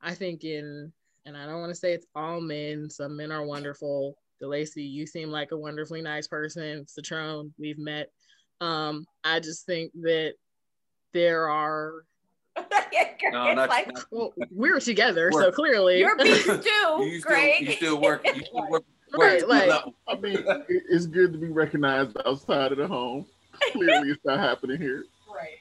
I 0.00 0.14
think 0.14 0.44
in 0.44 0.92
and 1.24 1.36
I 1.36 1.46
don't 1.46 1.60
want 1.60 1.70
to 1.70 1.74
say 1.74 1.92
it's 1.92 2.06
all 2.14 2.40
men, 2.40 2.88
some 2.88 3.16
men 3.16 3.32
are 3.32 3.44
wonderful. 3.44 4.16
DeLacy, 4.40 4.88
you 4.88 5.06
seem 5.06 5.30
like 5.30 5.50
a 5.50 5.56
wonderfully 5.56 6.00
nice 6.02 6.28
person. 6.28 6.84
Citrone, 6.84 7.50
we've 7.58 7.78
met. 7.78 8.10
Um, 8.60 9.06
I 9.24 9.40
just 9.40 9.66
think 9.66 9.92
that 10.02 10.34
there 11.12 11.48
are 11.48 12.04
no, 13.32 13.52
not, 13.54 13.68
like, 13.68 13.92
not, 13.92 14.04
well, 14.10 14.32
we 14.54 14.70
were 14.70 14.80
together, 14.80 15.30
work. 15.32 15.44
so 15.44 15.52
clearly 15.52 15.98
you're 15.98 16.16
beast 16.22 16.46
too, 16.46 16.50
you 16.50 17.20
still, 17.20 17.20
Greg. 17.20 17.60
You 17.60 17.72
still 17.72 18.00
work. 18.00 18.26
You 18.26 18.44
still 18.44 18.70
work. 18.70 18.84
Right, 19.16 19.48
like, 19.48 19.70
I 20.08 20.16
mean, 20.16 20.44
it's 20.68 21.06
good 21.06 21.32
to 21.32 21.38
be 21.38 21.46
recognized 21.46 22.16
outside 22.26 22.72
of 22.72 22.78
the 22.78 22.88
home. 22.88 23.24
Clearly, 23.72 24.10
it's 24.10 24.22
not 24.24 24.40
happening 24.40 24.78
here. 24.78 25.04
Right. 25.34 25.60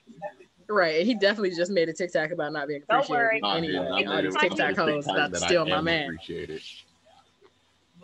Right. 0.67 1.05
He 1.05 1.13
definitely 1.13 1.55
just 1.55 1.71
made 1.71 1.87
a 1.87 1.93
TikTok 1.93 2.31
about 2.31 2.51
not 2.51 2.67
being 2.67 2.81
appreciated. 2.81 3.07
Don't 3.07 3.17
worry. 3.17 3.41
Anyway, 3.43 4.05
all 4.07 4.21
these 4.21 4.35
TikTok 4.35 4.75
hoes 4.75 5.07
about 5.07 5.31
to 5.31 5.39
steal 5.39 5.65
my 5.65 5.79
man. 5.79 6.05
Appreciate 6.05 6.49
it. 6.49 6.61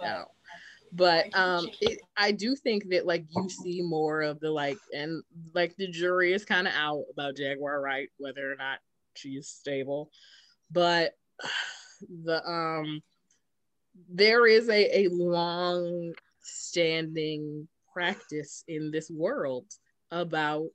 No. 0.02 0.26
But 0.94 1.34
um, 1.34 1.70
it, 1.80 2.00
I 2.18 2.32
do 2.32 2.56
think 2.56 2.90
that 2.90 3.06
like 3.06 3.26
you 3.30 3.50
see 3.50 3.82
more 3.82 4.22
of 4.22 4.40
the 4.40 4.52
like, 4.52 4.78
and 4.94 5.24
like 5.54 5.76
the 5.78 5.88
jury 5.88 6.34
is 6.34 6.44
kind 6.44 6.68
of 6.68 6.74
out 6.76 7.06
about 7.12 7.38
Jaguar 7.38 7.82
Wright 7.82 8.10
whether 8.18 8.52
or 8.52 8.56
not 8.56 8.80
she's 9.14 9.48
stable. 9.48 10.12
But 10.70 11.14
the 12.24 12.46
um 12.46 13.02
there 14.10 14.48
is 14.48 14.70
a, 14.70 15.06
a 15.06 15.10
long 15.10 16.14
standing 16.42 17.68
practice 17.94 18.64
in 18.68 18.92
this 18.92 19.10
world 19.10 19.66
about 20.12 20.72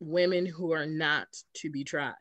women 0.00 0.46
who 0.46 0.72
are 0.72 0.86
not 0.86 1.26
to 1.54 1.70
be 1.70 1.84
tried 1.84 2.14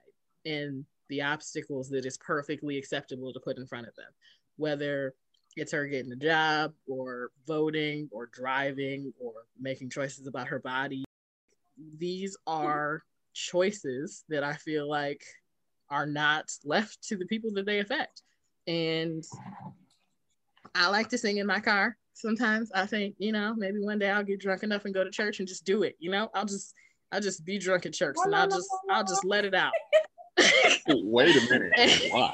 and 0.45 0.85
the 1.09 1.21
obstacles 1.21 1.89
that 1.89 2.05
is 2.05 2.17
perfectly 2.17 2.77
acceptable 2.77 3.31
to 3.33 3.39
put 3.39 3.57
in 3.57 3.67
front 3.67 3.87
of 3.87 3.95
them, 3.95 4.11
whether 4.57 5.13
it's 5.57 5.71
her 5.71 5.87
getting 5.87 6.11
a 6.11 6.15
job 6.15 6.73
or 6.87 7.31
voting 7.47 8.09
or 8.11 8.27
driving 8.27 9.13
or 9.19 9.33
making 9.59 9.89
choices 9.89 10.27
about 10.27 10.47
her 10.47 10.59
body. 10.59 11.03
These 11.97 12.37
are 12.45 13.03
choices 13.33 14.23
that 14.29 14.43
I 14.43 14.53
feel 14.53 14.89
like 14.89 15.23
are 15.89 16.05
not 16.05 16.51
left 16.63 17.01
to 17.07 17.17
the 17.17 17.25
people 17.25 17.51
that 17.53 17.65
they 17.65 17.79
affect. 17.79 18.21
And 18.67 19.23
I 20.75 20.89
like 20.89 21.09
to 21.09 21.17
sing 21.17 21.37
in 21.37 21.47
my 21.47 21.59
car. 21.59 21.97
Sometimes 22.13 22.71
I 22.73 22.85
think, 22.85 23.15
you 23.19 23.31
know, 23.31 23.53
maybe 23.55 23.79
one 23.79 23.99
day 23.99 24.09
I'll 24.09 24.23
get 24.23 24.39
drunk 24.39 24.63
enough 24.63 24.85
and 24.85 24.93
go 24.93 25.03
to 25.03 25.11
church 25.11 25.39
and 25.39 25.47
just 25.47 25.65
do 25.65 25.83
it. 25.83 25.95
You 25.99 26.11
know, 26.11 26.29
I'll 26.33 26.45
just 26.45 26.73
I'll 27.11 27.21
just 27.21 27.45
be 27.45 27.57
drunk 27.57 27.85
at 27.85 27.93
church 27.93 28.15
and 28.23 28.35
I'll 28.35 28.49
just 28.49 28.69
I'll 28.89 29.03
just 29.03 29.23
let 29.23 29.45
it 29.45 29.53
out. 29.53 29.71
Wait 30.87 31.35
a 31.35 31.49
minute. 31.49 31.71
Why? 32.11 32.31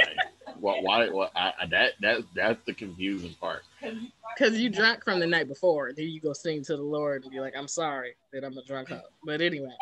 Why? 0.63 0.79
Why? 0.79 1.09
why 1.09 1.29
I, 1.35 1.65
that 1.71 1.93
that 1.99 2.21
that's 2.33 2.63
the 2.65 2.73
confusing 2.73 3.33
part. 3.33 3.63
Because 3.81 4.57
you 4.57 4.69
drank 4.69 5.03
from 5.03 5.19
the 5.19 5.27
night 5.27 5.49
before, 5.49 5.91
then 5.91 6.07
you 6.07 6.21
go 6.21 6.31
sing 6.31 6.63
to 6.63 6.77
the 6.77 6.83
Lord 6.83 7.23
and 7.23 7.31
be 7.31 7.41
like, 7.41 7.53
"I'm 7.57 7.67
sorry 7.67 8.15
that 8.31 8.45
I'm 8.45 8.57
a 8.57 8.63
drunk 8.63 8.87
hoe." 8.87 9.01
But 9.25 9.41
anyway, 9.41 9.75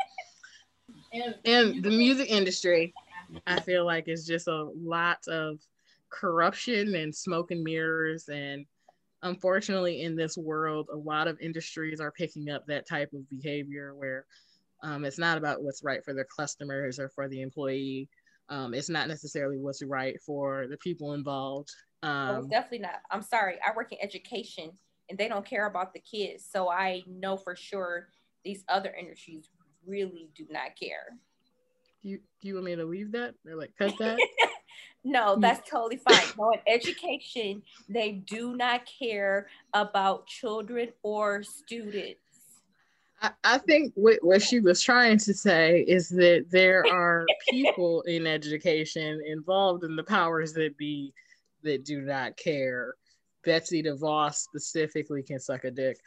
and 1.46 1.84
the 1.84 1.92
music 1.92 2.32
industry, 2.32 2.96
I 3.46 3.60
feel 3.60 3.86
like 3.86 4.08
is 4.08 4.26
just 4.26 4.48
a 4.48 4.72
lot 4.76 5.28
of 5.28 5.60
corruption 6.10 6.96
and 6.96 7.14
smoke 7.14 7.52
and 7.52 7.64
mirrors. 7.64 8.28
And 8.28 8.66
unfortunately, 9.22 10.02
in 10.02 10.16
this 10.16 10.36
world, 10.36 10.90
a 10.92 10.98
lot 10.98 11.28
of 11.28 11.40
industries 11.40 12.00
are 12.00 12.12
picking 12.12 12.50
up 12.50 12.66
that 12.66 12.88
type 12.88 13.14
of 13.14 13.30
behavior 13.30 13.94
where 13.94 14.26
um, 14.82 15.06
it's 15.06 15.20
not 15.20 15.38
about 15.38 15.62
what's 15.62 15.84
right 15.84 16.04
for 16.04 16.16
their 16.16 16.28
customers 16.36 17.00
or 17.00 17.10
for 17.10 17.28
the 17.28 17.42
employee. 17.44 18.10
Um, 18.52 18.74
it's 18.74 18.90
not 18.90 19.08
necessarily 19.08 19.58
what's 19.58 19.82
right 19.82 20.22
for 20.22 20.68
the 20.70 20.76
people 20.78 21.14
involved. 21.14 21.70
Um, 22.04 22.50
definitely 22.50 22.80
not. 22.80 23.02
I'm 23.10 23.22
sorry. 23.22 23.56
I 23.66 23.74
work 23.74 23.94
in 23.94 23.98
education 24.02 24.72
and 25.10 25.18
they 25.18 25.30
don't 25.30 25.46
care 25.46 25.68
about 25.68 25.94
the 25.94 26.00
kids. 26.00 26.46
So 26.52 26.70
I 26.70 27.04
know 27.08 27.38
for 27.38 27.56
sure 27.56 28.10
these 28.44 28.66
other 28.68 28.94
industries 28.94 29.50
really 29.88 30.30
do 30.36 30.46
not 30.50 30.78
care. 30.78 31.18
Do 32.04 32.10
you, 32.10 32.20
do 32.42 32.48
you 32.50 32.56
want 32.56 32.66
me 32.66 32.76
to 32.76 32.86
leave 32.86 33.14
that 33.14 33.36
or 33.48 33.56
like 33.56 33.72
cut 33.78 33.94
that? 34.00 34.20
no, 35.06 35.38
that's 35.40 35.70
totally 35.70 35.98
fine. 35.98 36.28
No, 36.38 36.52
in 36.52 36.60
education, 36.68 37.62
they 37.88 38.12
do 38.12 38.58
not 38.58 38.82
care 39.00 39.48
about 39.74 40.28
children 40.28 40.90
or 41.04 41.42
students. 41.44 42.20
I, 43.22 43.32
I 43.44 43.58
think 43.60 43.94
what, 43.96 44.20
what 44.22 44.42
she 44.42 44.60
was 44.60 44.82
trying 44.82 45.18
to 45.20 45.34
say 45.34 45.82
is 45.82 46.10
that 46.10 46.46
there 46.50 46.86
are 46.92 47.26
people 47.50 48.02
in 48.04 48.26
education 48.26 49.22
involved 49.26 49.84
in 49.84 49.96
the 49.96 50.04
powers 50.04 50.54
that 50.54 50.78
be 50.78 51.14
that 51.64 51.86
do 51.86 52.02
not 52.02 52.38
care. 52.38 52.96
Betsy 53.44 53.84
DeVos 53.84 54.36
specifically 54.36 55.24
can 55.24 55.40
suck 55.40 55.64
a 55.64 55.72
dick, 55.72 55.98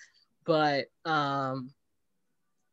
but 0.44 0.86
um, 1.04 1.70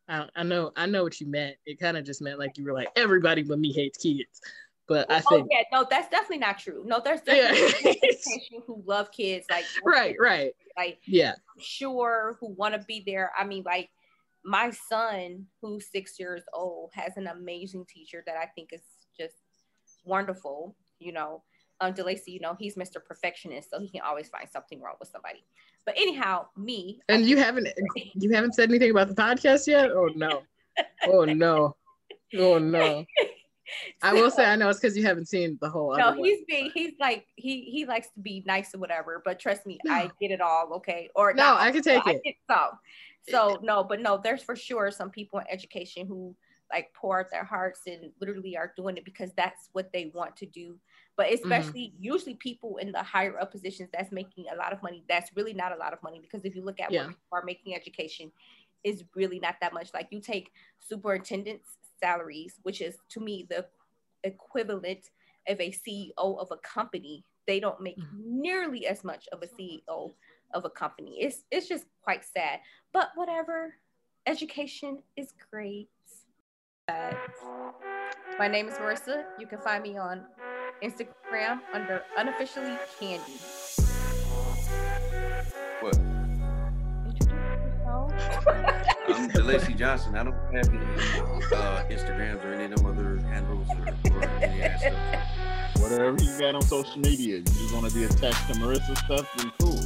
I, 0.08 0.28
I 0.36 0.44
know 0.44 0.72
I 0.76 0.86
know 0.86 1.04
what 1.04 1.20
you 1.20 1.28
meant. 1.28 1.58
It 1.66 1.80
kind 1.80 1.98
of 1.98 2.06
just 2.06 2.22
meant 2.22 2.40
like 2.40 2.58
you 2.58 2.66
were 2.66 2.74
like 2.74 2.90
everybody 2.96 3.44
but 3.44 3.60
me 3.60 3.72
hates 3.72 3.98
kids. 3.98 4.42
But 4.88 5.10
I 5.10 5.22
oh, 5.26 5.30
think 5.30 5.48
yeah, 5.50 5.64
no, 5.72 5.88
that's 5.90 6.10
definitely 6.10 6.40
not 6.40 6.60
true. 6.60 6.84
No, 6.86 7.00
there's 7.04 7.22
definitely 7.22 7.98
yeah. 8.04 8.60
who 8.68 8.84
love 8.86 9.12
kids, 9.12 9.46
like 9.50 9.64
right, 9.86 10.16
right, 10.20 10.54
like 10.78 11.00
yeah, 11.06 11.36
sure, 11.60 12.38
who 12.40 12.48
want 12.48 12.74
to 12.74 12.82
be 12.82 13.02
there. 13.06 13.32
I 13.38 13.46
mean, 13.46 13.64
like 13.64 13.90
my 14.44 14.72
son, 14.72 15.46
who's 15.62 15.92
six 15.92 16.20
years 16.20 16.44
old, 16.54 16.92
has 16.94 17.18
an 17.18 17.28
amazing 17.28 17.86
teacher 17.86 18.24
that 18.26 18.38
I 18.38 18.46
think 18.48 18.70
is 18.74 18.82
just 19.18 19.36
wonderful. 20.04 20.76
You 21.00 21.14
know, 21.14 21.44
um, 21.80 21.94
DeLacy, 21.94 22.28
you 22.28 22.40
know, 22.40 22.56
he's 22.60 22.76
Mr. 22.76 23.04
Perfectionist, 23.04 23.70
so 23.70 23.80
he 23.80 23.90
can 23.90 24.02
always 24.02 24.30
find 24.30 24.48
something 24.50 24.82
wrong 24.82 24.96
with 25.00 25.10
somebody. 25.10 25.44
But 25.86 25.96
anyhow, 25.98 26.46
me. 26.56 27.02
And 27.10 27.26
you 27.26 27.38
haven't 27.38 27.68
you 28.14 28.32
haven't 28.32 28.54
said 28.54 28.70
anything 28.70 28.92
about 28.92 29.08
the 29.08 29.16
podcast 29.16 29.68
yet? 29.68 29.92
Oh 29.92 30.10
no. 30.16 30.44
Oh 31.08 31.26
no. 31.26 31.76
Oh 32.38 32.60
no. 32.60 33.06
I 34.02 34.14
will 34.14 34.32
say 34.32 34.46
I 34.46 34.56
know 34.56 34.70
it's 34.70 34.80
because 34.80 34.98
you 34.98 35.04
haven't 35.04 35.28
seen 35.28 35.58
the 35.62 35.70
whole. 35.70 35.96
No, 35.98 36.14
he's 36.14 36.44
being 36.48 36.72
he's 36.74 36.94
like 37.00 37.26
he 37.36 37.62
he 37.62 37.86
likes 37.86 38.10
to 38.16 38.20
be 38.20 38.44
nice 38.46 38.74
or 38.74 38.80
whatever. 38.80 39.22
But 39.24 39.40
trust 39.40 39.66
me, 39.66 39.80
no. 39.86 39.94
I 39.94 40.12
get 40.22 40.32
it 40.32 40.42
all. 40.42 40.72
Okay, 40.76 41.10
or 41.16 41.34
no, 41.34 41.56
I 41.58 41.72
can 41.72 41.82
take 41.82 42.04
it. 42.06 42.36
So, 42.50 42.70
so 43.30 43.60
no, 43.62 43.84
but 43.84 44.02
no, 44.02 44.20
there's 44.22 44.44
for 44.44 44.56
sure 44.56 44.92
some 44.92 45.10
people 45.10 45.40
in 45.40 45.46
education 45.50 46.08
who 46.08 46.36
like 46.72 46.94
pour 46.94 47.20
out 47.20 47.30
their 47.30 47.44
hearts 47.44 47.82
and 47.86 48.12
literally 48.22 48.56
are 48.56 48.74
doing 48.78 48.96
it 48.96 49.04
because 49.04 49.32
that's 49.36 49.70
what 49.74 49.92
they 49.92 50.12
want 50.14 50.36
to 50.38 50.46
do. 50.46 50.78
But 51.18 51.28
mm-hmm. 51.28 51.36
especially 51.36 51.94
mm-hmm. 51.94 52.04
usually 52.04 52.36
people 52.36 52.78
in 52.78 52.92
the 52.92 53.04
higher 53.04 53.38
up 53.40 53.52
positions 53.52 53.90
that's 53.92 54.12
making 54.12 54.46
a 54.52 54.56
lot 54.56 54.72
of 54.72 54.82
money. 54.82 55.04
That's 55.10 55.32
really 55.36 55.54
not 55.54 55.74
a 55.74 55.76
lot 55.76 55.94
of 55.94 56.02
money 56.02 56.20
because 56.22 56.46
if 56.46 56.56
you 56.56 56.64
look 56.64 56.80
at 56.80 56.92
yeah. 56.92 57.02
what 57.02 57.10
people 57.10 57.28
are 57.34 57.44
making 57.44 57.76
education, 57.76 58.32
is 58.84 59.04
really 59.16 59.40
not 59.40 59.56
that 59.62 59.74
much. 59.74 59.90
Like 59.94 60.08
you 60.12 60.20
take 60.20 60.52
superintendents 60.80 61.70
salaries, 62.02 62.60
which 62.64 62.82
is 62.82 62.98
to 63.10 63.20
me 63.20 63.46
the 63.50 63.66
equivalent 64.24 65.10
of 65.48 65.60
a 65.60 65.72
CEO 65.72 66.12
of 66.18 66.50
a 66.52 66.58
company. 66.58 67.24
They 67.48 67.60
don't 67.60 67.82
make 67.82 67.98
mm-hmm. 67.98 68.42
nearly 68.42 68.88
as 68.88 69.04
much 69.04 69.28
of 69.32 69.42
a 69.42 69.48
CEO 69.48 70.14
of 70.54 70.66
a 70.66 70.70
company. 70.70 71.18
It's 71.22 71.44
it's 71.52 71.68
just 71.68 71.86
quite 72.04 72.24
sad. 72.24 72.60
But 72.94 73.10
whatever. 73.16 73.76
Education 74.28 75.02
is 75.18 75.34
great. 75.50 75.90
Uh, 76.88 77.14
my 78.38 78.48
name 78.48 78.68
is 78.68 78.76
Marissa. 78.76 79.24
You 79.40 79.48
can 79.48 79.58
find 79.60 79.82
me 79.82 79.98
on 79.98 80.26
Instagram 80.84 81.62
under 81.74 82.04
unofficially 82.18 82.78
candy. 83.00 83.40
I'm 89.54 89.78
Johnson. 89.78 90.16
I 90.16 90.24
don't 90.24 90.34
have 90.54 90.70
any 90.70 90.78
uh, 90.78 91.84
Instagrams 91.90 92.44
or 92.46 92.54
any 92.54 92.66
of 92.66 92.78
them 92.78 92.86
other 92.86 93.18
handles 93.28 93.68
or, 93.70 94.14
or 94.14 94.24
any 94.42 94.62
of 94.62 94.80
that 94.80 94.80
stuff. 94.80 95.82
Whatever 95.82 96.24
you 96.24 96.40
got 96.40 96.56
on 96.56 96.62
social 96.62 97.00
media, 97.02 97.38
you 97.38 97.44
just 97.44 97.74
want 97.74 97.90
to 97.90 97.94
be 97.94 98.06
attached 98.06 98.48
to 98.48 98.54
Marissa 98.54 98.98
stuff, 98.98 99.30
then 99.38 99.52
cool. 99.60 99.80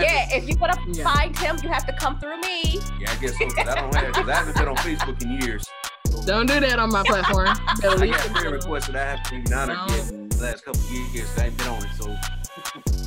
yeah, 0.00 0.26
if 0.34 0.48
you 0.48 0.56
want 0.56 0.72
to 0.72 0.98
yeah. 0.98 1.04
find 1.04 1.36
him, 1.38 1.58
you 1.62 1.68
have 1.68 1.86
to 1.86 1.92
come 1.92 2.18
through 2.18 2.40
me. 2.40 2.80
Yeah, 3.00 3.12
I 3.12 3.16
guess 3.20 3.38
so. 3.38 3.48
Cause 3.50 3.68
I 3.68 3.74
don't 3.76 3.94
have, 3.94 4.12
cause 4.14 4.28
I 4.28 4.34
haven't 4.34 4.56
been 4.56 4.68
on 4.68 4.76
Facebook 4.76 5.22
in 5.22 5.40
years. 5.40 5.68
Don't 6.26 6.46
do 6.46 6.58
that 6.58 6.78
on 6.78 6.90
my 6.90 7.02
platform. 7.04 7.48
I 7.68 8.06
got 8.06 8.20
friend 8.20 8.52
requests 8.52 8.86
that 8.86 8.96
I 8.96 9.04
have 9.04 9.22
to 9.24 9.42
be 9.42 9.54
honored 9.54 9.76
no. 9.76 10.16
in 10.16 10.28
the 10.28 10.42
last 10.42 10.64
couple 10.64 10.80
of 10.80 10.90
years. 10.90 11.28
I 11.38 11.46
ain't 11.46 11.58
been 11.58 11.68
on 11.68 11.84
it, 11.84 11.90
so 11.98 13.00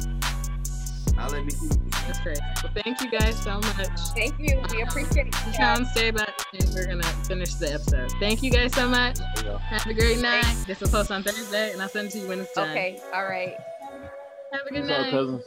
I'll 1.18 1.30
let 1.30 1.44
me 1.46 1.52
see. 1.52 1.70
That's 2.06 2.20
great. 2.22 2.40
Well, 2.64 2.72
thank 2.84 3.02
you 3.02 3.10
guys 3.10 3.42
so 3.42 3.60
much. 3.60 4.00
Thank 4.16 4.36
you. 4.40 4.62
We 4.72 4.82
appreciate 4.82 5.28
it. 5.28 5.36
Come 5.58 5.86
stay 5.86 6.12
back 6.12 6.34
and 6.54 6.70
we're 6.74 6.86
gonna 6.88 7.04
finish 7.04 7.56
the 7.56 7.74
episode. 7.74 8.12
Thank 8.20 8.44
you 8.44 8.52
guys 8.52 8.74
so 8.74 8.88
much. 8.88 9.18
Have 9.20 9.86
a 9.86 9.94
great 9.94 10.20
night. 10.20 10.44
Thanks. 10.44 10.66
This 10.66 10.80
will 10.80 10.90
post 10.90 11.12
on 11.12 11.24
Thursday 11.24 11.72
and 11.74 11.82
I'll 11.82 11.90
send 11.90 12.08
it 12.10 12.12
to 12.12 12.20
you 12.20 12.28
when 12.28 12.40
it's 12.40 12.54
done. 12.54 12.70
Okay. 12.70 13.00
All 13.14 13.26
right. 13.26 13.56
Have 14.54 14.62
a 14.66 14.70
good 14.70 14.80
What's 14.82 14.88
night. 14.90 15.08
Up, 15.08 15.12
cousins? 15.12 15.44